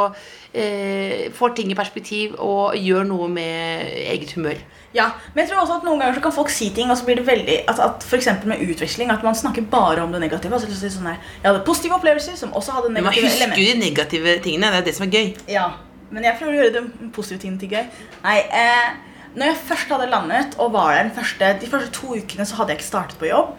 eh, 0.54 1.30
får 1.38 1.54
ting 1.56 1.70
i 1.70 1.78
perspektiv 1.78 2.34
og 2.42 2.74
gjør 2.76 3.06
noe 3.06 3.28
med 3.30 3.86
eget 4.10 4.32
humør. 4.34 4.58
Ja, 4.96 5.10
men 5.34 5.42
jeg 5.42 5.50
tror 5.50 5.62
også 5.62 5.74
at 5.78 5.84
noen 5.84 6.00
ganger 6.00 6.16
så 6.16 6.22
kan 6.24 6.32
folk 6.32 6.50
si 6.52 6.70
ting, 6.72 6.88
og 6.90 6.96
så 6.96 7.04
blir 7.04 7.18
det 7.20 7.26
veldig 7.26 7.56
at, 7.68 7.80
at 7.84 8.04
for 8.08 8.16
eksempel 8.16 8.48
med 8.48 8.62
utveksling, 8.64 9.10
at 9.12 9.24
man 9.26 9.36
snakker 9.36 9.66
bare 9.68 10.00
om 10.02 10.14
det 10.14 10.22
negative. 10.22 10.54
Altså, 10.56 10.70
så 10.72 10.92
sånn 10.94 11.10
her, 11.10 11.18
jeg 11.42 11.50
hadde 11.50 11.64
positive 11.66 11.98
opplevelser 11.98 12.38
som 12.40 12.54
også 12.56 12.78
hadde 12.78 12.92
Men 12.94 13.04
man 13.04 13.12
negative 13.12 13.28
husker 13.28 13.44
elementer. 13.44 13.64
jo 13.64 13.74
de 13.74 13.82
negative 13.82 14.38
tingene. 14.46 14.72
Det 14.72 14.80
er 14.80 14.88
det 14.88 14.96
som 14.96 15.06
er 15.06 15.12
gøy. 15.12 15.34
Ja, 15.52 15.66
men 16.10 16.24
jeg 16.24 16.38
prøver 16.40 16.54
å 16.54 16.60
gjøre 16.62 16.74
de 16.78 17.10
positive 17.12 17.42
tingene 17.44 17.60
til 17.60 17.74
gøy. 17.76 17.84
Nei, 18.24 18.38
eh, 18.62 18.88
når 19.36 19.50
jeg 19.50 19.58
først 19.68 19.92
hadde 19.92 20.08
landet 20.10 20.56
og 20.58 20.72
var 20.72 20.94
der 20.94 21.02
den 21.04 21.16
første, 21.18 21.50
de 21.60 21.68
første 21.68 21.92
to 21.92 22.14
ukene, 22.16 22.46
så 22.48 22.56
hadde 22.62 22.72
jeg 22.72 22.80
ikke 22.80 22.88
startet 22.88 23.20
på 23.20 23.28
jobb. 23.28 23.52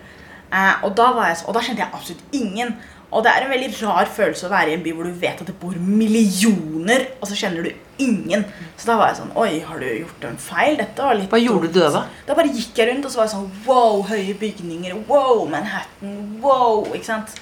Eh, 0.50 0.82
og, 0.82 0.96
da 0.98 1.12
var 1.14 1.30
jeg, 1.30 1.44
og 1.46 1.54
da 1.54 1.62
kjente 1.62 1.86
jeg 1.86 1.94
absolutt 1.94 2.34
ingen. 2.34 2.74
Og 3.14 3.22
det 3.26 3.32
er 3.36 3.46
en 3.46 3.54
veldig 3.54 3.70
rar 3.84 4.10
følelse 4.10 4.50
å 4.50 4.52
være 4.52 4.74
i 4.74 4.80
en 4.80 4.84
by 4.86 4.96
hvor 4.98 5.06
du 5.06 5.14
vet 5.22 5.40
at 5.42 5.48
det 5.50 5.56
bor 5.62 5.78
millioner, 5.78 7.06
og 7.22 7.30
så 7.30 7.38
kjenner 7.38 7.66
du 7.70 7.86
ingen. 8.02 8.44
Så 8.78 8.90
da 8.90 8.98
var 9.00 9.12
jeg 9.12 9.20
sånn 9.20 9.36
Oi, 9.40 9.60
har 9.68 9.80
du 9.82 9.88
gjort 9.88 10.26
en 10.30 10.40
feil? 10.42 10.78
Dette 10.80 11.06
var 11.06 11.18
litt 11.20 11.32
Hva 11.32 11.40
gjorde 11.42 11.70
du 11.74 11.80
da? 11.84 12.04
da? 12.26 12.36
bare 12.38 12.52
gikk 12.54 12.80
jeg 12.80 12.90
rundt 12.92 13.08
og 13.08 13.14
så 13.14 13.22
var 13.22 13.30
jeg 13.30 13.36
sånn 13.36 13.52
Wow, 13.68 14.04
høye 14.10 14.36
bygninger. 14.40 14.98
Wow, 15.10 15.46
Manhattan. 15.52 16.18
Wow. 16.44 16.90
Ikke 16.94 17.10
sant? 17.12 17.36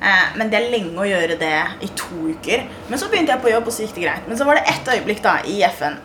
Eh, 0.00 0.28
men 0.36 0.48
det 0.52 0.58
er 0.58 0.70
lenge 0.72 0.96
å 1.00 1.08
gjøre 1.08 1.36
det 1.40 1.56
i 1.84 1.90
to 1.98 2.32
uker. 2.32 2.64
Men 2.88 3.00
så 3.00 3.10
begynte 3.12 3.34
jeg 3.34 3.44
på 3.44 3.52
jobb, 3.52 3.68
og 3.68 3.74
så 3.74 3.84
gikk 3.84 3.98
det 3.98 4.06
greit. 4.06 4.28
Men 4.28 4.40
så 4.40 4.46
var 4.48 4.58
det 4.58 4.64
ett 4.72 4.92
øyeblikk 4.94 5.22
da 5.24 5.38
i 5.48 5.60
FN. 5.68 5.98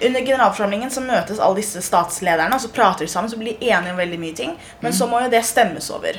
Under 0.00 0.24
generalforsamlingen 0.24 0.90
så 0.90 1.02
møtes 1.04 1.40
alle 1.42 1.60
disse 1.60 1.82
statslederne, 1.84 2.56
og 2.56 2.62
så 2.62 2.70
prater 2.72 3.04
de 3.04 3.12
sammen, 3.12 3.28
så 3.30 3.36
blir 3.40 3.58
de 3.58 3.68
enige 3.68 3.92
om 3.92 4.00
veldig 4.00 4.20
mye 4.22 4.36
ting. 4.36 4.54
Men 4.80 4.96
så 4.96 5.08
må 5.10 5.20
jo 5.24 5.32
det 5.32 5.42
stemmes 5.44 5.90
over. 5.92 6.16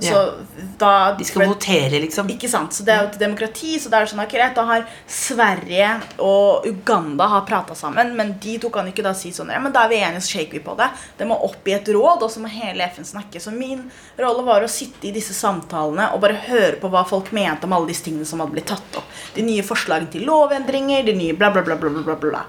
Så 0.00 0.32
da 0.78 1.14
De 1.18 1.24
skal 1.24 1.46
votere, 1.46 2.00
liksom. 2.00 2.28
ikke 2.32 2.48
sant, 2.48 2.74
så 2.74 2.84
Det 2.84 2.92
er 2.92 3.02
jo 3.02 3.10
et 3.10 3.18
demokrati, 3.20 3.78
så 3.80 3.90
det 3.90 3.98
er 3.98 4.10
sånn, 4.10 4.22
akkurat, 4.24 4.54
da 4.56 4.64
har 4.66 4.86
Sverige 5.06 5.90
og 6.18 6.66
Uganda 6.66 7.28
har 7.30 7.44
prata 7.46 7.76
sammen, 7.78 8.14
men 8.16 8.34
de 8.42 8.56
to 8.62 8.70
kan 8.72 8.88
ikke 8.88 9.04
da 9.04 9.12
si 9.16 9.32
sånn 9.34 9.52
ja, 9.52 9.60
men 9.62 9.74
da 9.74 9.84
er 9.84 9.92
vi 9.92 10.00
enige, 10.00 10.24
så 10.24 10.38
shaker 10.38 10.58
vi 10.58 10.64
på 10.64 10.76
det. 10.78 10.88
Det 11.18 11.28
må 11.28 11.38
opp 11.46 11.68
i 11.68 11.76
et 11.76 11.88
råd, 11.94 12.24
og 12.24 12.32
så 12.32 12.42
må 12.42 12.50
hele 12.52 12.88
FN 12.92 13.06
snakke. 13.06 13.40
Så 13.42 13.52
min 13.54 13.84
rolle 14.18 14.44
var 14.46 14.64
å 14.64 14.70
sitte 14.70 15.10
i 15.10 15.14
disse 15.14 15.36
samtalene 15.36 16.10
og 16.14 16.22
bare 16.24 16.40
høre 16.48 16.78
på 16.80 16.90
hva 16.92 17.04
folk 17.08 17.32
mente 17.36 17.68
om 17.68 17.76
alle 17.76 17.90
disse 17.92 18.06
tingene 18.06 18.28
som 18.28 18.42
hadde 18.42 18.56
blitt 18.56 18.70
tatt 18.72 19.00
opp. 19.00 19.18
De 19.36 19.44
nye 19.46 19.64
forslagene 19.66 20.10
til 20.12 20.26
lovendringer, 20.28 21.04
de 21.06 21.16
nye 21.18 21.36
bla, 21.36 21.52
bla, 21.54 21.64
bla, 21.66 21.76
bla, 21.76 21.92
bla, 22.02 22.16
bla. 22.16 22.44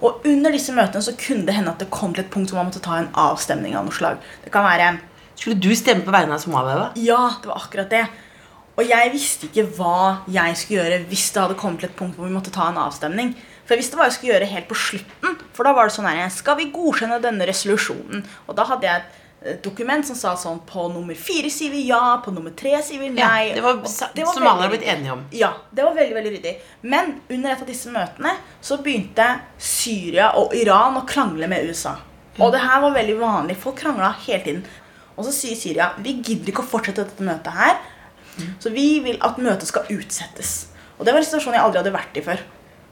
Og 0.00 0.24
under 0.30 0.54
disse 0.54 0.74
møtene 0.74 1.04
så 1.04 1.16
kunne 1.18 1.46
det 1.48 1.58
hende 1.58 1.74
at 1.74 1.82
det 1.82 1.92
kom 1.94 2.14
til 2.14 2.24
et 2.24 2.32
punkt 2.32 2.52
hvor 2.52 2.62
man 2.62 2.70
måtte 2.70 2.84
ta 2.84 3.00
en 3.00 3.10
avstemning 3.26 3.76
av 3.76 3.88
noe 3.88 3.94
slag. 3.94 4.22
Det 4.44 4.52
kan 4.54 4.66
være 4.66 4.94
Skulle 5.36 5.58
du 5.60 5.70
stemme 5.76 6.04
på 6.06 6.12
vegne 6.14 6.36
av 6.36 6.42
Somalia? 6.44 6.76
da? 6.78 6.92
ja, 7.00 7.22
det 7.42 7.48
var 7.50 7.62
akkurat 7.64 7.90
det. 7.90 8.04
Og 8.74 8.88
jeg 8.88 9.10
visste 9.12 9.46
ikke 9.46 9.68
hva 9.76 10.22
jeg 10.34 10.56
skulle 10.58 10.82
gjøre 10.82 11.02
hvis 11.10 11.28
det 11.34 11.42
hadde 11.44 11.56
kommet 11.58 11.82
til 11.84 11.88
et 11.92 11.98
punkt 11.98 12.16
hvor 12.18 12.26
vi 12.26 12.34
måtte 12.34 12.50
ta 12.54 12.68
en 12.72 12.80
avstemning. 12.82 13.34
For 13.64 13.74
jeg 13.74 13.84
visste 13.84 13.96
hva 13.96 14.08
jeg 14.08 14.16
skulle 14.16 14.32
gjøre 14.34 14.48
helt 14.50 14.66
på 14.68 14.76
slutten. 14.76 15.36
For 15.54 15.64
da 15.64 15.72
var 15.76 15.86
det 15.88 15.94
sånn 15.94 16.08
her 16.10 16.26
Skal 16.34 16.58
vi 16.58 16.66
godkjenne 16.74 17.20
denne 17.22 17.46
resolusjonen? 17.48 18.24
Og 18.48 18.56
da 18.58 18.66
hadde 18.68 18.88
jeg 18.88 19.00
et 19.04 19.14
eh, 19.46 19.56
dokument 19.64 20.04
som 20.04 20.18
sa 20.18 20.34
sånn 20.36 20.58
På 20.68 20.88
nummer 20.92 21.14
fire 21.16 21.48
sier 21.54 21.70
vi 21.72 21.84
ja, 21.86 22.18
på 22.24 22.34
nummer 22.34 22.52
tre 22.58 22.74
sier 22.84 23.00
vi 23.00 23.12
Ja, 23.14 23.30
nei. 23.30 23.54
det 23.54 23.62
var 23.64 23.78
det 23.80 24.26
var 24.26 24.34
Somalia 24.36 24.66
har 24.66 24.74
blitt 24.74 24.84
enige 24.90 25.14
om. 25.14 25.22
ja, 25.32 25.52
det 25.70 25.86
var 25.86 25.94
veldig 25.96 26.18
veldig 26.18 26.32
ryddig. 26.36 26.54
Men 26.82 27.14
under 27.30 27.54
et 27.54 27.62
av 27.64 27.70
disse 27.70 27.94
møtene 27.94 28.34
så 28.60 28.80
begynte 28.84 29.30
Syria 29.58 30.32
og 30.40 30.52
Iran 30.58 30.98
å 31.00 31.06
krangle 31.08 31.48
med 31.48 31.70
USA. 31.70 31.94
Og 32.42 32.50
det 32.52 32.64
her 32.66 32.80
var 32.82 32.90
veldig 32.98 33.20
vanlig. 33.22 33.56
Folk 33.62 33.78
krangla 33.78 34.10
hele 34.26 34.42
tiden. 34.44 34.64
Og 35.16 35.26
så 35.26 35.32
sier 35.34 35.58
Syria 35.58 35.92
vi 36.02 36.16
gidder 36.20 36.52
ikke 36.52 36.64
å 36.64 36.70
fortsette 36.74 37.04
dette 37.06 37.26
møtet 37.26 37.54
her. 37.54 37.78
Så 38.62 38.72
vi 38.74 38.98
vil 39.04 39.18
at 39.22 39.38
møtet 39.38 39.68
skal 39.70 39.86
utsettes. 39.94 40.54
Og 40.98 41.06
det 41.06 41.14
var 41.14 41.22
en 41.22 41.26
situasjon 41.26 41.54
jeg 41.54 41.62
aldri 41.62 41.82
hadde 41.82 41.94
vært 41.94 42.18
i 42.18 42.24
før. 42.24 42.42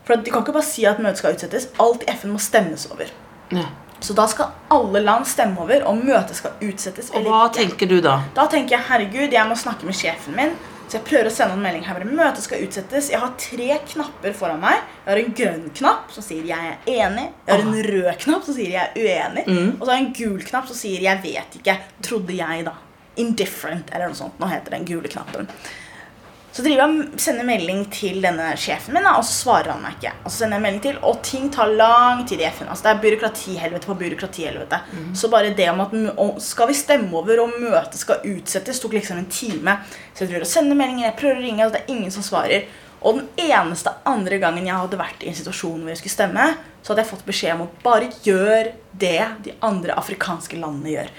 For 0.06 0.18
De 0.18 0.30
kan 0.34 0.42
ikke 0.42 0.54
bare 0.54 0.66
si 0.66 0.84
at 0.86 1.00
møtet 1.02 1.22
skal 1.22 1.36
utsettes. 1.36 1.68
Alt 1.82 2.04
i 2.06 2.12
FN 2.14 2.34
må 2.34 2.42
stemmes 2.42 2.86
over. 2.90 3.10
Ja. 3.54 3.68
Så 4.02 4.14
da 4.18 4.26
skal 4.30 4.50
alle 4.74 5.02
land 5.02 5.26
stemme 5.30 5.62
over 5.62 5.84
om 5.86 6.00
møtet 6.02 6.34
skal 6.34 6.56
utsettes 6.66 7.12
Og 7.14 7.22
hva 7.28 7.44
tenker 7.54 7.86
du 7.86 8.00
da? 8.02 8.16
Da 8.34 8.48
tenker 8.50 8.74
jeg 8.74 8.86
herregud, 8.88 9.34
jeg 9.34 9.46
må 9.46 9.54
snakke 9.58 9.86
med 9.86 9.94
sjefen 9.94 10.34
min. 10.34 10.56
Så 10.92 10.98
jeg 10.98 11.06
prøver 11.08 11.30
å 11.30 11.32
sende 11.32 11.54
en 11.56 11.62
melding 11.64 11.86
her. 11.86 11.96
bare, 11.96 12.04
Møtet 12.04 12.44
skal 12.44 12.60
utsettes. 12.66 13.06
Jeg 13.08 13.20
har 13.22 13.30
tre 13.40 13.78
knapper 13.94 14.34
foran 14.36 14.58
meg. 14.60 14.82
Jeg 15.06 15.08
har 15.08 15.20
en 15.22 15.36
grønn 15.38 15.62
knapp 15.78 16.10
som 16.12 16.22
sier 16.22 16.44
'jeg 16.44 16.58
er 16.68 16.76
enig'. 16.84 17.32
Jeg 17.46 17.54
har 17.54 17.62
en 17.64 17.82
rød 17.86 18.18
knapp 18.18 18.44
som 18.44 18.54
sier 18.54 18.68
'jeg 18.68 18.90
er 18.90 19.00
uenig'. 19.00 19.48
Og 19.80 19.86
så 19.86 19.90
har 19.90 19.96
jeg 19.98 20.06
en 20.06 20.12
gul 20.12 20.42
knapp 20.44 20.66
som 20.66 20.76
sier 20.76 21.00
'jeg 21.00 21.22
vet 21.22 21.56
ikke'. 21.62 21.78
Trodde 22.02 22.36
jeg, 22.36 22.64
da. 22.66 22.74
Indifferent, 23.16 23.88
eller 23.90 24.06
noe 24.08 24.14
sånt. 24.14 24.38
Nå 24.38 24.46
heter 24.46 24.70
den 24.70 24.84
gule 24.84 25.08
knappen. 25.08 25.48
Så 26.52 26.60
driver 26.60 26.82
jeg 26.84 27.20
sender 27.24 27.46
melding 27.48 27.86
til 27.88 28.18
denne 28.20 28.50
sjefen 28.60 28.92
min, 28.92 29.06
og 29.08 29.24
så 29.24 29.32
svarer 29.32 29.70
han 29.72 29.80
meg 29.80 29.94
ikke. 29.96 30.10
Og 30.20 30.28
så 30.28 30.42
sender 30.42 30.58
jeg 30.58 30.64
melding 30.66 30.82
til, 30.84 30.98
og 31.08 31.22
ting 31.24 31.46
tar 31.54 31.72
lang 31.72 32.26
tid 32.28 32.42
i 32.44 32.48
FN. 32.50 32.68
Altså, 32.68 32.84
det 32.84 32.90
er 32.92 33.00
byråkratihelvete 33.06 33.88
på 33.88 33.96
byråkratihelvete. 34.02 34.82
Så 35.16 35.30
bare 35.32 35.54
det 35.56 35.70
om 35.72 35.80
at 35.80 35.96
skal 36.44 36.68
vi 36.68 36.76
stemme 36.76 37.08
over, 37.16 37.40
og 37.40 37.56
møtet 37.56 37.96
skal 38.02 38.20
utsettes, 38.34 38.82
tok 38.84 38.98
liksom 38.98 39.22
en 39.22 39.30
time. 39.32 39.78
Så 40.12 40.26
jeg 40.26 40.34
driver 40.34 40.44
og 40.44 40.52
sender 40.52 40.76
meldinger, 40.76 41.08
jeg 41.08 41.20
prøver 41.22 41.40
å 41.40 41.46
ringe, 41.46 41.66
og 41.66 41.72
det 41.72 41.86
er 41.86 41.94
ingen 41.96 42.12
som 42.12 42.26
svarer. 42.26 42.68
Og 43.02 43.18
den 43.18 43.48
eneste 43.48 43.90
andre 44.06 44.36
gangen 44.38 44.68
jeg 44.68 44.78
hadde 44.78 45.00
vært 45.00 45.24
i 45.24 45.32
en 45.32 45.34
situasjon 45.34 45.80
hvor 45.80 45.90
jeg 45.90 46.02
skulle 46.02 46.18
stemme, 46.18 46.44
så 46.82 46.92
hadde 46.92 47.02
jeg 47.02 47.10
fått 47.14 47.26
beskjed 47.26 47.56
om 47.56 47.64
å 47.64 47.72
bare 47.82 48.12
gjør 48.22 48.70
det 48.92 49.18
de 49.42 49.54
andre 49.64 49.96
afrikanske 49.98 50.60
landene 50.60 50.92
gjør. 50.92 51.10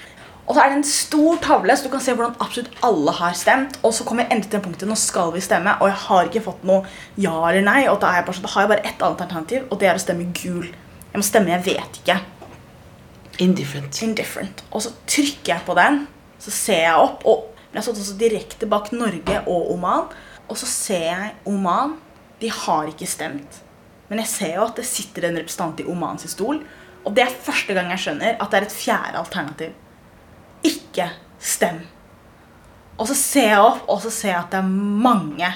Og 0.44 0.52
så 0.52 0.60
er 0.60 0.70
det 0.70 0.76
en 0.76 0.86
stor 0.86 1.38
tavle, 1.40 1.76
så 1.76 1.86
du 1.86 1.92
kan 1.92 2.02
se 2.04 2.12
hvordan 2.12 2.36
absolutt 2.44 2.82
alle 2.84 3.14
har 3.16 3.36
stemt. 3.38 3.78
Og 3.82 3.94
så 3.96 4.04
kommer 4.04 4.26
jeg 4.26 4.34
endelig 4.34 4.52
til 4.52 4.62
punktet, 4.64 4.88
nå 4.90 4.96
skal 5.00 5.32
vi 5.32 5.40
stemme, 5.44 5.76
og 5.80 5.88
jeg 5.88 6.00
har 6.04 6.28
ikke 6.28 6.44
fått 6.44 6.66
noe 6.68 6.84
ja 7.16 7.32
eller 7.48 7.64
nei. 7.64 7.80
Og 7.88 7.96
da, 8.02 8.12
jeg 8.18 8.26
bare, 8.26 8.36
sånn, 8.36 8.44
da 8.44 8.52
har 8.52 8.66
jeg 8.66 8.72
bare 8.74 8.90
ett 8.90 9.04
alternativ, 9.08 9.64
og 9.70 9.80
det 9.80 9.88
er 9.88 9.96
å 10.00 10.04
stemme 10.04 10.28
gul. 10.36 10.68
Jeg 11.14 11.22
må 11.22 11.24
stemme 11.24 11.54
jeg 11.54 11.66
vet 11.70 11.98
ikke. 12.02 12.18
Indifferent. 13.44 14.02
Indifferent. 14.04 14.62
Og 14.70 14.84
så 14.84 14.92
trykker 15.10 15.54
jeg 15.54 15.66
på 15.66 15.76
den, 15.78 16.04
så 16.44 16.52
ser 16.52 16.82
jeg 16.90 17.00
opp, 17.00 17.24
og 17.24 17.50
jeg 17.74 17.80
har 17.80 17.86
stått 17.88 18.04
også 18.04 18.20
direkte 18.20 18.68
bak 18.70 18.92
Norge 18.94 19.40
og 19.50 19.70
Oman. 19.72 20.10
Og 20.46 20.58
så 20.60 20.68
ser 20.68 21.08
jeg 21.08 21.30
Oman. 21.50 21.96
De 22.38 22.50
har 22.52 22.90
ikke 22.90 23.08
stemt. 23.08 23.62
Men 24.06 24.20
jeg 24.22 24.30
ser 24.30 24.52
jo 24.58 24.66
at 24.68 24.76
det 24.78 24.84
sitter 24.86 25.26
en 25.26 25.40
representant 25.40 25.80
i 25.82 25.86
Omans 25.90 26.26
stol. 26.30 26.60
Og 27.02 27.16
det 27.16 27.24
er 27.24 27.40
første 27.46 27.74
gang 27.74 27.88
jeg 27.90 28.04
skjønner 28.04 28.36
at 28.36 28.52
det 28.52 28.60
er 28.60 28.66
et 28.68 28.76
fjerde 28.76 29.18
alternativ. 29.24 29.72
Ikke 30.64 31.10
stem. 31.38 31.80
Og 32.98 33.08
så 33.10 33.14
ser 33.18 33.48
jeg 33.48 33.58
opp, 33.60 33.82
og 33.90 34.00
så 34.04 34.10
ser 34.10 34.28
jeg 34.30 34.38
at 34.38 34.50
det 34.54 34.58
er 34.60 34.68
mange 35.08 35.48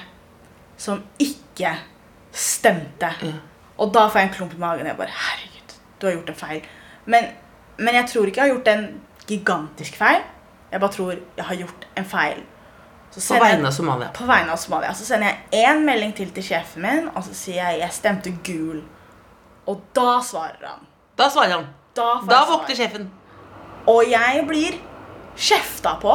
som 0.78 1.02
ikke 1.22 1.72
stemte. 2.34 3.10
Og 3.78 3.92
da 3.94 4.06
får 4.10 4.18
jeg 4.20 4.28
en 4.28 4.34
klump 4.34 4.54
i 4.54 4.58
magen. 4.62 4.86
Jeg 4.86 4.96
bare 4.98 5.14
Herregud, 5.14 5.74
du 6.00 6.06
har 6.06 6.14
gjort 6.16 6.28
en 6.34 6.34
feil. 6.40 6.62
Men, 7.06 7.24
men 7.78 7.94
jeg 7.94 8.08
tror 8.10 8.26
ikke 8.26 8.40
jeg 8.42 8.50
har 8.50 8.56
gjort 8.56 8.68
en 8.74 8.86
gigantisk 9.28 9.96
feil. 10.00 10.22
Jeg 10.72 10.80
bare 10.82 10.92
tror 10.92 11.12
jeg 11.36 11.44
har 11.44 11.54
gjort 11.62 11.86
en 11.96 12.04
feil. 12.04 12.42
Så 13.10 13.34
På 13.34 13.40
vegne 13.40 13.66
av 13.66 13.72
Somalia. 13.72 14.08
på 14.14 14.24
vegne 14.28 14.52
av 14.52 14.58
Somalia. 14.60 14.90
Så 14.94 15.06
sender 15.08 15.30
jeg 15.30 15.64
én 15.64 15.80
melding 15.86 16.12
til 16.16 16.30
til 16.34 16.44
sjefen 16.44 16.82
min, 16.84 17.08
og 17.14 17.24
så 17.24 17.34
sier 17.34 17.62
jeg 17.70 17.80
jeg 17.80 17.92
stemte 17.96 18.34
gul. 18.44 18.82
Og 19.66 19.80
da 19.96 20.18
svarer 20.22 20.66
han. 20.66 20.84
Da 21.18 21.30
svarer 21.30 21.54
han. 21.56 21.66
Da, 21.96 22.10
Da 22.28 22.42
våkner 22.50 22.76
sjefen. 22.76 23.08
Og 23.86 24.04
jeg 24.10 24.44
blir 24.46 24.76
kjefta 25.38 25.96
på 26.02 26.14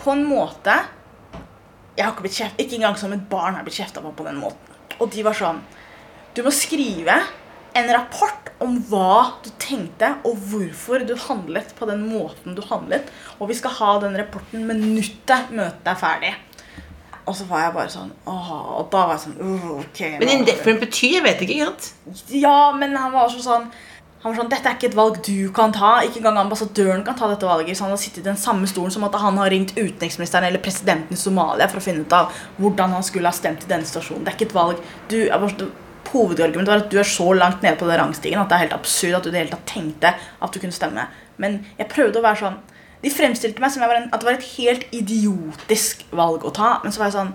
på 0.00 0.12
en 0.12 0.24
måte 0.28 0.74
Jeg 1.96 2.04
har 2.04 2.12
ikke 2.12 2.26
blitt 2.26 2.36
kjeft, 2.38 2.60
ikke 2.60 2.76
engang 2.76 2.96
som 3.00 3.12
et 3.16 3.24
barn 3.30 3.54
har 3.54 3.62
jeg 3.62 3.68
blitt 3.70 3.80
kjefta 3.80 4.02
på 4.04 4.12
på 4.12 4.26
den 4.26 4.36
måten. 4.38 4.74
Og 5.00 5.10
de 5.12 5.24
var 5.26 5.36
sånn 5.36 5.62
Du 6.36 6.42
må 6.44 6.52
skrive 6.54 7.16
en 7.76 7.88
rapport 7.92 8.50
om 8.64 8.78
hva 8.88 9.36
du 9.44 9.50
tenkte, 9.60 10.14
og 10.24 10.38
hvorfor 10.48 11.02
du 11.04 11.12
handlet 11.26 11.74
på 11.76 11.88
den 11.88 12.06
måten 12.08 12.54
du 12.56 12.62
handlet. 12.64 13.10
Og 13.36 13.50
vi 13.50 13.56
skal 13.58 13.74
ha 13.76 13.90
den 14.00 14.16
rapporten 14.16 14.64
minuttet 14.68 15.50
møtet 15.52 15.90
er 15.92 15.98
ferdig. 16.00 16.30
Og 17.26 17.34
så 17.36 17.44
var 17.50 17.64
jeg 17.64 17.74
bare 17.74 17.90
sånn 17.90 18.12
åh, 18.30 18.50
Og 18.78 18.84
da 18.92 19.00
var 19.08 19.16
jeg 19.16 19.24
sånn 19.24 19.38
«Uh, 19.42 19.70
ok 19.80 20.00
Men 20.20 20.30
indifferent 20.30 20.82
betyr 20.84 21.16
jeg 21.16 21.24
vet 21.24 21.40
ikke, 21.42 21.56
ikke 21.56 21.72
sant? 21.72 22.28
ja, 22.30 22.70
men 22.76 22.94
han 22.94 23.10
var 23.10 23.26
også 23.26 23.42
sånn 23.42 23.66
han 24.22 24.32
var 24.32 24.38
sånn, 24.40 24.50
Dette 24.50 24.70
er 24.70 24.76
ikke 24.78 24.88
et 24.88 24.96
valg 24.98 25.18
du 25.22 25.52
kan 25.54 25.74
ta. 25.74 26.00
Ikke 26.02 26.18
engang 26.22 26.40
ambassadøren 26.40 27.04
kan 27.06 27.14
ta 27.18 27.28
dette 27.30 27.46
valget. 27.46 27.76
Så 27.78 27.84
han 27.84 27.92
har 27.94 28.00
sittet 28.00 28.24
i 28.24 28.28
den 28.28 28.38
samme 28.40 28.66
stolen 28.66 28.90
som 28.90 29.04
at 29.06 29.14
han 29.22 29.36
har 29.38 29.52
ringt 29.52 29.76
utenriksministeren 29.76 30.48
eller 30.48 30.62
presidenten 30.64 31.14
i 31.14 31.20
Somalia 31.20 31.68
for 31.70 31.78
å 31.78 31.84
finne 31.84 32.02
ut 32.02 32.16
av 32.16 32.32
hvordan 32.56 32.96
han 32.96 33.04
skulle 33.06 33.30
ha 33.30 33.36
stemt 33.36 33.62
i 33.62 33.70
denne 33.70 33.86
situasjonen. 33.86 34.24
Det 34.24 34.32
er 34.32 34.38
ikke 34.38 34.48
et 34.48 34.56
valg. 34.56 34.80
Du, 35.12 35.20
hovedargumentet 36.16 36.72
var 36.72 36.82
at 36.84 36.90
du 36.90 36.98
er 37.00 37.08
så 37.08 37.28
langt 37.36 37.62
nede 37.62 37.78
på 37.78 37.88
den 37.88 38.00
rangstigen 38.00 38.40
at 38.40 38.50
det 38.50 38.56
er 38.56 38.64
helt 38.66 38.76
absurd 38.76 39.18
at 39.18 39.24
du 39.24 39.30
i 39.30 39.34
det 39.34 39.40
hele 39.42 39.54
tatt 39.54 39.68
tenkte 39.68 40.12
at 40.14 40.54
du 40.54 40.60
kunne 40.62 40.74
stemme. 40.74 41.06
Men 41.42 41.60
jeg 41.76 41.90
prøvde 41.92 42.22
å 42.22 42.26
være 42.26 42.42
sånn 42.44 42.58
De 43.04 43.10
fremstilte 43.12 43.60
meg 43.60 43.70
som 43.70 43.82
en, 43.84 44.06
at 44.08 44.22
det 44.22 44.26
var 44.26 44.38
et 44.38 44.52
helt 44.56 44.86
idiotisk 44.96 46.06
valg 46.16 46.46
å 46.48 46.50
ta. 46.56 46.78
Men 46.82 46.94
så 46.94 47.02
var 47.02 47.12
jeg 47.12 47.18
sånn 47.20 47.34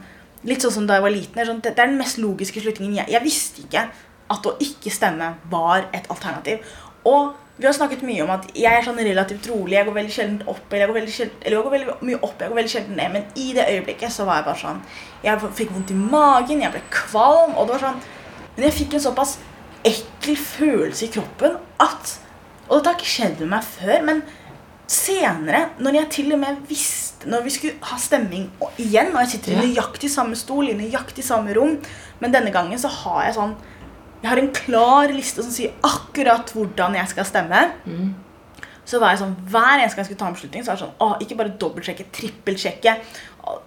Litt 0.49 0.63
sånn 0.65 0.73
som 0.73 0.85
da 0.89 0.95
jeg 0.97 1.03
var 1.05 1.13
liten. 1.13 1.45
Sånn, 1.45 1.59
det, 1.61 1.75
det 1.77 1.83
er 1.83 1.91
den 1.91 1.99
mest 1.99 2.17
logiske 2.17 2.63
slutningen. 2.63 3.03
Jeg, 3.03 3.11
jeg 3.13 3.21
visste 3.21 3.61
ikke 3.61 3.83
at 4.31 4.47
å 4.47 4.55
ikke 4.63 4.93
stemme 4.93 5.33
var 5.51 5.89
et 5.91 6.07
alternativ. 6.11 6.63
Og 7.07 7.33
vi 7.61 7.67
har 7.67 7.75
snakket 7.77 8.01
mye 8.05 8.23
om 8.23 8.31
at 8.33 8.47
jeg 8.57 8.73
er 8.73 8.85
sånn 8.85 8.99
relativt 9.05 9.45
rolig. 9.51 9.75
Jeg 9.75 9.85
går 9.85 9.95
veldig 9.99 10.13
sjelden 10.15 10.49
opp, 10.49 10.63
eller 10.71 10.81
jeg 10.81 10.89
går 10.89 10.97
veldig, 10.97 11.13
sjelden, 11.13 11.37
eller 11.41 11.57
jeg 11.57 11.65
går 11.65 11.75
veldig 11.75 11.95
mye 12.09 12.19
opp, 12.25 12.35
jeg 12.39 12.51
går 12.51 12.59
veldig 12.59 12.73
sjelden 12.73 12.97
ned. 12.97 13.13
Men 13.13 13.27
i 13.37 13.47
det 13.57 13.67
øyeblikket 13.75 14.15
så 14.15 14.25
var 14.25 14.39
jeg 14.39 14.47
bare 14.47 14.61
sånn 14.63 14.81
Jeg 15.21 15.51
fikk 15.59 15.73
vondt 15.75 15.93
i 15.93 15.99
magen, 15.99 16.63
jeg 16.65 16.73
ble 16.73 16.81
kvalm, 16.93 17.53
og 17.53 17.67
det 17.67 17.75
var 17.75 17.83
sånn 17.85 18.01
Men 18.55 18.67
jeg 18.67 18.77
fikk 18.79 18.97
en 18.97 19.05
såpass 19.05 19.35
ekkel 19.85 20.37
følelse 20.37 21.05
i 21.05 21.11
kroppen 21.13 21.57
at 21.81 22.15
Og 22.67 22.79
dette 22.79 22.93
har 22.93 22.97
ikke 22.97 23.13
skjedd 23.13 23.43
med 23.43 23.53
meg 23.53 23.67
før, 23.67 24.07
men 24.09 24.23
senere, 24.91 25.61
når 25.79 25.99
jeg 25.99 26.11
til 26.17 26.33
og 26.35 26.41
med 26.41 26.63
visste 26.69 27.29
Når 27.29 27.45
vi 27.45 27.53
skulle 27.53 27.91
ha 27.91 27.99
stemming 28.01 28.49
og 28.57 28.81
igjen, 28.81 29.13
og 29.13 29.21
jeg 29.21 29.35
sitter 29.35 29.53
i 29.53 29.67
nøyaktig 29.67 30.09
samme 30.09 30.39
stol 30.39 30.71
i 30.71 30.77
nøyaktig 30.77 31.25
samme 31.25 31.53
rom, 31.57 31.77
men 32.21 32.33
denne 32.33 32.53
gangen 32.53 32.81
så 32.81 32.89
har 33.03 33.27
jeg 33.27 33.37
sånn 33.37 33.53
Jeg 34.21 34.29
har 34.29 34.37
en 34.37 34.51
klar 34.53 35.11
liste 35.15 35.41
som 35.41 35.53
sier 35.53 35.73
akkurat 35.85 36.51
hvordan 36.53 36.95
jeg 36.99 37.09
skal 37.09 37.25
stemme. 37.25 37.61
Så 38.85 38.99
var 39.01 39.13
jeg 39.13 39.21
sånn, 39.21 39.35
Hver 39.49 39.79
eneste 39.79 39.95
gang 39.95 40.03
jeg 40.03 40.09
skulle 40.11 40.21
ta 40.21 40.29
en 40.29 40.35
beslutning, 40.37 40.63
så 40.65 40.71
var 40.71 40.77
jeg 40.79 40.85
sånn, 40.85 40.95
å, 41.01 41.11
ikke 41.23 41.37
bare 41.39 41.53
dobbeltsjekke, 41.61 42.07
trippelsjekke. 42.17 42.95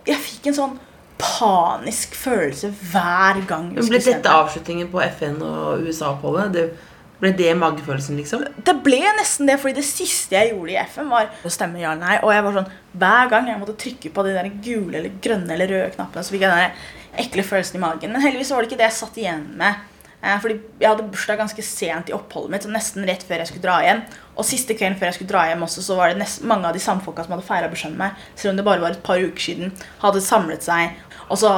Jeg 0.07 0.19
fikk 0.23 0.51
en 0.51 0.59
sånn 0.59 0.75
panisk 1.19 2.17
følelse 2.19 2.73
hver 2.91 3.39
gang. 3.49 3.71
Men 3.75 3.87
ble 3.87 4.01
dette 4.01 4.19
stemme. 4.19 4.35
avslutningen 4.43 4.91
på 4.93 5.01
FN 5.15 5.39
og 5.47 5.87
USA-oppholdet? 5.87 6.75
Ble 7.23 7.31
det 7.39 7.53
magefølelsen, 7.57 8.19
liksom? 8.19 8.43
Det 8.67 8.75
ble 8.85 8.99
nesten 9.17 9.49
det, 9.49 9.57
fordi 9.63 9.79
det 9.79 9.87
siste 9.87 10.35
jeg 10.35 10.51
gjorde 10.53 10.75
i 10.75 10.81
FN, 10.83 11.09
var 11.09 11.31
å 11.47 11.53
stemme 11.53 11.81
ja 11.81 11.95
eller 11.95 12.03
nei. 12.03 12.19
Og 12.27 12.35
jeg 12.35 12.45
var 12.45 12.59
sånn, 12.59 12.75
hver 13.05 13.31
gang 13.33 13.49
jeg 13.49 13.63
måtte 13.63 13.79
trykke 13.81 14.13
på 14.13 14.27
de 14.27 14.35
der 14.35 14.51
gule 14.67 14.99
eller 15.01 15.19
grønne 15.25 15.55
eller 15.55 15.71
røde 15.71 15.95
knappene, 15.95 16.27
så 16.27 16.35
fikk 16.35 16.45
jeg 16.45 16.59
den 16.59 17.25
ekle 17.25 17.47
følelsen 17.47 17.79
i 17.79 17.85
magen. 17.87 18.13
Men 18.13 18.27
heldigvis 18.27 18.51
var 18.53 18.63
det 18.63 18.73
ikke 18.73 18.83
det 18.83 18.89
jeg 18.91 18.99
satt 18.99 19.21
igjen 19.23 19.47
med. 19.63 19.91
Eh, 20.25 20.39
Fordi 20.41 20.57
jeg 20.81 20.89
hadde 20.89 21.07
bursdag 21.13 21.41
ganske 21.43 21.65
sent 21.67 22.09
i 22.09 22.15
oppholdet 22.17 22.55
mitt, 22.55 22.65
så 22.65 22.73
nesten 22.73 23.05
rett 23.09 23.25
før 23.27 23.43
jeg 23.43 23.51
skulle 23.51 23.67
dra 23.67 23.77
hjem. 23.85 24.01
Og 24.35 24.49
siste 24.49 24.77
kvelden 24.79 24.97
før 24.99 25.11
jeg 25.11 25.19
skulle 25.19 25.33
dra 25.35 25.45
hjem 25.51 25.67
også, 25.67 25.85
så 25.85 25.99
var 25.99 26.11
det 26.13 26.23
nest, 26.23 26.43
mange 26.49 26.69
av 26.69 26.77
de 26.77 26.83
samfolka 26.83 27.27
som 27.27 27.37
hadde 27.37 27.47
feira 27.47 27.69
bursdagen 27.71 28.01
meg, 28.01 28.17
selv 28.35 28.55
om 28.55 28.61
det 28.61 28.67
bare 28.67 28.83
var 28.83 28.97
et 28.97 29.05
par 29.05 29.21
uker 29.21 29.47
siden, 29.47 29.75
hadde 30.03 30.25
samlet 30.25 30.65
seg. 30.65 30.97
Og 31.29 31.41
så 31.41 31.53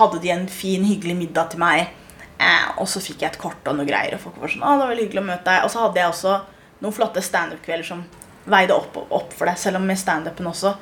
hadde 0.00 0.20
de 0.24 0.32
en 0.32 0.48
fin, 0.48 0.84
hyggelig 0.84 1.16
middag 1.20 1.52
til 1.52 1.62
meg. 1.62 1.92
Eh, 2.40 2.66
og 2.80 2.88
så 2.88 3.00
fikk 3.00 3.22
jeg 3.24 3.34
et 3.34 3.40
kort 3.40 3.68
og 3.68 3.78
noe 3.78 3.88
greier, 3.88 4.16
og 4.16 4.24
folk 4.24 4.40
var 4.40 4.52
sånn, 4.52 4.64
å, 4.64 4.74
det 4.76 4.84
var 4.84 4.92
veldig 4.92 5.06
hyggelig 5.06 5.24
å 5.24 5.30
møte 5.30 5.48
deg. 5.48 5.64
Og 5.64 5.72
så 5.72 5.84
hadde 5.84 6.02
jeg 6.02 6.12
også 6.12 6.34
noen 6.84 6.96
flotte 6.96 7.24
standup-kvelder 7.24 7.88
som 7.88 8.04
veide 8.46 8.76
opp, 8.76 8.98
opp 9.10 9.32
for 9.34 9.48
deg, 9.48 9.58
Selv 9.58 9.80
om 9.80 9.88
med 9.88 9.98
standupen 10.00 10.48
også, 10.48 10.74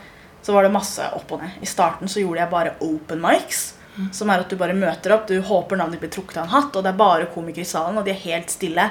så 0.45 0.53
var 0.53 0.67
det 0.67 0.75
masse 0.75 1.05
opp 1.17 1.31
og 1.33 1.41
ned. 1.41 1.63
I 1.65 1.69
starten 1.69 2.11
så 2.11 2.21
gjorde 2.21 2.43
jeg 2.43 2.53
bare 2.53 2.75
open 2.85 3.23
mics. 3.23 3.73
Som 4.13 4.31
er 4.31 4.43
at 4.43 4.51
du 4.51 4.59
bare 4.59 4.77
møter 4.77 5.15
opp, 5.15 5.29
du 5.29 5.37
håper 5.39 5.79
navnet 5.79 5.99
ditt 5.99 6.07
blir 6.07 6.15
trukket 6.17 6.41
av 6.41 6.49
en 6.49 6.55
hatt, 6.57 6.75
og 6.75 6.83
det 6.83 6.91
er 6.91 6.99
bare 6.99 7.29
komikere 7.35 7.67
i 7.67 7.69
salen, 7.69 7.99
og 8.01 8.07
de 8.07 8.15
er 8.15 8.25
helt 8.25 8.51
stille. 8.51 8.89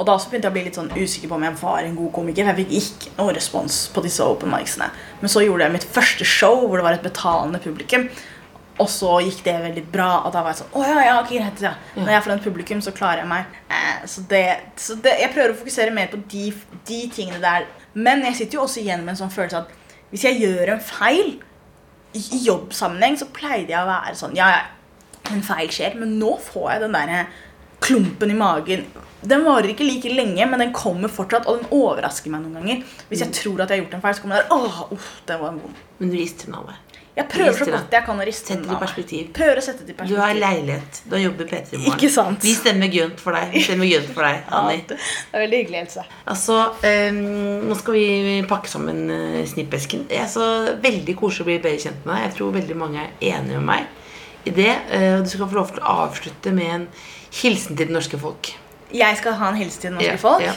Og 0.00 0.06
da 0.06 0.14
også 0.14 0.30
begynte 0.30 0.48
jeg 0.48 0.54
å 0.54 0.56
bli 0.56 0.64
litt 0.64 0.78
sånn 0.78 0.92
usikker 0.94 1.28
på 1.28 1.36
om 1.36 1.44
jeg 1.44 1.58
var 1.60 1.84
en 1.84 1.96
god 1.98 2.12
komiker. 2.16 2.46
For 2.46 2.62
jeg 2.62 2.66
fikk 2.66 3.08
ikke 3.10 3.14
noe 3.18 3.34
respons 3.36 3.80
på 3.92 4.02
disse 4.04 4.24
open 4.24 4.52
micsene. 4.52 4.88
Men 5.20 5.32
så 5.32 5.42
gjorde 5.44 5.66
jeg 5.66 5.74
mitt 5.74 5.88
første 5.96 6.26
show 6.28 6.62
hvor 6.62 6.78
det 6.78 6.86
var 6.86 6.96
et 6.96 7.04
betalende 7.04 7.60
publikum. 7.62 8.06
Og 8.80 8.88
så 8.88 9.18
gikk 9.26 9.42
det 9.44 9.56
veldig 9.60 9.82
bra, 9.92 10.08
og 10.24 10.32
da 10.32 10.40
var 10.40 10.54
jeg 10.54 10.62
sånn 10.62 10.78
Å 10.78 10.84
ja, 10.86 11.00
ja, 11.04 11.16
ok, 11.20 11.34
greit. 11.34 11.60
Ja. 11.66 11.74
Når 11.98 12.08
jeg 12.08 12.16
er 12.16 12.24
foran 12.24 12.42
publikum, 12.46 12.80
så 12.80 12.94
klarer 12.96 13.24
jeg 13.24 13.28
meg. 13.28 13.58
Eh, 13.68 14.06
så 14.08 14.24
det, 14.30 14.44
så 14.80 14.96
det, 15.04 15.18
jeg 15.20 15.34
prøver 15.34 15.52
å 15.52 15.58
fokusere 15.58 15.92
mer 15.92 16.08
på 16.12 16.22
de, 16.32 16.46
de 16.88 17.02
tingene 17.12 17.42
der. 17.42 17.68
Men 17.92 18.24
jeg 18.30 18.38
sitter 18.38 18.60
jo 18.60 18.64
også 18.64 18.80
igjen 18.80 19.04
med 19.04 19.16
en 19.16 19.20
sånn 19.24 19.34
følelse 19.34 19.64
at 19.66 19.76
hvis 20.10 20.24
jeg 20.26 20.40
gjør 20.40 20.72
en 20.74 20.82
feil 20.82 21.34
i, 22.16 22.42
jobbsammenheng, 22.46 23.18
så 23.20 23.28
pleide 23.34 23.74
jeg 23.74 23.80
å 23.80 23.88
være 23.88 24.16
sånn 24.18 24.36
Ja, 24.38 24.48
ja, 24.54 24.60
en 25.30 25.44
feil 25.46 25.70
skjer. 25.72 25.96
Men 26.00 26.18
nå 26.20 26.34
får 26.42 26.66
jeg 26.74 26.84
den 26.86 26.98
der 26.98 27.30
klumpen 27.80 28.32
i 28.32 28.36
magen. 28.36 28.84
Den 29.20 29.44
varer 29.44 29.72
ikke 29.72 29.84
like 29.84 30.10
lenge, 30.12 30.44
men 30.48 30.62
den 30.62 30.72
kommer 30.76 31.12
fortsatt, 31.12 31.48
og 31.48 31.60
den 31.60 31.72
overrasker 31.76 32.32
meg 32.32 32.44
noen 32.44 32.60
ganger. 32.60 32.84
Hvis 33.10 33.24
jeg 33.24 33.34
tror 33.36 33.60
at 33.60 33.70
jeg 33.70 33.80
har 33.80 33.84
gjort 33.84 33.96
en 33.98 34.04
feil, 34.04 34.16
så 34.16 34.24
kommer 34.24 34.40
den 34.40 34.48
der 34.48 34.56
Åh, 34.56 34.78
uff, 34.96 35.10
den 35.28 35.42
var 35.42 35.58
vond. 35.58 35.82
Men 35.98 36.12
du 36.12 36.16
rister 36.16 36.48
den 36.48 36.56
av 36.60 36.70
deg. 36.70 36.89
Jeg 37.16 37.26
prøver 37.28 37.56
så 37.58 37.66
godt 37.66 37.94
jeg 37.96 38.04
kan 38.06 38.20
å 38.22 38.24
riste 38.24 38.54
den 38.54 38.64
av 38.64 38.76
meg. 38.76 38.80
perspektiv. 38.84 39.30
Prøver 39.34 39.58
å 39.58 39.64
sette 39.64 39.86
det 39.86 39.96
i 39.96 40.06
Du 40.08 40.14
har 40.20 40.34
leilighet. 40.38 41.00
Du 41.04 41.16
har 41.16 41.22
jobb 41.24 41.40
i 41.42 41.46
P3 41.50 41.78
Morgen. 41.80 41.86
Ikke 41.92 42.10
sant? 42.14 42.44
Vi 42.46 42.54
stemmer 42.54 42.92
grønt 42.92 43.20
for 43.20 43.36
deg. 43.36 43.50
Vi 43.54 43.62
stemmer 43.66 43.90
grønt 43.90 44.12
for 44.14 44.28
deg, 44.28 44.38
Ja, 44.50 44.62
det 44.70 44.98
er 45.00 45.44
veldig 45.44 45.60
hyggelig, 45.64 45.80
Else. 45.82 46.04
Altså, 46.34 46.58
um, 46.86 47.20
Nå 47.68 47.78
skal 47.82 47.98
vi 47.98 48.40
pakke 48.48 48.70
sammen 48.70 49.02
uh, 49.10 49.40
snippesken. 49.50 50.06
Det 50.10 50.22
er 50.22 50.30
så 50.30 50.46
veldig 50.80 51.16
koselig 51.18 51.46
å 51.46 51.50
bli 51.50 51.58
bedre 51.66 51.82
kjent 51.82 52.06
med 52.06 52.14
deg. 52.14 52.26
Jeg 52.28 52.36
tror 52.38 52.58
veldig 52.60 52.78
mange 52.78 53.04
er 53.04 53.14
enige 53.34 53.58
med 53.58 53.70
meg 53.74 54.48
i 54.48 54.54
det. 54.56 54.72
Og 55.18 55.26
du 55.26 55.28
skal 55.34 55.50
få 55.50 55.58
lov 55.58 55.74
til 55.74 55.82
å 55.82 55.96
avslutte 56.06 56.52
med 56.56 56.70
en 56.72 56.86
hilsen 57.42 57.76
til 57.76 57.90
det 57.90 57.92
norske 57.92 58.18
folk. 58.20 58.54
Jeg 58.94 59.18
skal 59.20 59.36
ha 59.38 59.50
en 59.52 59.58
hilsen 59.58 59.82
til 59.82 59.90
det 59.90 59.98
norske 59.98 60.14
Ja, 60.14 60.22
folk. 60.22 60.46
ja. 60.46 60.54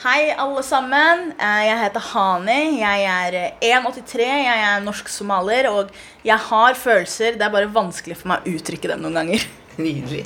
Hei, 0.00 0.30
alle 0.32 0.62
sammen. 0.64 1.26
Eh, 1.36 1.62
Jeg 1.68 1.76
heter 1.82 2.00
Hani. 2.00 2.80
Jeg 2.80 3.02
er 3.04 3.34
eh, 3.36 3.76
1,83. 3.76 4.24
Jeg 4.24 4.62
er 4.64 4.80
norsk-somalier, 4.80 5.68
og 5.68 5.90
jeg 6.24 6.38
har 6.40 6.74
følelser. 6.74 7.36
Det 7.36 7.44
er 7.44 7.52
bare 7.52 7.68
vanskelig 7.74 8.16
for 8.16 8.30
meg 8.32 8.46
å 8.48 8.54
uttrykke 8.56 8.88
dem 8.94 9.02
noen 9.04 9.18
ganger. 9.20 9.44
Nydelig. 9.84 10.22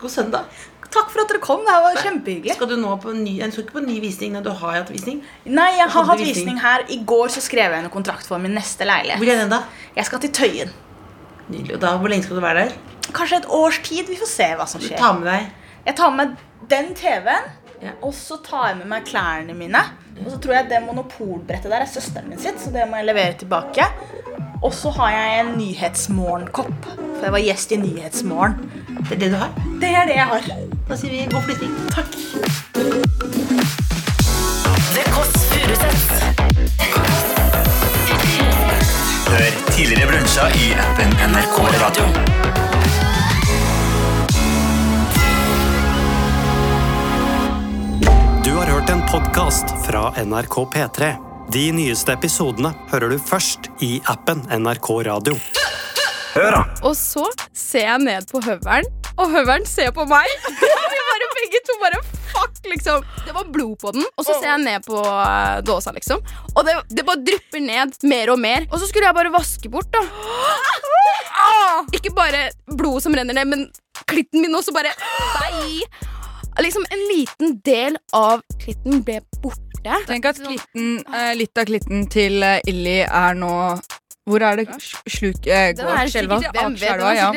God 0.00 0.14
søndag. 0.14 0.48
Takk 0.90 1.12
for 1.12 1.22
at 1.22 1.28
dere 1.30 1.42
kom. 1.44 1.60
Det 1.66 1.74
her 1.74 1.84
var 1.84 2.00
kjempehyggelig. 2.06 2.56
Skal 2.56 2.70
du 2.72 2.78
nå 2.80 2.94
på 3.02 3.12
en 3.12 3.20
ny, 3.22 3.36
jeg 3.42 3.52
skal 3.52 3.66
ikke 3.66 3.76
på 3.76 3.84
ny 3.84 3.98
visning? 4.02 4.32
Nei, 4.34 4.42
du 4.48 4.50
har 4.62 4.78
hatt 4.80 4.88
visning. 4.96 5.20
Nei, 5.44 5.68
jeg 5.76 5.86
har 5.92 6.08
hatt 6.08 6.18
visning. 6.24 6.34
visning 6.40 6.62
her. 6.64 6.86
I 6.88 6.98
går 7.12 7.36
så 7.36 7.44
skrev 7.44 7.76
jeg 7.76 7.84
en 7.84 7.92
kontrakt 7.92 8.26
for 8.26 8.40
min 8.42 8.56
neste 8.56 8.88
leilighet. 8.88 9.20
Hvor 9.20 9.28
er 9.34 9.42
den, 9.44 9.52
da? 9.52 9.60
Jeg 10.00 10.08
skal 10.08 10.24
til 10.24 10.32
Tøyen. 10.40 10.72
Nydelig. 11.52 11.76
Og 11.76 11.84
da, 11.84 11.92
Hvor 12.00 12.10
lenge 12.10 12.24
skal 12.26 12.40
du 12.40 12.46
være 12.48 12.64
der? 12.64 12.74
Kanskje 13.12 13.42
et 13.44 13.50
års 13.60 13.78
tid. 13.84 14.08
Vi 14.08 14.16
får 14.24 14.32
se 14.32 14.48
hva 14.56 14.66
som 14.72 14.80
skjer. 14.82 14.96
Du 14.96 15.04
tar 15.04 15.20
med 15.20 15.28
deg 15.28 15.86
Jeg 15.90 15.96
tar 16.00 16.16
med 16.16 16.34
den 16.70 16.90
TV-en, 16.94 17.46
Ja. 17.80 17.94
og 18.04 18.12
så 18.12 18.36
tar 18.44 18.66
jeg 18.68 18.76
med 18.82 18.90
meg 18.92 19.06
klærne 19.08 19.54
mine. 19.56 19.80
Og 20.20 20.30
så 20.34 20.38
tror 20.42 20.52
jeg 20.58 20.66
det 20.68 20.82
monopolbrettet 20.84 21.70
der 21.72 21.80
er 21.80 21.88
søsteren 21.88 22.28
min 22.28 22.38
sitt, 22.42 22.60
så 22.60 22.68
det 22.74 22.84
må 22.90 22.98
jeg 23.00 23.08
levere 23.08 23.38
tilbake. 23.40 23.86
Og 24.62 24.74
så 24.76 24.90
har 24.98 25.14
jeg 25.14 25.38
en 25.40 25.54
Nyhetsmorgen-kopp, 25.56 26.90
for 26.90 27.22
jeg 27.24 27.32
var 27.32 27.44
gjest 27.46 27.72
i 27.72 27.78
Nyhetsmorgen. 27.80 28.58
Det 29.08 29.16
er 29.16 29.22
det 29.22 29.30
du 29.32 29.38
har? 29.40 29.54
Det 29.80 29.88
er 29.96 30.04
det 30.10 30.18
jeg 30.18 30.28
har. 30.34 30.50
Da 30.90 30.98
sier 31.00 31.14
vi 31.14 31.24
god 31.32 31.46
flytting. 31.48 31.72
Takk. 31.94 32.12
The 34.92 35.04
Kåss 35.14 35.38
Furuseths. 35.54 36.08
Hør 39.30 39.50
tidligere 39.72 40.10
brunsja 40.12 40.50
i 40.60 40.72
appen 40.84 41.16
NRK 41.32 41.56
Radio. 41.80 42.04
Du 48.50 48.56
har 48.56 48.66
hørt 48.66 48.90
en 48.90 49.02
podkast 49.06 49.68
fra 49.86 50.08
NRK 50.18 50.54
P3. 50.72 51.08
De 51.54 51.60
nyeste 51.70 52.10
episodene 52.10 52.72
hører 52.90 53.12
du 53.14 53.20
først 53.22 53.68
i 53.86 53.90
appen 54.10 54.40
NRK 54.50 54.88
Radio. 55.06 55.36
Hør, 56.32 56.56
da! 56.56 56.64
Og 56.82 56.96
så 56.98 57.28
ser 57.54 57.86
jeg 57.86 58.02
ned 58.08 58.26
på 58.26 58.42
høveren, 58.42 58.90
og 59.12 59.30
høveren 59.36 59.68
ser 59.70 59.94
på 59.94 60.02
meg. 60.10 60.26
Vi 60.50 60.72
bare 61.12 61.30
begge 61.36 61.62
to 61.68 61.78
bare 61.78 62.02
fuck, 62.32 62.58
liksom. 62.66 63.06
Det 63.22 63.38
var 63.38 63.54
blod 63.54 63.78
på 63.84 63.94
den. 63.94 64.10
Og 64.18 64.26
så 64.26 64.34
ser 64.40 64.50
jeg 64.56 64.66
ned 64.66 64.82
på 64.90 64.98
eh, 64.98 65.62
dåsa, 65.70 65.94
liksom. 65.94 66.18
Og 66.50 66.66
det, 66.66 66.74
det 66.90 67.06
bare 67.06 67.22
drypper 67.22 67.62
ned 67.70 68.02
mer 68.02 68.34
og 68.34 68.42
mer. 68.42 68.66
Og 68.72 68.80
så 68.82 68.90
skulle 68.90 69.12
jeg 69.12 69.20
bare 69.22 69.36
vaske 69.38 69.70
bort, 69.70 69.94
da. 69.94 70.02
Ah! 71.40 71.86
Ikke 71.94 72.10
bare 72.12 72.48
blod 72.66 72.98
som 73.00 73.14
renner 73.14 73.32
ned, 73.38 73.46
men 73.46 73.68
klitten 74.10 74.42
min 74.42 74.58
også 74.58 74.74
bare 74.74 74.90
Nei! 75.38 75.86
Liksom 76.58 76.84
En 76.90 76.98
liten 77.16 77.60
del 77.64 77.96
av 78.12 78.42
klitten 78.60 79.02
ble 79.06 79.20
borte. 79.42 79.94
Tenk 80.06 80.24
at 80.28 80.36
klitten, 80.42 80.98
eh, 81.14 81.32
litt 81.38 81.56
av 81.58 81.64
klitten 81.70 82.02
til 82.12 82.42
eh, 82.44 82.58
Illy 82.68 82.98
er 83.06 83.34
nå 83.38 83.52
Hvor 84.28 84.42
er 84.44 84.56
det 84.60 84.66
sl- 84.76 85.00
sluk 85.08 85.46
eh, 85.48 85.70
går? 85.78 85.88
er 85.88 86.10
Skjelva? 86.12 86.36
sikkert 86.42 86.56
i 86.56 86.60
Hvem 86.60 86.74
vet, 86.74 86.80
Det 86.80 86.88
Akerselva, 86.90 87.10
er 87.10 87.16
ja. 87.16 87.28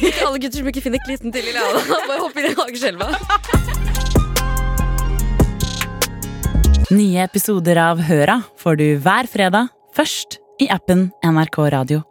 Ikke 0.00 0.24
alle 0.26 0.38
gutter 0.42 0.58
som 0.58 0.66
ikke 0.72 0.82
finner 0.88 1.04
klitten 1.06 1.32
til 1.36 1.46
Lillehammer. 1.46 1.82
Bare 2.10 2.20
hopp 2.24 2.36
inn 2.36 2.48
i 2.50 2.54
Akerselva. 2.66 3.06
Nye 6.96 7.22
episoder 7.26 7.78
av 7.82 8.02
Høra 8.06 8.40
får 8.62 8.76
du 8.82 8.84
hver 9.02 9.26
fredag, 9.30 9.70
først 9.96 10.38
i 10.62 10.68
appen 10.70 11.08
NRK 11.26 11.58
Radio. 11.74 12.02